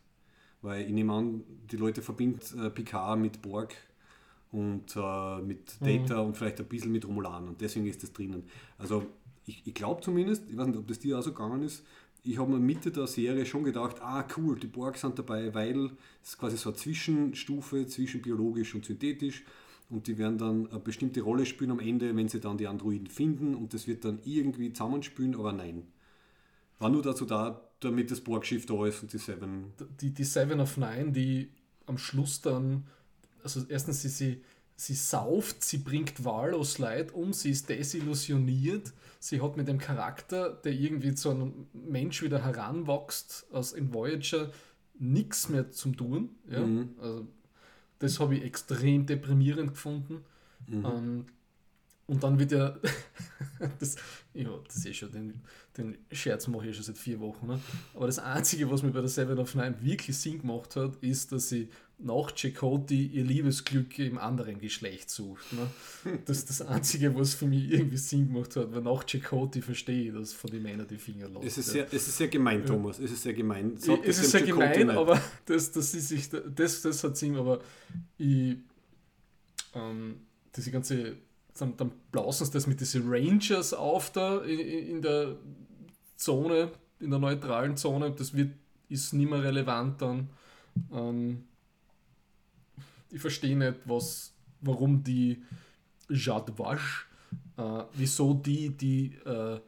[0.61, 3.75] Weil ich nehme an, die Leute verbinden äh, Picard mit Borg
[4.51, 5.85] und äh, mit mhm.
[5.85, 6.27] Data mhm.
[6.27, 8.43] und vielleicht ein bisschen mit Romulan und deswegen ist das drinnen.
[8.77, 9.05] Also
[9.45, 11.83] ich, ich glaube zumindest, ich weiß nicht, ob das dir auch so gegangen ist,
[12.23, 15.91] ich habe mir Mitte der Serie schon gedacht, ah cool, die Borg sind dabei, weil
[16.23, 19.45] es quasi so eine Zwischenstufe zwischen biologisch und synthetisch
[19.89, 23.07] und die werden dann eine bestimmte Rolle spielen am Ende, wenn sie dann die Androiden
[23.07, 25.83] finden und das wird dann irgendwie zusammenspielen, aber nein.
[26.79, 29.73] War nur dazu da, damit das Borgschiff da ist und die Seven.
[30.01, 31.51] Die, die Seven of Nine, die
[31.85, 32.85] am Schluss dann,
[33.43, 34.43] also erstens sie, sie,
[34.75, 40.51] sie sauft, sie bringt wahllos Leid um, sie ist desillusioniert, sie hat mit dem Charakter,
[40.51, 44.51] der irgendwie zu einem Mensch wieder heranwächst, aus in Voyager,
[44.99, 46.29] nichts mehr zum tun.
[46.49, 46.65] Ja?
[46.65, 46.89] Mhm.
[46.99, 47.27] Also,
[47.99, 50.23] das habe ich extrem deprimierend gefunden.
[50.67, 50.85] Mhm.
[50.85, 51.25] Ähm,
[52.07, 52.77] und dann wird ja,
[53.79, 53.97] das,
[54.33, 55.41] ja, das ist schon, den,
[55.77, 57.47] den Scherz mache ich schon seit vier Wochen.
[57.47, 57.59] Ne?
[57.93, 61.33] Aber das Einzige, was mir bei der Seven of Nine wirklich Sinn gemacht hat, ist,
[61.33, 61.69] dass sie
[61.99, 65.51] nach Chakotay ihr Liebesglück im anderen Geschlecht sucht.
[65.51, 65.67] Ne?
[66.25, 70.07] Das ist das Einzige, was für mich irgendwie Sinn gemacht hat, weil nach Chakotay verstehe
[70.07, 71.45] ich, dass von den Männern die Finger lassen.
[71.45, 72.99] Es ist, sehr, es ist sehr gemein, Thomas.
[72.99, 73.73] Es ist sehr gemein.
[73.75, 77.59] Es ist sehr gemein, aber das, das, ist sich, das, das hat Sinn, aber
[78.17, 78.57] ich,
[79.73, 80.21] ähm,
[80.55, 81.17] diese ganze
[81.57, 85.37] dann, dann blausen sie das mit diesen Rangers auf da in, in der
[86.15, 88.11] Zone, in der neutralen Zone.
[88.11, 88.53] Das wird,
[88.89, 90.29] ist nicht mehr relevant dann.
[90.91, 91.43] Ähm,
[93.09, 95.43] ich verstehe nicht, was, warum die
[96.09, 97.07] Jadwasch,
[97.57, 99.59] äh, wieso die die äh,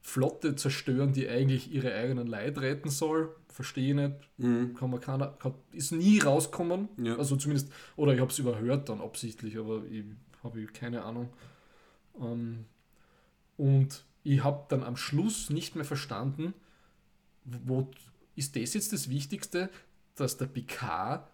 [0.00, 3.34] Flotte zerstören, die eigentlich ihre eigenen Leid retten soll.
[3.48, 4.14] Verstehe ich nicht.
[4.38, 4.74] Mhm.
[4.74, 6.88] Kann man keiner, kann, ist nie rauskommen.
[6.96, 7.16] Ja.
[7.16, 10.04] Also zumindest, oder ich habe es überhört dann absichtlich, aber ich
[10.48, 11.28] habe ich keine Ahnung.
[12.20, 12.64] Ähm,
[13.56, 16.54] und ich habe dann am Schluss nicht mehr verstanden,
[17.44, 17.90] wo
[18.34, 19.70] ist das jetzt das Wichtigste,
[20.16, 21.28] dass der Picard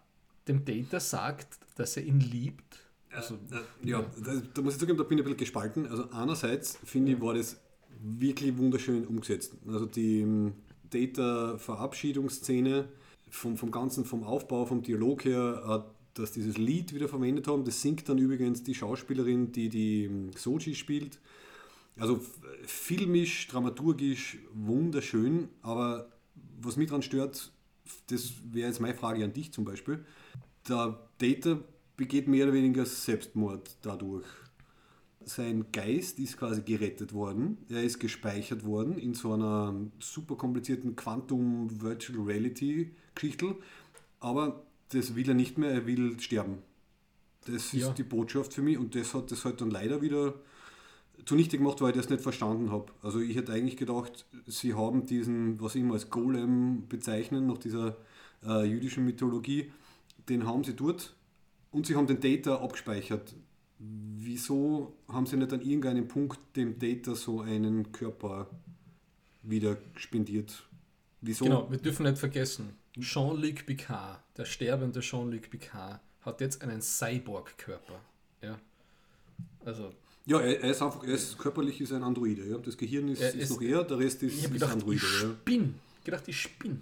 [0.47, 2.79] dem Data sagt, dass er ihn liebt?
[3.11, 5.87] Also, äh, ja, da, da, muss ich sagen, da bin ich ein bisschen gespalten.
[5.87, 7.57] Also einerseits finde ich, war das
[8.01, 9.53] wirklich wunderschön umgesetzt.
[9.67, 10.53] Also die ähm,
[10.89, 12.87] Data-Verabschiedungsszene
[13.29, 17.63] vom, vom Ganzen, vom Aufbau, vom Dialog her, hat dass dieses Lied wieder verwendet haben.
[17.63, 21.19] Das singt dann übrigens die Schauspielerin, die die Soji spielt.
[21.97, 22.19] Also
[22.65, 26.11] filmisch, dramaturgisch wunderschön, aber
[26.59, 27.51] was mich daran stört,
[28.07, 30.03] das wäre jetzt meine Frage an dich zum Beispiel.
[30.67, 31.59] Der Data
[31.95, 34.25] begeht mehr oder weniger Selbstmord dadurch.
[35.23, 37.57] Sein Geist ist quasi gerettet worden.
[37.69, 43.55] Er ist gespeichert worden in so einer super komplizierten Quantum Virtual Reality Geschichte.
[44.19, 46.59] Aber das will er nicht mehr, er will sterben.
[47.45, 47.89] Das ist ja.
[47.91, 50.33] die Botschaft für mich und das hat das halt dann leider wieder
[51.25, 52.91] zunichte gemacht, weil ich das nicht verstanden habe.
[53.01, 57.57] Also ich hätte eigentlich gedacht, sie haben diesen, was ich immer als Golem bezeichnen, nach
[57.57, 57.95] dieser
[58.45, 59.71] äh, jüdischen Mythologie,
[60.27, 61.15] den haben sie dort
[61.71, 63.35] und sie haben den Data abgespeichert.
[63.77, 68.49] Wieso haben sie nicht an irgendeinem Punkt dem Data so einen Körper
[69.43, 70.63] wieder spendiert?
[71.21, 71.45] Wieso?
[71.45, 77.99] Genau, wir dürfen nicht vergessen, Jean-Luc Picard, der sterbende Jean-Luc Picard, hat jetzt einen Cyborg-Körper.
[78.41, 78.57] Ja?
[79.65, 79.91] Also.
[80.25, 82.45] Ja, er, ist einfach, er ist körperlich ist ein Androide.
[82.45, 82.57] Ja?
[82.57, 85.05] Das Gehirn ist, ist, ist noch er, der Rest ist, ich ist gedacht, Androide.
[85.05, 85.29] Ich ja.
[85.29, 85.75] spinn.
[86.03, 86.81] gedacht, ich spinn.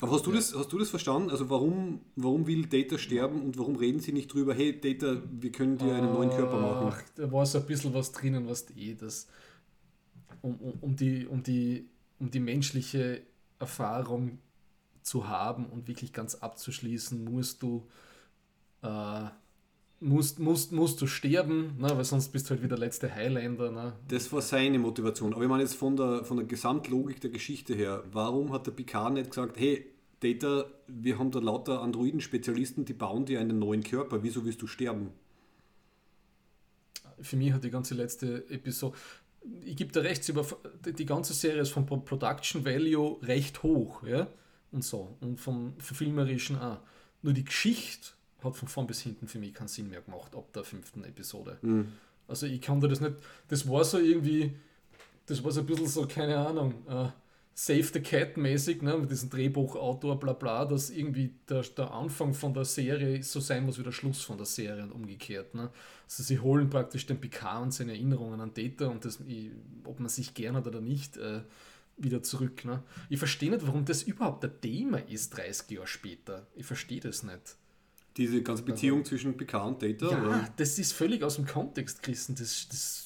[0.00, 0.36] Aber hast du, ja.
[0.36, 1.30] das, hast du das verstanden?
[1.30, 5.52] Also warum, warum will Data sterben und warum reden sie nicht drüber, hey Data, wir
[5.52, 6.88] können dir einen neuen Körper machen?
[6.90, 9.28] Ach, da war so ein bisschen was drinnen, was eh das
[10.42, 11.88] um, um, um, die, um, die,
[12.18, 13.22] um die menschliche
[13.58, 14.38] Erfahrung
[15.04, 17.86] zu haben und wirklich ganz abzuschließen, musst du,
[18.82, 19.26] äh,
[20.00, 23.70] musst, musst, musst du sterben, ne, weil sonst bist du halt wieder der letzte Highlander.
[23.70, 23.92] Ne.
[24.08, 25.34] Das war seine Motivation.
[25.34, 28.72] Aber ich meine jetzt von der, von der Gesamtlogik der Geschichte her, warum hat der
[28.72, 29.86] Picard nicht gesagt, hey,
[30.20, 34.66] Data, wir haben da lauter Androiden-Spezialisten, die bauen dir einen neuen Körper, wieso willst du
[34.66, 35.10] sterben?
[37.20, 38.96] Für mich hat die ganze letzte Episode,
[39.66, 40.26] ich gebe dir recht,
[40.98, 44.28] die ganze Serie ist vom Production Value recht hoch, ja,
[44.74, 46.80] und so, und vom Filmerischen auch.
[47.22, 48.08] Nur die Geschichte
[48.42, 51.58] hat von vorn bis hinten für mich keinen Sinn mehr gemacht, ab der fünften Episode.
[51.62, 51.92] Mhm.
[52.28, 53.14] Also ich kann da das nicht,
[53.48, 54.52] das war so irgendwie,
[55.26, 57.08] das war so ein bisschen so, keine Ahnung, uh,
[57.56, 62.34] Save the Cat mäßig, ne, mit diesem Drehbuchautor, bla bla, dass irgendwie der, der Anfang
[62.34, 65.54] von der Serie so sein muss wie der Schluss von der Serie und umgekehrt.
[65.54, 65.70] Ne.
[66.04, 69.20] Also sie holen praktisch den Picard und seine Erinnerungen an Data und das,
[69.84, 71.42] ob man sich gern hat oder nicht, äh,
[71.96, 72.64] wieder zurück.
[72.64, 72.82] Ne.
[73.08, 76.46] Ich verstehe nicht, warum das überhaupt ein Thema ist, 30 Jahre später.
[76.54, 77.56] Ich verstehe das nicht.
[78.16, 80.12] Diese ganze Beziehung also, zwischen Picard und Data?
[80.12, 80.48] Ja, oder?
[80.56, 82.36] das ist völlig aus dem Kontext gerissen.
[82.36, 83.04] Das, das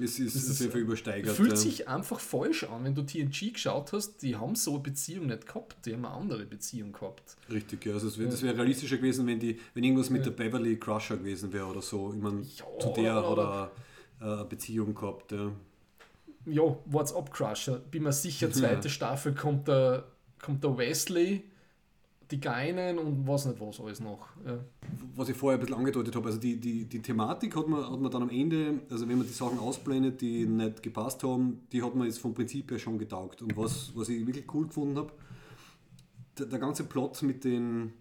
[0.00, 1.36] es ist, das ist sehr viel übersteigert.
[1.36, 1.56] Fühlt ja.
[1.56, 5.46] sich einfach falsch an, wenn du TNG geschaut hast, die haben so eine Beziehung nicht
[5.46, 7.36] gehabt, die haben eine andere Beziehung gehabt.
[7.50, 7.94] Richtig, ja.
[7.94, 10.30] Also es wär, das wäre realistischer gewesen, wenn, die, wenn irgendwas mit ja.
[10.30, 12.12] der Beverly Crusher gewesen wäre oder so.
[12.12, 13.72] Ich meine, ja, zu der oder, oder
[14.20, 15.32] eine Beziehung gehabt.
[15.32, 15.52] Ja,
[16.46, 17.78] ja What's Up Crusher.
[17.78, 20.04] Bin mir sicher, zweite Staffel kommt der,
[20.40, 21.44] kommt der Wesley
[22.32, 24.28] die Geinen und was nicht was alles noch.
[24.44, 24.58] Ja.
[25.14, 28.00] Was ich vorher ein bisschen angedeutet habe, also die, die, die Thematik hat man, hat
[28.00, 31.82] man dann am Ende, also wenn man die Sachen ausblendet, die nicht gepasst haben, die
[31.82, 33.42] hat man jetzt vom Prinzip her schon getaugt.
[33.42, 35.12] Und was, was ich wirklich cool gefunden habe,
[36.38, 37.92] der, der ganze Plot mit den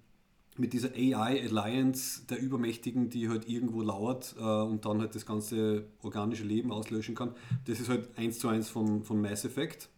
[0.58, 5.26] mit dieser AI Alliance der Übermächtigen, die halt irgendwo lauert äh, und dann halt das
[5.26, 7.34] ganze organische Leben auslöschen kann.
[7.66, 9.90] Das ist halt eins zu eins von, von Mass Effect.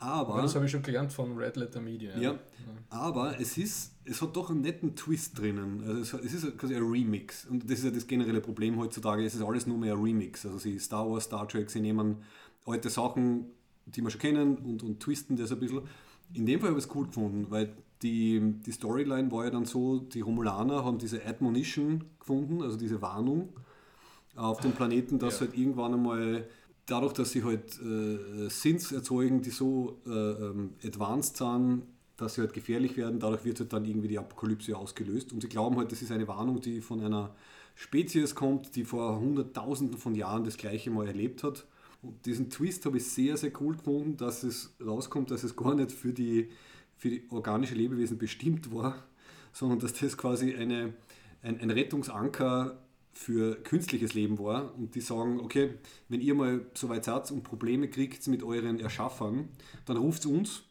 [0.00, 2.16] Aber, ja, das habe ich schon gelernt von Red Letter Media.
[2.16, 2.38] Ja, ja.
[2.88, 5.82] aber es, ist, es hat doch einen netten Twist drinnen.
[5.84, 7.46] Also es, es ist quasi ein Remix.
[7.46, 9.24] Und das ist ja das generelle Problem heutzutage.
[9.24, 10.46] Es ist alles nur mehr ein Remix.
[10.46, 12.18] Also sie Star Wars, Star Trek, sie nehmen
[12.64, 13.46] alte Sachen,
[13.86, 15.82] die wir schon kennen und, und twisten das ein bisschen.
[16.32, 19.64] In dem Fall habe ich es cool gefunden, weil die, die Storyline war ja dann
[19.64, 23.50] so, die Romulaner haben diese Admonition gefunden, also diese Warnung
[24.36, 25.46] auf dem Planeten, dass ja.
[25.46, 26.48] halt irgendwann einmal
[26.86, 31.82] dadurch, dass sie halt äh, Sins erzeugen, die so äh, ähm, advanced sind,
[32.16, 35.32] dass sie halt gefährlich werden, dadurch wird halt dann irgendwie die Apokalypse ausgelöst.
[35.32, 37.34] Und sie glauben halt, das ist eine Warnung, die von einer
[37.74, 41.66] Spezies kommt, die vor hunderttausenden von Jahren das gleiche mal erlebt hat.
[42.02, 45.74] Und diesen Twist habe ich sehr, sehr cool gefunden, dass es rauskommt, dass es gar
[45.74, 46.48] nicht für die,
[46.98, 49.02] für die organische Lebewesen bestimmt war,
[49.52, 50.92] sondern dass das quasi eine,
[51.42, 52.78] ein, ein Rettungsanker
[53.12, 54.74] für künstliches Leben war.
[54.76, 55.74] Und die sagen, okay,
[56.08, 59.48] wenn ihr mal so weit seid und Probleme kriegt mit euren Erschaffern,
[59.86, 60.62] dann ruft uns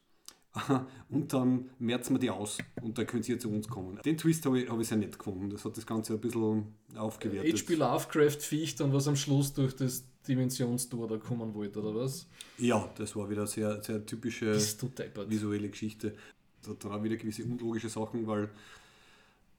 [1.09, 3.99] und dann merzen wir die aus und dann könnt ihr zu uns kommen.
[4.03, 5.49] Den Twist habe ich, hab ich sehr nett gefunden.
[5.49, 7.61] Das hat das Ganze ein bisschen aufgewertet.
[7.61, 7.75] H.P.
[7.75, 12.27] Lovecraft Viech dann was am Schluss durch das Dimensionstor da kommen wollte, oder was?
[12.57, 16.15] Ja, das war wieder sehr, sehr typische visuelle Geschichte.
[16.61, 18.49] Das hat dann auch wieder gewisse unlogische Sachen, weil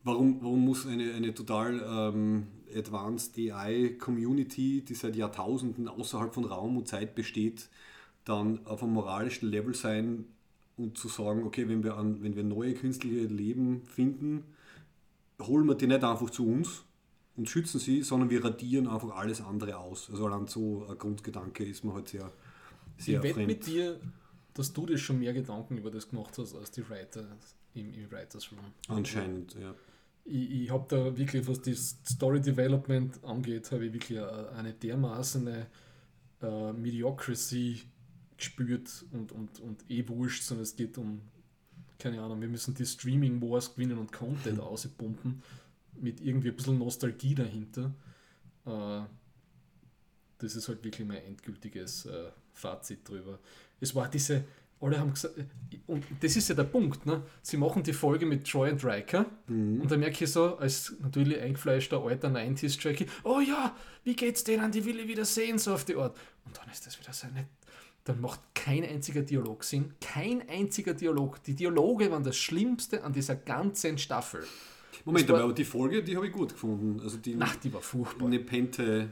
[0.05, 6.45] warum, warum muss eine, eine total ähm, Advanced AI Community, die seit Jahrtausenden außerhalb von
[6.45, 7.69] Raum und Zeit besteht,
[8.25, 10.27] dann auf einem moralischen Level sein
[10.79, 14.45] und zu sagen, okay, wenn wir, an, wenn wir neue künstliche Leben finden,
[15.43, 16.85] holen wir die nicht einfach zu uns
[17.37, 20.09] und schützen sie, sondern wir radieren einfach alles andere aus.
[20.11, 22.33] Also allein so ein Grundgedanke ist mir halt sehr,
[22.97, 24.01] sehr Ich wette mit dir,
[24.55, 27.25] dass du dir schon mehr Gedanken über das gemacht hast als die Writer
[27.75, 28.73] im, im Writers Room.
[28.89, 29.75] Anscheinend, ja
[30.29, 35.49] ich, ich habe da wirklich, was das Story Development angeht, habe ich wirklich eine dermaßen
[36.43, 37.83] äh, Mediocrity
[38.39, 41.21] gespürt und, und, und eh wurscht, sondern es geht um,
[41.99, 45.43] keine Ahnung, wir müssen die Streaming Wars gewinnen und Content auspumpen
[46.01, 47.93] mit irgendwie ein bisschen Nostalgie dahinter.
[48.65, 49.01] Äh,
[50.39, 53.41] das ist halt wirklich mein endgültiges äh, Fazit drüber.
[53.81, 54.45] Es war diese,
[54.81, 55.35] alle haben gesagt,
[55.89, 57.23] und das ist ja der Punkt, ne?
[57.43, 59.81] sie machen die Folge mit Troy und Riker mhm.
[59.81, 64.71] und dann merke ich so, als natürlich eingefleischter alter 90s-Jackie, oh ja, wie geht's denen,
[64.71, 66.17] die will ich wieder sehen, so auf die Art.
[66.45, 67.47] Und dann ist das wieder so nicht,
[68.09, 71.43] dann macht kein einziger Dialog Sinn, kein einziger Dialog.
[71.45, 74.45] Die Dialoge waren das Schlimmste an dieser ganzen Staffel.
[75.05, 77.01] Moment, war, aber die Folge, die habe ich gut gefunden.
[77.03, 78.29] Also die, Ach, die war furchtbar.
[78.29, 79.11] Nepente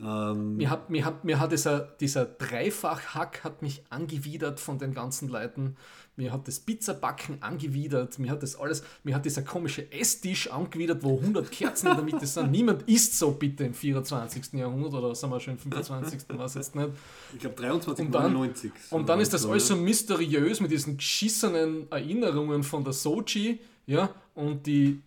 [0.00, 4.94] ähm, mir hat, mir hat, mir hat dieser, dieser Dreifach-Hack hat mich angewidert von den
[4.94, 5.76] ganzen Leuten.
[6.18, 8.18] Mir hat das Pizzabacken angewidert.
[8.18, 12.04] Mir hat das alles, mir hat dieser komische Esstisch angewidert, wo 100 Kerzen in der
[12.04, 12.50] Mitte sind.
[12.50, 14.54] Niemand isst so bitte im 24.
[14.54, 16.22] Jahrhundert oder sind wir schon im 25.
[16.30, 16.88] was jetzt nicht.
[17.34, 18.72] Ich glaube 23, und dann, 99.
[18.90, 24.10] Und dann ist das alles so mysteriös mit diesen geschissenen Erinnerungen von der Sochi, ja,
[24.34, 25.00] und die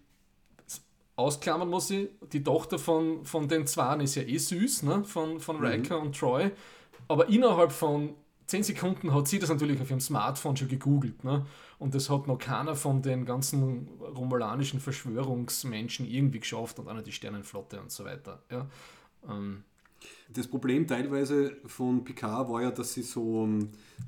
[1.18, 5.04] ausklammern muss ich, die Tochter von, von den Zwaren ist ja eh süß, ne?
[5.04, 6.52] von, von Riker und Troy.
[7.10, 8.16] Aber innerhalb von
[8.48, 11.24] 10 Sekunden hat sie das natürlich auf ihrem Smartphone schon gegoogelt.
[11.24, 11.46] Ne?
[11.80, 17.08] Und das hat noch keiner von den ganzen romulanischen Verschwörungsmenschen irgendwie geschafft und auch nicht
[17.08, 18.42] die Sternenflotte und so weiter.
[18.52, 18.68] Ja?
[19.30, 19.64] Ähm,
[20.34, 23.48] Das Problem teilweise von Picard war ja, dass sie so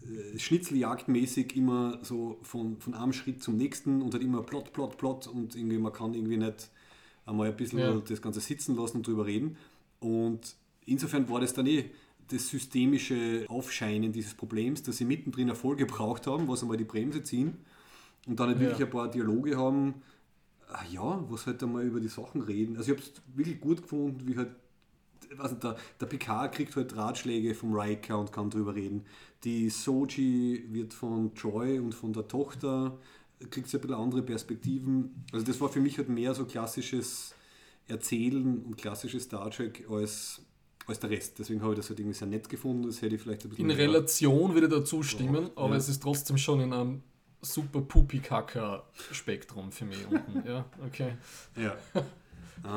[0.03, 4.97] äh, schnitzeljagdmäßig immer so von, von einem Schritt zum nächsten und halt immer Plot, Plot,
[4.97, 6.69] Plot und irgendwie man kann irgendwie nicht
[7.26, 7.93] einmal ein bisschen Ja.
[7.99, 9.57] das Ganze sitzen lassen und drüber reden.
[9.99, 10.55] Und
[10.85, 11.89] insofern war das dann eh
[12.30, 17.24] das systemische Aufscheinen dieses Problems, dass sie mittendrin Erfolg gebraucht haben, was einmal die Bremse
[17.24, 17.58] ziehen
[18.28, 18.86] und dann halt Ja.
[18.86, 19.95] ein paar Dialoge haben,
[20.70, 22.78] ah ja, was halt einmal über die Sachen reden.
[22.78, 24.52] Also ich habe es wirklich gut gefunden, wie halt
[25.38, 29.06] also der, der Picard kriegt halt Ratschläge vom Riker und kann drüber reden.
[29.44, 32.98] Die Soji wird von Joy und von der Tochter,
[33.50, 35.26] kriegt sie ein bisschen andere Perspektiven.
[35.32, 37.34] Also das war für mich halt mehr so klassisches
[37.88, 40.41] Erzählen und klassisches Star Trek als,
[40.88, 41.39] als der Rest.
[41.39, 42.88] Deswegen habe ich das halt irgendwie sehr nett gefunden.
[42.88, 45.76] Das hätte ich vielleicht ein bisschen in Relation würde ich dazu stimmen, aber ja.
[45.77, 47.03] es ist trotzdem schon in einem
[47.41, 50.47] super Pupi-Kacker-Spektrum für mich unten.
[50.47, 51.14] Ja, okay.
[51.55, 51.76] Ja.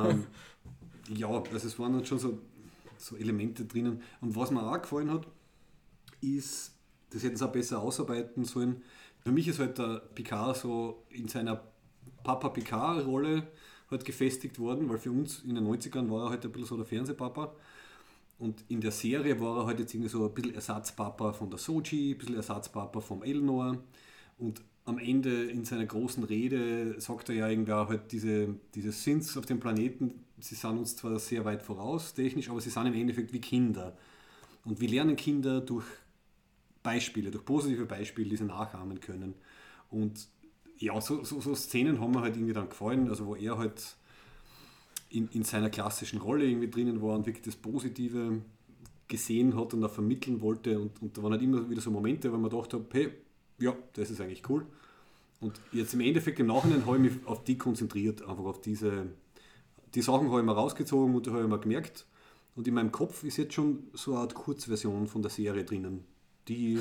[0.08, 0.26] ähm,
[1.08, 2.38] ja, also es waren dann schon so,
[2.98, 4.02] so Elemente drinnen.
[4.20, 5.26] Und was mir auch gefallen hat,
[6.20, 6.72] ist,
[7.10, 8.82] das hätten sie auch besser ausarbeiten sollen.
[9.20, 11.62] Für mich ist halt der Picard so in seiner
[12.22, 13.46] Papa Picard-Rolle
[13.90, 16.76] halt gefestigt worden, weil für uns in den 90ern war er halt ein bisschen so
[16.76, 17.54] der Fernsehpapa.
[18.38, 21.58] Und in der Serie war er halt jetzt irgendwie so ein bisschen Ersatzpapa von der
[21.58, 23.78] Soji, ein bisschen Ersatzpapa vom Elnor.
[24.38, 28.92] Und am Ende in seiner großen Rede sagt er ja irgendwie auch halt diese, diese
[28.92, 32.86] Sins auf dem Planeten, sie sind uns zwar sehr weit voraus technisch, aber sie sind
[32.86, 33.96] im Endeffekt wie Kinder.
[34.64, 35.86] Und wir lernen Kinder durch
[36.82, 39.34] Beispiele, durch positive Beispiele, die sie nachahmen können.
[39.90, 40.28] Und
[40.78, 43.96] ja, so, so, so Szenen haben mir halt irgendwie dann gefallen, also wo er halt
[45.10, 48.40] in, in seiner klassischen Rolle irgendwie drinnen war und wirklich das Positive
[49.08, 50.80] gesehen hat und auch vermitteln wollte.
[50.80, 53.12] Und, und da waren halt immer wieder so Momente, wo man gedacht habe, hey,
[53.58, 54.66] ja, das ist eigentlich cool.
[55.40, 59.06] Und jetzt im Endeffekt, im Nachhinein habe ich mich auf die konzentriert, einfach auf diese,
[59.94, 62.06] die Sachen habe ich mir rausgezogen und da habe ich mir gemerkt.
[62.56, 66.04] Und in meinem Kopf ist jetzt schon so eine Art Kurzversion von der Serie drinnen,
[66.48, 66.80] die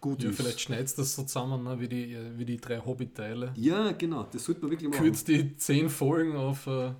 [0.00, 0.36] gut Ja, ist.
[0.36, 3.52] vielleicht schneidest du das so zusammen, ne, wie, die, wie die drei Hobbit-Teile.
[3.56, 5.02] Ja, genau, das sollte man wirklich machen.
[5.02, 6.92] Kürzt die zehn Folgen auf, äh,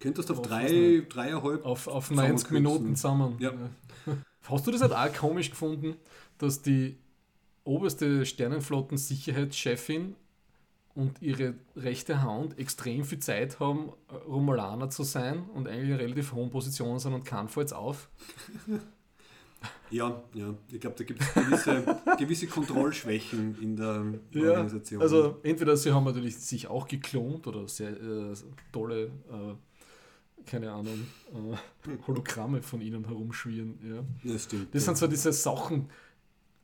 [0.00, 2.34] Könntest du auf auf drei, dreieinhalb auf, auf zusammenkürzen.
[2.34, 3.36] 90 Minuten zusammen.
[3.38, 3.52] Ja.
[4.48, 5.96] Hast du das halt auch komisch gefunden,
[6.38, 6.98] dass die
[7.64, 10.16] oberste Sternenflotten-Sicherheitschefin
[10.94, 15.96] und ihre rechte Hand extrem viel Zeit haben, äh, Romulaner zu sein und eigentlich in
[15.96, 18.08] relativ hohen Positionen sind und keinen fällt auf?
[19.90, 20.54] Ja, ja.
[20.70, 24.04] Ich glaube, da gibt es gewisse, gewisse Kontrollschwächen in der
[24.34, 25.00] Organisation.
[25.00, 28.34] also entweder sie haben natürlich sich auch geklont oder sehr äh,
[28.72, 29.54] tolle, äh,
[30.46, 33.78] keine Ahnung, äh, Hologramme von ihnen herumschwirren.
[33.82, 34.32] Ja.
[34.32, 34.74] das stimmt.
[34.74, 35.88] Das sind so diese Sachen.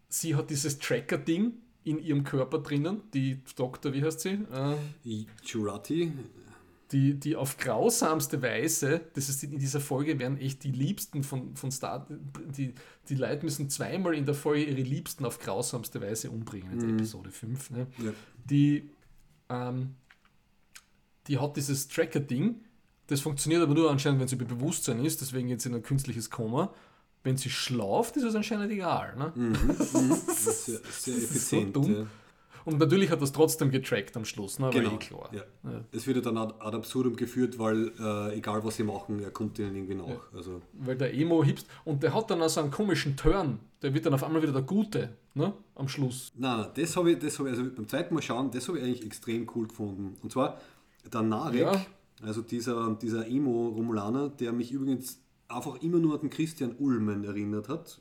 [0.08, 1.52] Sie hat dieses Tracker-Ding
[1.84, 4.46] in ihrem Körper drinnen, die Doktor, wie heißt sie?
[4.52, 6.12] Äh, Jurati,
[6.92, 11.54] die, die auf grausamste Weise, das ist in dieser Folge, werden echt die Liebsten von,
[11.56, 12.06] von Star,
[12.56, 12.74] die,
[13.08, 17.30] die Leute müssen zweimal in der Folge ihre Liebsten auf grausamste Weise umbringen, jetzt Episode
[17.30, 17.70] 5.
[17.70, 17.86] Ne?
[17.98, 18.12] ja.
[18.44, 18.90] Die,
[19.48, 19.94] ähm,
[21.28, 22.56] die hat dieses Tracker-Ding,
[23.10, 26.30] das funktioniert aber nur anscheinend, wenn sie bei Bewusstsein ist, deswegen jetzt in ein künstliches
[26.30, 26.72] Koma.
[27.22, 29.14] Wenn sie schlaft, ist es anscheinend egal.
[29.16, 29.32] Ne?
[29.78, 31.76] das ist sehr, sehr ist so effizient.
[31.88, 32.06] ja.
[32.66, 34.68] Und natürlich hat das trotzdem getrackt am Schluss, ne?
[34.70, 34.94] Genau.
[34.94, 35.30] Eh klar.
[35.32, 35.42] Ja.
[35.64, 35.80] Ja.
[35.92, 39.58] Es wird ja dann ad absurdum geführt, weil äh, egal was sie machen, er kommt
[39.58, 40.32] ihnen irgendwie nach.
[40.34, 43.58] Also, Weil der Emo hipst und der hat dann auch so einen komischen Turn.
[43.82, 45.52] Der wird dann auf einmal wieder der Gute, ne?
[45.74, 46.32] Am Schluss.
[46.36, 48.84] na, das habe ich, das habe ich, also beim zweiten Mal schauen, das habe ich
[48.84, 50.16] eigentlich extrem cool gefunden.
[50.22, 50.60] Und zwar
[51.10, 51.86] der Narek, Ja.
[52.22, 57.68] Also dieser, dieser Emo-Romulaner, der mich übrigens einfach immer nur an den Christian Ullmann erinnert
[57.68, 58.00] hat.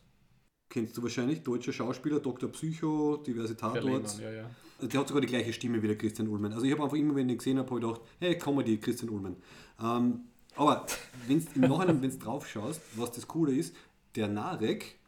[0.69, 2.49] Kennst du wahrscheinlich, deutscher Schauspieler, Dr.
[2.51, 4.19] Psycho, diverse Tatorts.
[4.19, 4.49] ja, ja.
[4.81, 6.53] Der hat sogar die gleiche Stimme wie der Christian Ullmann.
[6.53, 8.77] Also ich habe einfach immer, wenn ich ihn gesehen habe, habe ich gedacht, hey, Comedy,
[8.77, 9.35] Christian Ullmann.
[9.81, 10.21] Ähm,
[10.55, 10.85] aber
[11.27, 13.75] wenn's im Nachhinein, wenn du drauf schaust, was das Coole ist,
[14.15, 14.99] der Narek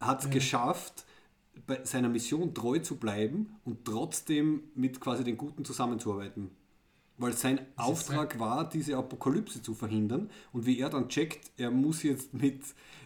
[0.00, 1.04] hat es geschafft,
[1.66, 6.50] bei seiner Mission treu zu bleiben und trotzdem mit quasi den Guten zusammenzuarbeiten.
[7.18, 10.30] Weil sein Auftrag war, diese Apokalypse zu verhindern.
[10.52, 12.62] Und wie er dann checkt, er muss jetzt mit,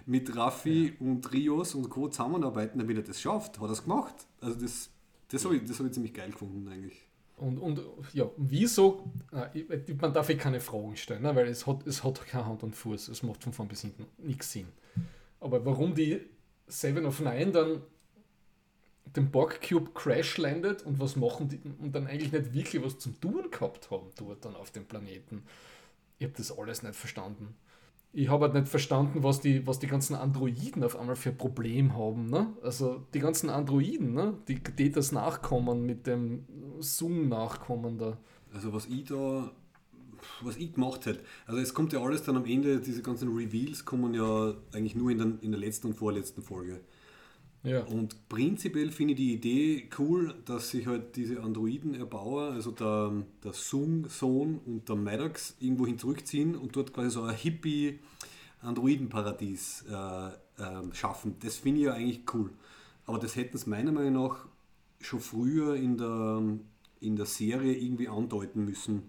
[0.07, 2.09] mit Raffi und Rios und Co.
[2.09, 4.15] zusammenarbeiten, damit er das schafft, hat er es gemacht.
[4.41, 4.91] Also das,
[5.29, 7.07] das habe ich, das hab ich ziemlich geil gefunden eigentlich.
[7.39, 7.81] Und, und
[8.13, 11.35] ja, wieso, äh, man darf eh keine Fragen stellen, ne?
[11.35, 14.07] weil es hat, es hat keine Hand und Fuß, es macht von vorn bis hinten
[14.19, 14.69] nichts Sinn.
[15.41, 16.21] Aber warum die
[16.69, 17.83] Seven of Nine dann
[19.17, 22.99] den Borg Cube Crash landet und was machen die und dann eigentlich nicht wirklich was
[22.99, 25.43] zum Tun gehabt haben dort dann auf dem Planeten.
[26.19, 27.55] Ich habe das alles nicht verstanden.
[28.15, 31.39] Ich habe halt nicht verstanden, was die, was die ganzen Androiden auf einmal für ein
[31.39, 32.29] Problem haben.
[32.29, 32.53] Ne?
[32.63, 34.35] Also die ganzen Androiden, ne?
[34.49, 36.45] die, die das nachkommen mit dem
[36.79, 38.19] Zoom-Nachkommen da.
[38.53, 39.51] Also was ich da,
[40.43, 43.87] was ich gemacht hätte, also es kommt ja alles dann am Ende, diese ganzen Reveals
[43.87, 46.81] kommen ja eigentlich nur in, den, in der letzten und vorletzten Folge.
[47.65, 47.85] Ja.
[47.85, 53.13] Und prinzipiell finde ich die Idee cool, dass sich halt diese Androiden erbauer, also der,
[53.45, 58.01] der Sung-Sohn und der Maddox irgendwohin zurückziehen und dort quasi so ein hippie
[58.63, 60.33] Androidenparadies äh, äh,
[60.93, 61.37] schaffen.
[61.41, 62.51] Das finde ich ja eigentlich cool.
[63.07, 64.47] Aber das hätten es meiner Meinung nach
[65.01, 66.43] schon früher in der,
[67.01, 69.03] in der Serie irgendwie andeuten müssen.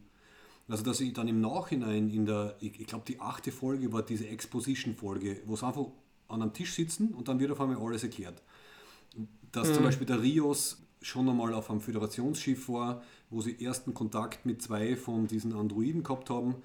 [0.67, 4.01] Also dass ich dann im Nachhinein in der, ich, ich glaube die achte Folge war
[4.01, 5.88] diese Exposition-Folge, wo es einfach
[6.34, 8.41] an einem Tisch sitzen und dann wird auf einmal alles erklärt.
[9.51, 9.73] Dass Mhm.
[9.73, 14.61] zum Beispiel der Rios schon einmal auf einem Föderationsschiff war, wo sie ersten Kontakt mit
[14.61, 16.55] zwei von diesen Androiden gehabt haben.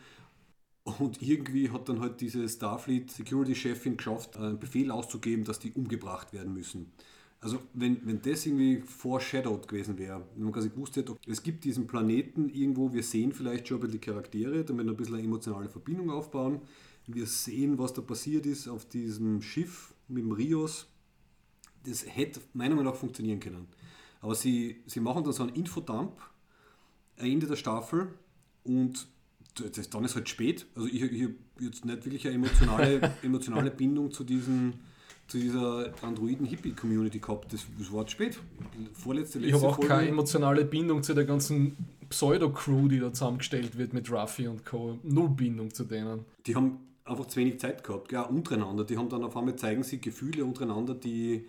[0.84, 6.32] Und irgendwie hat dann halt diese Starfleet Security-Chefin geschafft, einen Befehl auszugeben, dass die umgebracht
[6.32, 6.92] werden müssen.
[7.40, 11.64] Also wenn, wenn das irgendwie foreshadowed gewesen wäre, wenn man quasi gewusst hätte, es gibt
[11.64, 15.14] diesen Planeten irgendwo, wir sehen vielleicht schon ein bisschen die Charaktere, damit wir ein bisschen
[15.16, 16.62] eine emotionale Verbindung aufbauen.
[17.10, 20.86] Wir sehen, was da passiert ist auf diesem Schiff mit dem Rios.
[21.84, 23.66] Das hätte meiner Meinung nach funktionieren können.
[24.20, 26.12] Aber sie, sie machen dann so einen Infodump
[27.18, 28.08] am Ende der Staffel
[28.64, 29.06] und
[29.54, 30.66] das, dann ist halt spät.
[30.74, 34.74] Also ich, ich habe jetzt nicht wirklich eine emotionale, emotionale Bindung zu, diesen,
[35.28, 37.52] zu dieser Androiden-Hippie-Community gehabt.
[37.52, 38.38] Das, das war zu spät.
[38.92, 39.88] Vorletzte, Ich letzte habe auch Folge.
[39.88, 41.76] keine emotionale Bindung zu der ganzen
[42.10, 44.98] Pseudo-Crew, die da zusammengestellt wird mit Ruffy und Co.
[45.02, 46.24] Null Bindung zu denen.
[46.46, 46.78] die haben
[47.08, 48.84] einfach zu wenig Zeit gehabt, ja, untereinander.
[48.84, 51.46] Die haben dann auf einmal zeigen sie Gefühle untereinander, die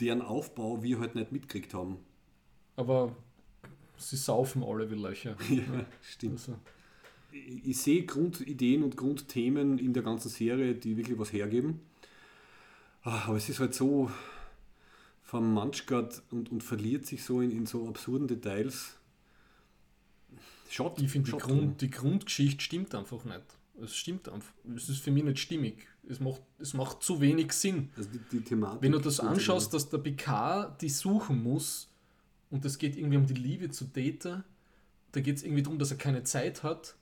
[0.00, 1.98] deren Aufbau wir halt nicht mitgekriegt haben.
[2.76, 3.14] Aber
[3.96, 5.36] sie saufen alle wie Löcher.
[5.48, 6.34] Ja, stimmt.
[6.40, 6.54] Also,
[7.32, 11.80] Ich, ich sehe Grundideen und Grundthemen in der ganzen Serie, die wirklich was hergeben.
[13.02, 14.10] Ah, Aber es ist halt so
[15.22, 18.96] vermanschgert und, und verliert sich so in, in so absurden Details.
[20.70, 23.57] Schott, ich finde, die, Grund, die Grundgeschichte stimmt einfach nicht.
[23.82, 24.52] Es stimmt einfach.
[24.74, 25.86] Es ist für mich nicht stimmig.
[26.08, 27.90] Es macht, es macht zu wenig Sinn.
[27.96, 28.82] Also die, die Thematik.
[28.82, 31.88] Wenn du das anschaust, dass der Picard die suchen muss
[32.50, 34.44] und es geht irgendwie um die Liebe zu Data,
[35.12, 36.96] da geht es irgendwie darum, dass er keine Zeit hat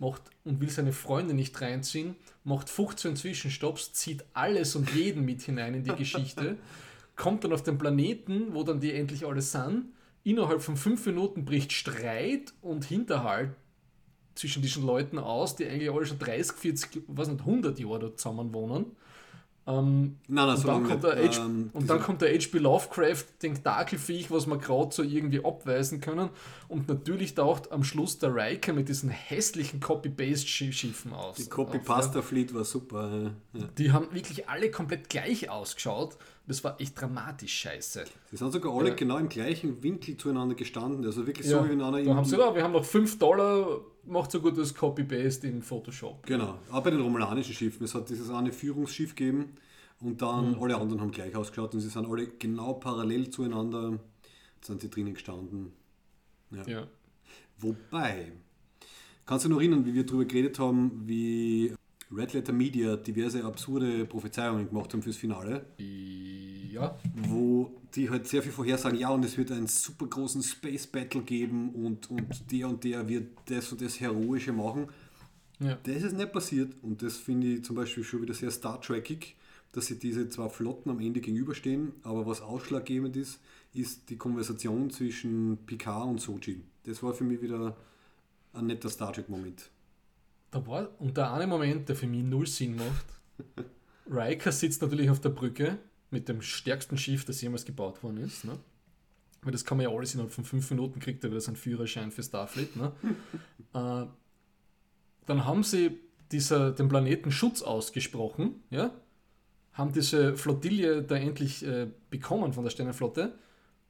[0.00, 5.42] macht und will seine Freunde nicht reinziehen, macht 15 Zwischenstopps, zieht alles und jeden mit
[5.42, 6.56] hinein in die Geschichte,
[7.16, 9.92] kommt dann auf den Planeten, wo dann die endlich alle sind,
[10.24, 13.54] innerhalb von fünf Minuten bricht Streit und Hinterhalt
[14.34, 18.18] zwischen diesen Leuten aus, die eigentlich alle schon 30, 40, was nicht, 100 Jahre dort
[18.18, 18.86] zusammen wohnen.
[19.66, 22.30] Ähm, Nein, nein, und so dann, lange kommt der H Ähm, und dann kommt der
[22.34, 22.58] H.P.
[22.58, 26.30] Lovecraft, Tentakelviech, was wir gerade so irgendwie abweisen können.
[26.68, 31.36] Und natürlich taucht am Schluss der Riker mit diesen hässlichen Copy-Paste-Schiffen aus.
[31.36, 33.10] Die Copy-Pasta-Fleet war super.
[33.52, 33.60] Ja.
[33.60, 33.66] ja.
[33.78, 36.16] Die haben wirklich alle komplett gleich ausgeschaut.
[36.46, 38.04] Das war echt dramatisch scheiße.
[38.30, 38.94] Sie sind sogar alle Ja.
[38.94, 41.04] genau im gleichen Winkel zueinander gestanden.
[41.04, 43.18] Also wirklich Ja, so wie in einer da haben sie da, wir haben noch 5
[43.18, 46.26] Dollar, macht so gut das Copy-Paste in Photoshop.
[46.26, 47.84] Genau, auch bei den romulanischen Schiffen.
[47.84, 49.56] Es hat dieses eine Führungsschiff gegeben
[50.00, 50.62] und dann Mhm.
[50.62, 53.98] alle anderen haben gleich ausgeschaut und sie sind alle genau parallel zueinander,
[54.62, 55.72] sind sie drinnen gestanden.
[56.66, 56.86] Ja.
[57.58, 58.32] Wobei,
[59.26, 61.74] kannst du noch erinnern, wie wir darüber geredet haben, wie
[62.14, 68.42] Red Letter Media diverse absurde Prophezeiungen gemacht haben fürs Finale, Ja, wo die halt sehr
[68.42, 72.68] viel vorhersagen, ja und es wird einen super großen Space Battle geben und, und der
[72.68, 74.88] und der wird das und das Heroische machen.
[75.60, 75.78] ja.
[75.84, 79.36] Das ist nicht passiert und das finde ich zum Beispiel schon wieder sehr Star Trekig,
[79.72, 81.92] dass sie diese zwei Flotten am Ende gegenüberstehen.
[82.02, 83.40] Aber was ausschlaggebend ist,
[83.72, 86.60] ist die Konversation zwischen Picard und Soji.
[86.84, 87.76] Das war für mich wieder
[88.52, 89.70] ein netter Star Trek-Moment.
[90.50, 93.06] Da war, und der eine Moment, der für mich null Sinn macht.
[94.10, 95.78] Riker sitzt natürlich auf der Brücke
[96.10, 98.44] mit dem stärksten Schiff, das jemals gebaut worden ist.
[98.44, 98.58] Ne?
[99.42, 102.10] Weil das kann man ja alles innerhalb von fünf Minuten kriegt, er wieder seinen Führerschein
[102.10, 102.74] für Starfleet.
[102.76, 102.92] Ne?
[103.74, 104.06] äh,
[105.26, 106.00] dann haben sie
[106.32, 108.92] dieser, dem Planeten Schutz ausgesprochen, ja?
[109.72, 113.38] haben diese Flottille da endlich äh, bekommen von der Sternenflotte.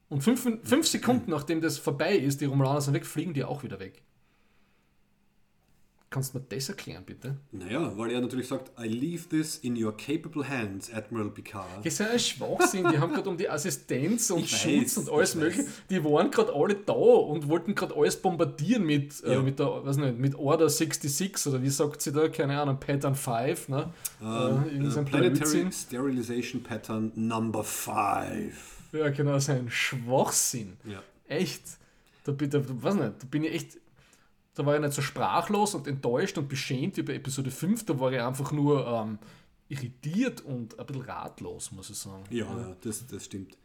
[0.09, 3.63] Und fünf, fünf Sekunden nachdem das vorbei ist, die Romulaner sind weg, fliegen die auch
[3.63, 4.03] wieder weg.
[6.13, 7.37] Kannst du mir das erklären, bitte?
[7.53, 11.65] Naja, weil er natürlich sagt, I leave this in your capable hands, Admiral Picard.
[11.85, 12.85] Das ist ja ein Schwachsinn.
[12.91, 15.69] Die haben gerade um die Assistenz und Ich Schutz weiß, und alles ich mögliche.
[15.89, 19.41] Die waren gerade alle da und wollten gerade alles bombardieren mit, äh, Ja.
[19.41, 22.27] mit, der, weiß nicht, mit Order 66 oder wie sagt sie da?
[22.27, 23.69] Keine Ahnung, Pattern 5.
[23.69, 23.93] Ne?
[24.21, 25.71] Äh, äh, ein Planetary Blödsinn.
[25.71, 28.79] Sterilization Pattern Number 5.
[28.91, 30.75] Ja, genau, so ein Schwachsinn.
[30.83, 31.01] Ja.
[31.29, 31.63] Echt.
[32.25, 33.77] Da, bin- da, weiß nicht, da bin ich echt.
[34.53, 37.85] Da war ich nicht so sprachlos und enttäuscht und beschämt wie bei Episode 5.
[37.85, 39.19] Da war ich einfach nur ähm,
[39.69, 42.23] irritiert und ein bisschen ratlos, muss ich sagen.
[42.29, 43.57] Ja, ja das, das stimmt.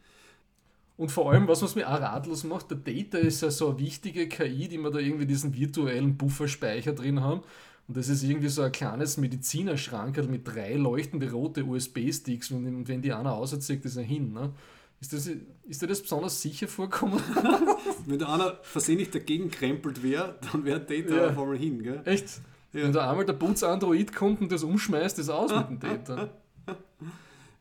[0.95, 3.79] Und vor allem, was was mich auch ratlos macht, der Data ist ja so eine
[3.79, 7.41] wichtige KI, die wir da irgendwie diesen virtuellen Bufferspeicher drin haben.
[7.87, 13.01] Und das ist irgendwie so ein kleines Medizinerschrank mit drei leuchtende rote USB-Sticks und wenn
[13.01, 14.33] die einer auserzieht, ist er hin.
[14.33, 14.51] Ne?
[14.99, 15.29] Ist, das,
[15.67, 17.21] ist dir das besonders sicher vorkommen?
[18.07, 21.29] Wenn da einer versehentlich dagegen krempelt wäre, dann wäre Data Ja.
[21.29, 22.01] auf einmal hin, gell?
[22.05, 22.41] Echt?
[22.71, 26.29] Wenn da einmal der Boots Android kommt und das umschmeißt, ist aus mit dem Data.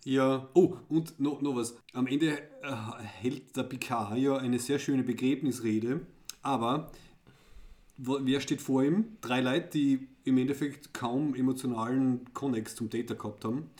[0.05, 0.49] Ja.
[0.55, 1.75] Oh, und noch, noch was.
[1.93, 2.73] Am Ende äh,
[3.03, 6.01] hält der Picard ja eine sehr schöne Begräbnisrede,
[6.43, 6.93] aber
[7.97, 9.17] wer steht vor ihm?
[9.21, 13.71] Drei Leute, die im Endeffekt kaum emotionalen Connex zum Data gehabt haben.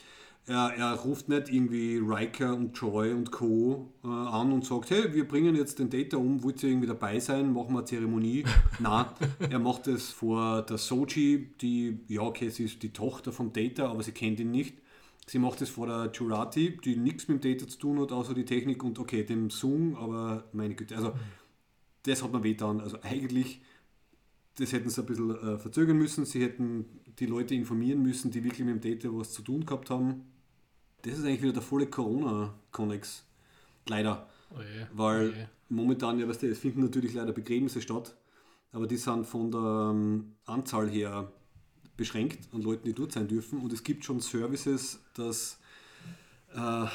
[0.49, 3.93] Er, er ruft nicht irgendwie Riker und Joy und Co.
[4.05, 7.19] Äh, an und sagt, hey, wir bringen jetzt den Data um, wollt ihr irgendwie dabei
[7.19, 8.45] sein, machen wir eine Zeremonie?
[8.79, 9.07] Nein,
[9.41, 13.91] er macht es vor der Soji, die, ja okay, sie ist die Tochter vom Data,
[13.91, 14.79] aber sie kennt ihn nicht.
[15.27, 18.33] Sie macht es vor der Jurati, die nichts mit dem Data zu tun hat, außer
[18.33, 21.15] die Technik und okay, dem Zoom, aber meine Güte, also
[22.05, 22.81] das hat mir wehgetan.
[22.81, 23.61] Also eigentlich,
[24.59, 26.85] das hätten sie ein bisschen äh, verzögern müssen, sie hätten
[27.19, 30.23] die Leute informieren müssen, die wirklich mit dem Data was zu tun gehabt haben.
[31.07, 33.25] Das ist eigentlich wieder der volle Corona-Connex.
[33.87, 34.29] Leider.
[34.51, 34.57] Oh
[34.93, 35.35] Weil oh
[35.69, 38.17] momentan, ja, weißt du, es finden natürlich leider Begräbnisse statt,
[38.73, 41.31] aber die sind von der ähm, Anzahl her
[41.97, 43.61] beschränkt an Leuten, die dort sein dürfen.
[43.61, 45.61] Und es gibt schon Services, dass
[46.55, 46.87] äh,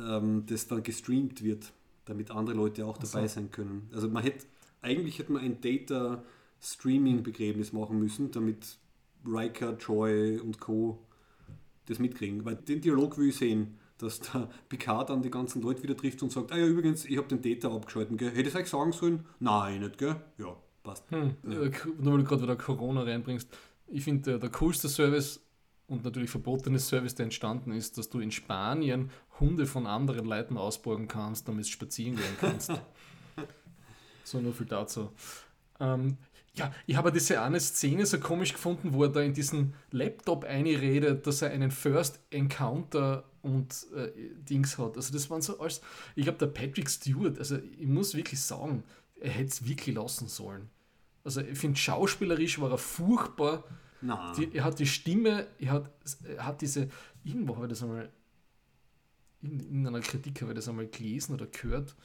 [0.00, 1.72] ähm, das dann gestreamt wird,
[2.06, 3.88] damit andere Leute auch dabei sein können.
[3.94, 4.46] Also man hätte,
[4.82, 8.78] eigentlich hätte man ein Data-Streaming-Begräbnis machen müssen, damit
[9.24, 10.98] Riker, Joy und Co.
[11.86, 12.44] das mitkriegen.
[12.44, 16.22] Weil den Dialog will ich sehen, dass der Picard dann die ganzen Leute wieder trifft
[16.22, 18.30] und sagt, ah ja, übrigens, ich habe den Data abgeschalten, gell?
[18.30, 19.24] Hätte ich euch sagen sollen?
[19.40, 20.16] Nein, nicht, gell?
[20.38, 21.10] Ja, passt.
[21.10, 23.48] Hm, äh, Nur weil du gerade wieder Corona reinbringst.
[23.88, 25.40] Ich finde, der, der coolste Service
[25.86, 30.56] und natürlich verbotene Service, der entstanden ist, dass du in Spanien Hunde von anderen Leuten
[30.56, 32.72] ausborgen kannst, damit du spazieren gehen kannst.
[34.24, 35.10] so, nur viel dazu.
[35.80, 36.16] Ähm,
[36.56, 40.44] ja, ich habe diese eine Szene so komisch gefunden, wo er da in diesen Laptop
[40.44, 44.10] einredet, dass er einen First Encounter und äh,
[44.48, 44.96] Dings hat.
[44.96, 45.80] Also das waren so alles.
[46.14, 48.84] Ich glaube, der Patrick Stewart, also ich muss wirklich sagen,
[49.20, 50.70] er hätte es wirklich lassen sollen.
[51.24, 53.64] Also ich finde, schauspielerisch war er furchtbar.
[54.36, 55.90] Die, er hat die Stimme, er hat,
[56.24, 56.88] er hat diese,
[57.24, 58.10] irgendwo habe ich das einmal,
[59.42, 61.96] in, in einer Kritik habe ich das einmal gelesen oder gehört.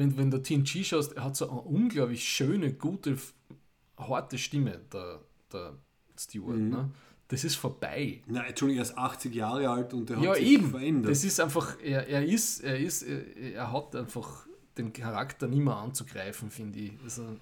[0.00, 3.18] Wenn, wenn du TNG schaust, er hat so eine unglaublich schöne, gute,
[3.98, 5.20] harte Stimme, der,
[5.52, 5.74] der
[6.18, 6.56] Stewart.
[6.56, 6.70] Mhm.
[6.70, 6.90] Ne?
[7.28, 8.22] Das ist vorbei.
[8.26, 10.70] Na, Entschuldigung, er ist 80 Jahre alt und er hat Ja, sich eben.
[10.70, 11.12] verändert.
[11.12, 14.46] Das ist einfach, er, er ist, er ist, er, er hat einfach
[14.78, 16.92] den Charakter nicht mehr anzugreifen, finde ich.
[17.04, 17.36] Also,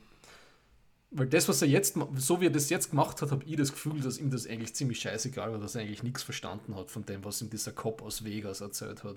[1.13, 3.71] weil das, was er jetzt, so wie er das jetzt gemacht hat, habe ich das
[3.71, 7.07] Gefühl, dass ihm das eigentlich ziemlich scheißegal war, dass er eigentlich nichts verstanden hat von
[7.07, 9.17] dem, was ihm dieser Cop aus Vegas erzählt hat.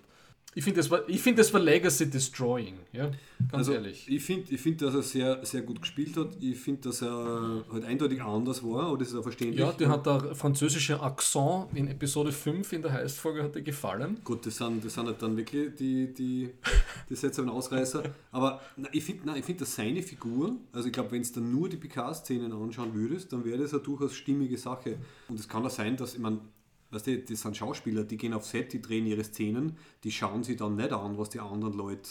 [0.54, 4.06] Ich finde, das, war- ich find, das war Legacy Destroying, ja, ganz also, ehrlich.
[4.10, 6.36] Ich finde, ich find, dass er sehr, sehr gut gespielt hat.
[6.42, 9.62] Ich finde, dass er halt eindeutig anders war, aber das ist auch verständlich.
[9.62, 14.20] Ja, der hat der französische Akzent in Episode 5 in der Heist-Folge hat dir gefallen.
[14.26, 16.50] Gut, das sind, das sind halt dann wirklich die, die,
[17.10, 18.04] die ein Ausreißer.
[18.34, 21.70] Aber na, ich finde, find, dass seine Figur, also ich glaube, wenn du dann nur
[21.70, 24.98] die Picard-Szenen anschauen würdest, dann wäre das eine durchaus stimmige Sache.
[25.30, 26.40] Und es kann auch sein, dass, ich meine,
[26.92, 30.44] weißt du, das sind Schauspieler, die gehen auf Set, die drehen ihre Szenen, die schauen
[30.44, 32.10] sich dann nicht an, was die anderen Leute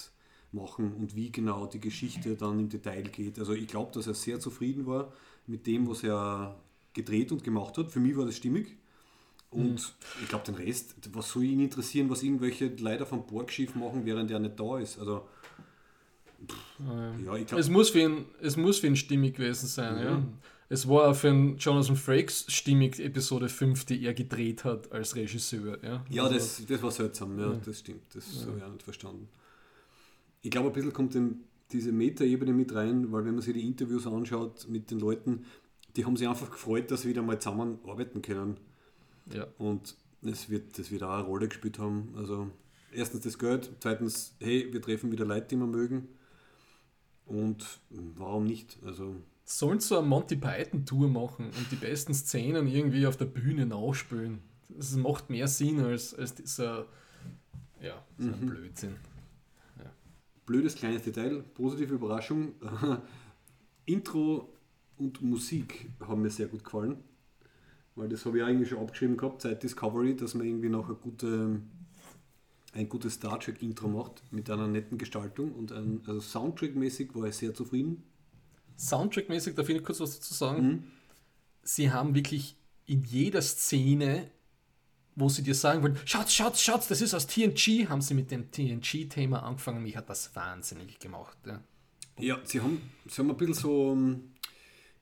[0.52, 3.38] machen und wie genau die Geschichte dann im Detail geht.
[3.38, 5.12] Also ich glaube, dass er sehr zufrieden war
[5.46, 6.56] mit dem, was er
[6.92, 7.92] gedreht und gemacht hat.
[7.92, 8.76] Für mich war das stimmig.
[9.50, 14.04] Und ich glaube, den Rest, was soll ihn interessieren, was irgendwelche Leute vom Borgschiff machen,
[14.04, 14.98] während er nicht da ist.
[14.98, 15.26] Also,
[17.24, 20.22] ja, ich glaube, Es muss, für ihn, es muss für ihn stimmig gewesen sein, ja.
[20.72, 25.16] Es war auch für einen Jonathan Frakes stimmig, Episode 5, die er gedreht hat als
[25.16, 25.82] Regisseur.
[25.82, 28.02] Ja, ja Also, das, das war seltsam, ja, das stimmt.
[28.14, 29.28] Das habe ich auch nicht verstanden.
[30.42, 31.40] Ich glaube, ein bisschen kommt in
[31.72, 35.44] diese Meta-Ebene mit rein, weil wenn man sich die Interviews anschaut mit den Leuten,
[35.96, 38.56] die haben sich einfach gefreut, dass sie wieder mal zusammen arbeiten können.
[39.34, 39.48] ja.
[39.58, 42.12] Und das wird, das wird auch eine Rolle gespielt haben.
[42.16, 42.48] Also
[42.92, 46.06] erstens das Geld, zweitens, hey, wir treffen wieder Leute, die wir mögen.
[47.26, 48.78] Und warum nicht?
[48.84, 49.16] Also
[49.50, 54.38] Sollen so eine Monty Python-Tour machen und die besten Szenen irgendwie auf der Bühne nachspielen.
[54.68, 56.86] Das macht mehr Sinn als, als dieser
[57.80, 58.94] ja, so ein Blödsinn.
[60.46, 62.52] blödes kleines Detail, positive Überraschung.
[63.86, 64.52] Intro
[64.98, 66.98] und Musik haben mir sehr gut gefallen.
[67.96, 70.94] Weil das habe ich eigentlich schon abgeschrieben gehabt seit Discovery, dass man irgendwie noch eine
[70.94, 71.60] gute
[72.72, 77.34] ein gutes Star Trek-Intro macht mit einer netten Gestaltung und ein, also Soundtrack-mäßig war ich
[77.34, 78.04] sehr zufrieden.
[78.80, 80.66] Soundtrack-mäßig, darf ich kurz was dazu sagen?
[80.66, 80.82] Mhm.
[81.62, 84.30] Sie haben wirklich in jeder Szene,
[85.14, 88.30] wo sie dir sagen wollen, schaut, schaut, schaut, das ist aus TNG, haben sie mit
[88.30, 89.82] dem TNG-Thema angefangen.
[89.82, 91.36] Mich hat das wahnsinnig gemacht.
[91.46, 91.62] Ja,
[92.18, 94.32] ja sie, haben, sie haben ein bisschen so ähm,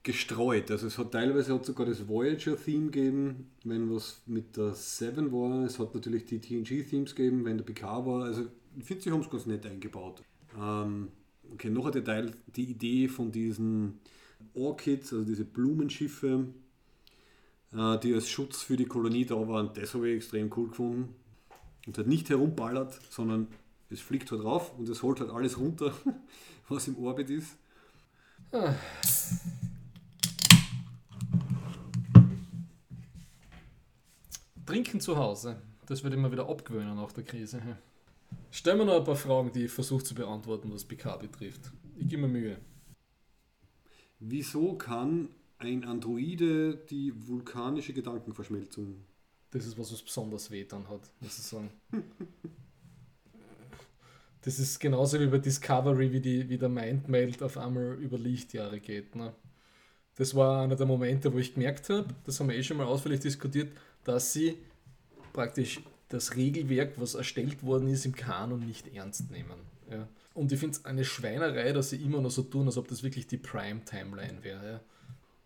[0.02, 0.70] gestreut.
[0.70, 5.64] Also es hat teilweise hat sogar das Voyager-Theme gegeben, wenn was mit der Seven war.
[5.64, 8.24] Es hat natürlich die TNG-Themes gegeben, wenn der PK war.
[8.24, 10.22] Also ich finde, sie haben es ganz nett eingebaut.
[10.59, 11.09] Ähm,
[11.52, 14.00] okay, noch ein Detail, die Idee von diesen
[14.54, 16.46] Orchids, also diese Blumenschiffe,
[17.72, 21.14] äh, die als Schutz für die Kolonie da waren, das habe ich extrem cool gefunden.
[21.86, 23.48] Und halt nicht herumballert, sondern
[23.90, 25.92] es fliegt halt drauf und es holt halt alles runter,
[26.68, 27.56] was im Orbit ist.
[34.66, 35.56] Trinken zu Hause,
[35.86, 37.60] das wird immer wieder abgewöhnen nach der Krise.
[38.50, 41.70] Stellen wir noch ein paar Fragen, die ich versuche zu beantworten, was PK betrifft.
[41.96, 42.58] Ich gebe mir Mühe.
[44.20, 49.04] Wieso kann ein Androide die vulkanische Gedankenverschmelzung?
[49.50, 51.70] Das ist was, was besonders weh dann hat, muss ich sagen.
[54.42, 58.80] das ist genauso wie bei Discovery, wie, die, wie der Mindmeld auf einmal über Lichtjahre
[58.80, 59.14] geht.
[59.14, 59.34] Ne?
[60.16, 62.86] Das war einer der Momente, wo ich gemerkt habe, das haben wir eh schon mal
[62.86, 63.72] ausführlich diskutiert,
[64.04, 64.58] dass sie
[65.32, 69.59] praktisch das Regelwerk, was erstellt worden ist, im Kanon nicht ernst nehmen.
[69.90, 70.09] Ja.
[70.35, 73.02] Und ich finde es eine Schweinerei, dass sie immer noch so tun, als ob das
[73.02, 74.72] wirklich die Prime-Timeline wäre.
[74.72, 74.80] Ja.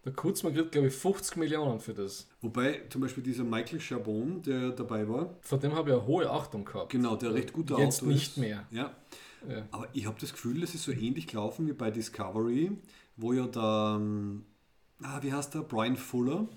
[0.05, 2.28] Der Kurzmann kriegt, glaube ich, 50 Millionen für das.
[2.40, 5.36] Wobei zum Beispiel dieser Michael Chabon, der dabei war.
[5.43, 6.90] Von dem habe ich eine hohe Achtung gehabt.
[6.90, 8.36] Genau, der recht guter Jetzt Autor nicht ist.
[8.39, 8.66] mehr.
[8.72, 8.93] Ja.
[9.48, 9.62] ja.
[9.70, 12.72] Aber ich habe das Gefühl, das ist so ähnlich gelaufen wie bei Discovery,
[13.16, 14.44] wo ja der, ähm,
[15.02, 16.48] ah, wie heißt der, Brian Fuller,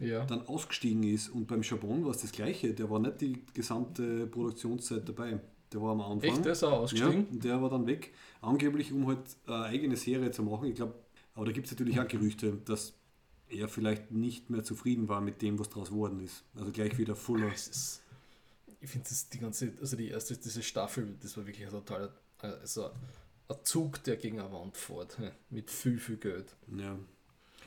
[0.00, 0.24] ja.
[0.24, 1.28] dann ausgestiegen ist.
[1.28, 2.74] Und beim Chabon war es das Gleiche.
[2.74, 5.40] Der war nicht die gesamte Produktionszeit dabei.
[5.72, 6.30] Der war am Anfang.
[6.30, 7.26] Echt, der ist auch ausgestiegen?
[7.32, 8.12] Ja, der war dann weg.
[8.40, 10.68] Angeblich, um halt eine eigene Serie zu machen.
[10.68, 10.94] Ich glaube,
[11.34, 12.94] aber da gibt es natürlich auch Gerüchte, dass
[13.48, 16.44] er vielleicht nicht mehr zufrieden war mit dem, was daraus geworden ist.
[16.56, 17.52] Also gleich wieder Fuller.
[17.52, 18.02] Ist,
[18.80, 22.12] ich finde das die ganze, also die erste, diese Staffel, das war wirklich ein totaler,
[22.38, 22.90] also
[23.48, 25.18] ein Zug, der gegen eine Wand fährt,
[25.50, 26.54] mit viel, viel Geld.
[26.76, 26.96] Ja.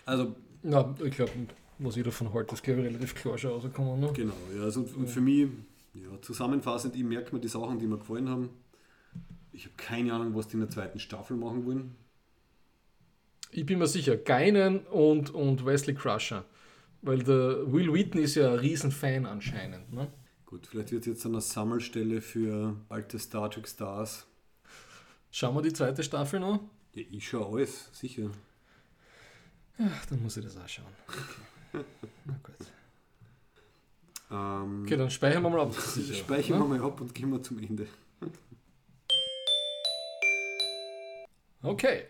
[0.05, 0.35] Also.
[0.61, 1.31] Na, ich glaube,
[1.79, 3.99] was jeder von heute, das glaube ich relativ klar schon rausgekommen.
[3.99, 4.11] Ne?
[4.13, 5.05] Genau, ja, also ja.
[5.05, 5.49] für mich,
[5.93, 8.49] ja, zusammenfassend, ich merke mir die Sachen, die mir gefallen haben.
[9.51, 11.95] Ich habe keine Ahnung, was die in der zweiten Staffel machen wollen.
[13.51, 16.43] Ich bin mir sicher, Geinen und, und Wesley Crusher.
[17.03, 19.93] Weil der Will Wheaton ist ja ein Riesenfan anscheinend.
[19.93, 20.07] Ne?
[20.45, 24.25] Gut, vielleicht wird es jetzt eine Sammelstelle für alte Star Trek Stars.
[25.29, 26.61] Schauen wir die zweite Staffel noch?
[26.93, 28.31] Ja, ich schaue alles, sicher.
[29.79, 30.85] Ach, dann muss ich das auch schauen.
[31.07, 31.52] Okay.
[31.73, 32.71] Na gut.
[34.31, 35.73] Ähm, okay, dann speichern wir mal ab.
[35.73, 36.65] Sicher, speichern ne?
[36.65, 37.87] wir mal ab und gehen wir zum Ende.
[41.61, 42.05] Okay.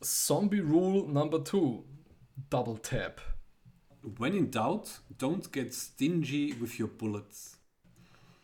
[0.00, 1.82] Zombie Rule Number 2.
[2.50, 3.20] Double Tap.
[4.02, 7.58] When in doubt, don't get stingy with your bullets.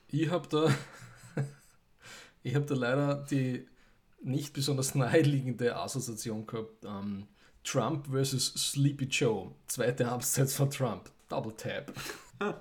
[0.09, 0.75] Ich habe da,
[2.43, 3.69] ich habe da leider die
[4.21, 6.85] nicht besonders naheliegende Assoziation gehabt.
[6.85, 7.29] Ähm,
[7.65, 9.51] Trump versus Sleepy Joe.
[9.67, 11.11] Zweite Amtszeit von Trump.
[11.29, 11.93] Double Tap.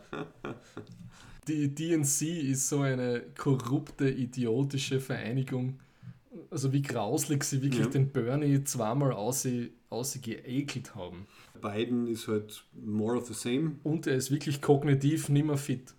[1.48, 5.80] Die DNC ist so eine korrupte, idiotische Vereinigung.
[6.50, 7.92] Also wie grauslig sie wirklich ja.
[7.92, 11.28] den Bernie zweimal ausgeekelt haben.
[11.62, 13.76] Biden ist halt more of the same.
[13.84, 15.94] Und er ist wirklich kognitiv nicht mehr fit.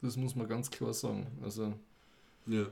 [0.00, 1.26] Das muss man ganz klar sagen.
[1.42, 1.74] Also
[2.46, 2.66] ja.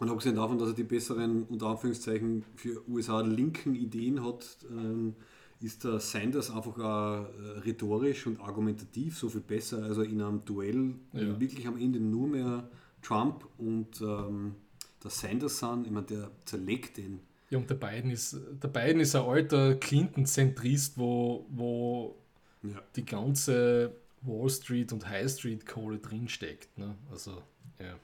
[0.00, 5.14] Und abgesehen davon, dass er die besseren, unter Anführungszeichen, für USA linken Ideen hat, ähm,
[5.60, 9.82] ist der Sanders einfach auch äh, rhetorisch und argumentativ so viel besser.
[9.84, 11.38] Also in einem Duell ja.
[11.38, 12.68] wirklich am Ende nur mehr
[13.02, 14.56] Trump und ähm,
[15.02, 17.20] der Sanders sind, ich meine, der zerlegt den.
[17.50, 22.16] Ja, und der Biden ist, der Biden ist ein alter Clinton-Zentrist, wo, wo
[22.62, 22.82] ja.
[22.96, 26.76] die ganze Wall Street und High Street Kohle drinsteckt.
[26.78, 26.96] Ne?
[27.10, 27.42] Also,
[27.78, 27.94] ja.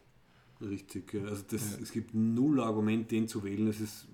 [0.61, 1.83] Richtig, also das, ja.
[1.83, 3.69] es gibt null Argument, den zu wählen.
[3.69, 4.07] Es ist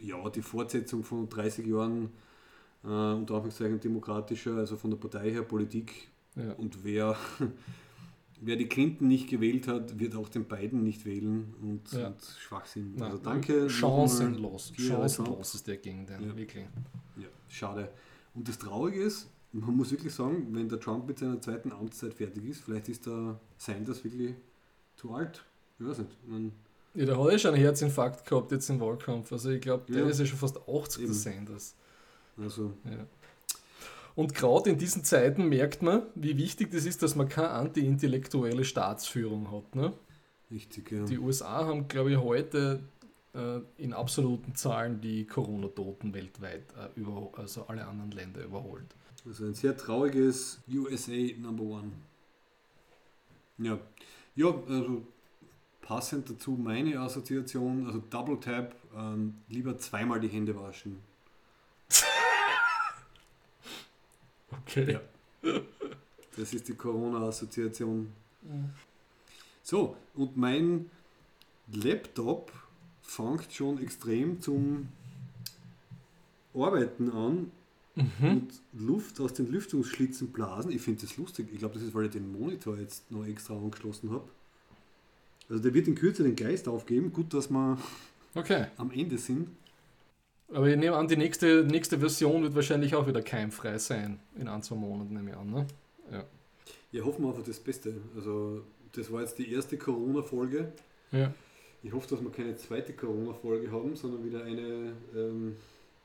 [0.00, 2.10] ja die Fortsetzung von 30 Jahren
[2.84, 6.08] äh, unter Anführungszeichen demokratischer, also von der Partei her Politik.
[6.36, 6.52] Ja.
[6.52, 7.16] Und wer,
[8.40, 12.08] wer die Clinton nicht gewählt hat, wird auch den Biden nicht wählen und, ja.
[12.08, 12.94] und Schwachsinn.
[12.94, 13.68] Nein, also danke.
[13.68, 14.72] Chancenlos.
[14.74, 16.36] Chancenlos ist der gegen den, ja.
[16.36, 16.64] wirklich.
[17.16, 17.92] Ja, schade.
[18.34, 22.14] Und das Traurige ist, man muss wirklich sagen, wenn der Trump mit seiner zweiten Amtszeit
[22.14, 24.34] fertig ist, vielleicht ist der Sanders wirklich
[24.94, 25.44] zu alt.
[25.80, 26.28] Ich weiß nicht.
[26.28, 26.52] Man
[26.94, 29.30] ja, der hat ja schon einen Herzinfarkt gehabt jetzt im Wahlkampf.
[29.32, 30.08] Also ich glaube, der ja.
[30.08, 31.12] ist ja schon fast 80, Eben.
[31.12, 31.74] der Sanders.
[32.36, 32.72] Also.
[32.84, 33.06] Ja.
[34.16, 38.64] Und gerade in diesen Zeiten merkt man, wie wichtig das ist, dass man keine anti-intellektuelle
[38.64, 39.76] Staatsführung hat.
[39.76, 39.92] Ne?
[40.50, 41.04] Richtig, ja.
[41.04, 42.80] Die USA haben, glaube ich, heute
[43.34, 48.96] äh, in absoluten Zahlen die Corona-Toten weltweit, äh, über, also alle anderen Länder überholt.
[49.24, 51.92] Also ein sehr trauriges USA Number One.
[53.58, 53.78] Ja,
[54.34, 55.02] ja also
[55.90, 61.00] passend dazu meine Assoziation, also Double Tap, ähm, lieber zweimal die Hände waschen.
[64.52, 64.92] Okay.
[64.92, 65.00] Ja.
[66.36, 68.12] Das ist die Corona-Assoziation.
[69.64, 70.88] So, und mein
[71.72, 72.52] Laptop
[73.02, 74.90] fängt schon extrem zum
[76.54, 77.50] Arbeiten an
[77.96, 80.70] und Luft aus den Lüftungsschlitzen blasen.
[80.70, 81.48] Ich finde das lustig.
[81.52, 84.28] Ich glaube, das ist, weil ich den Monitor jetzt noch extra angeschlossen habe.
[85.50, 87.12] Also der wird in Kürze den Geist aufgeben.
[87.12, 87.76] Gut, dass wir
[88.34, 88.66] Okay.
[88.76, 89.48] am Ende sind.
[90.52, 94.18] Aber ich nehme an, die nächste, nächste Version wird wahrscheinlich auch wieder keimfrei sein.
[94.36, 95.66] In ein, zwei Monaten nehme ich an, ne?
[96.10, 96.24] Ja.
[96.92, 97.94] Ja, hoffen wir einfach das Beste.
[98.16, 98.62] Also
[98.92, 100.72] das war jetzt die erste Corona-Folge.
[101.12, 101.32] Ja.
[101.82, 105.56] Ich hoffe, dass wir keine zweite Corona-Folge haben, sondern wieder eine ähm,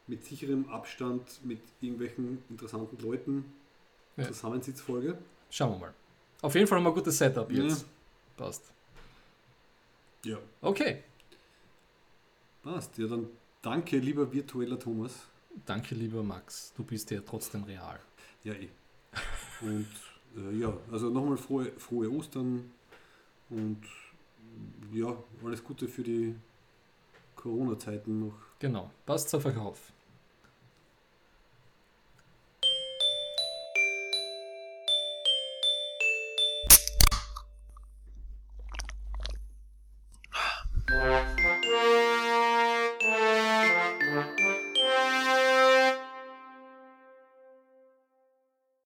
[0.08, 3.46] mit sicherem Abstand mit irgendwelchen interessanten Leuten
[4.18, 4.26] Ja.
[4.26, 5.18] Zusammensitzfolge.
[5.50, 5.94] Schauen wir mal.
[6.42, 7.86] Auf jeden Fall haben wir ein gutes Setup jetzt.
[8.38, 8.72] Passt.
[10.26, 10.40] Ja.
[10.62, 11.04] Okay.
[12.64, 12.98] Passt.
[12.98, 13.28] Ja, dann
[13.62, 15.28] danke, lieber virtueller Thomas.
[15.66, 16.74] Danke, lieber Max.
[16.76, 18.00] Du bist ja trotzdem real.
[18.44, 18.70] Ja, eh.
[19.62, 19.88] Und
[20.36, 22.72] äh, ja, also nochmal frohe, frohe Ostern
[23.50, 23.84] und
[24.92, 26.36] ja, alles Gute für die
[27.36, 28.38] Corona-Zeiten noch.
[28.60, 28.90] Genau.
[29.06, 29.94] Passt auf euch auf.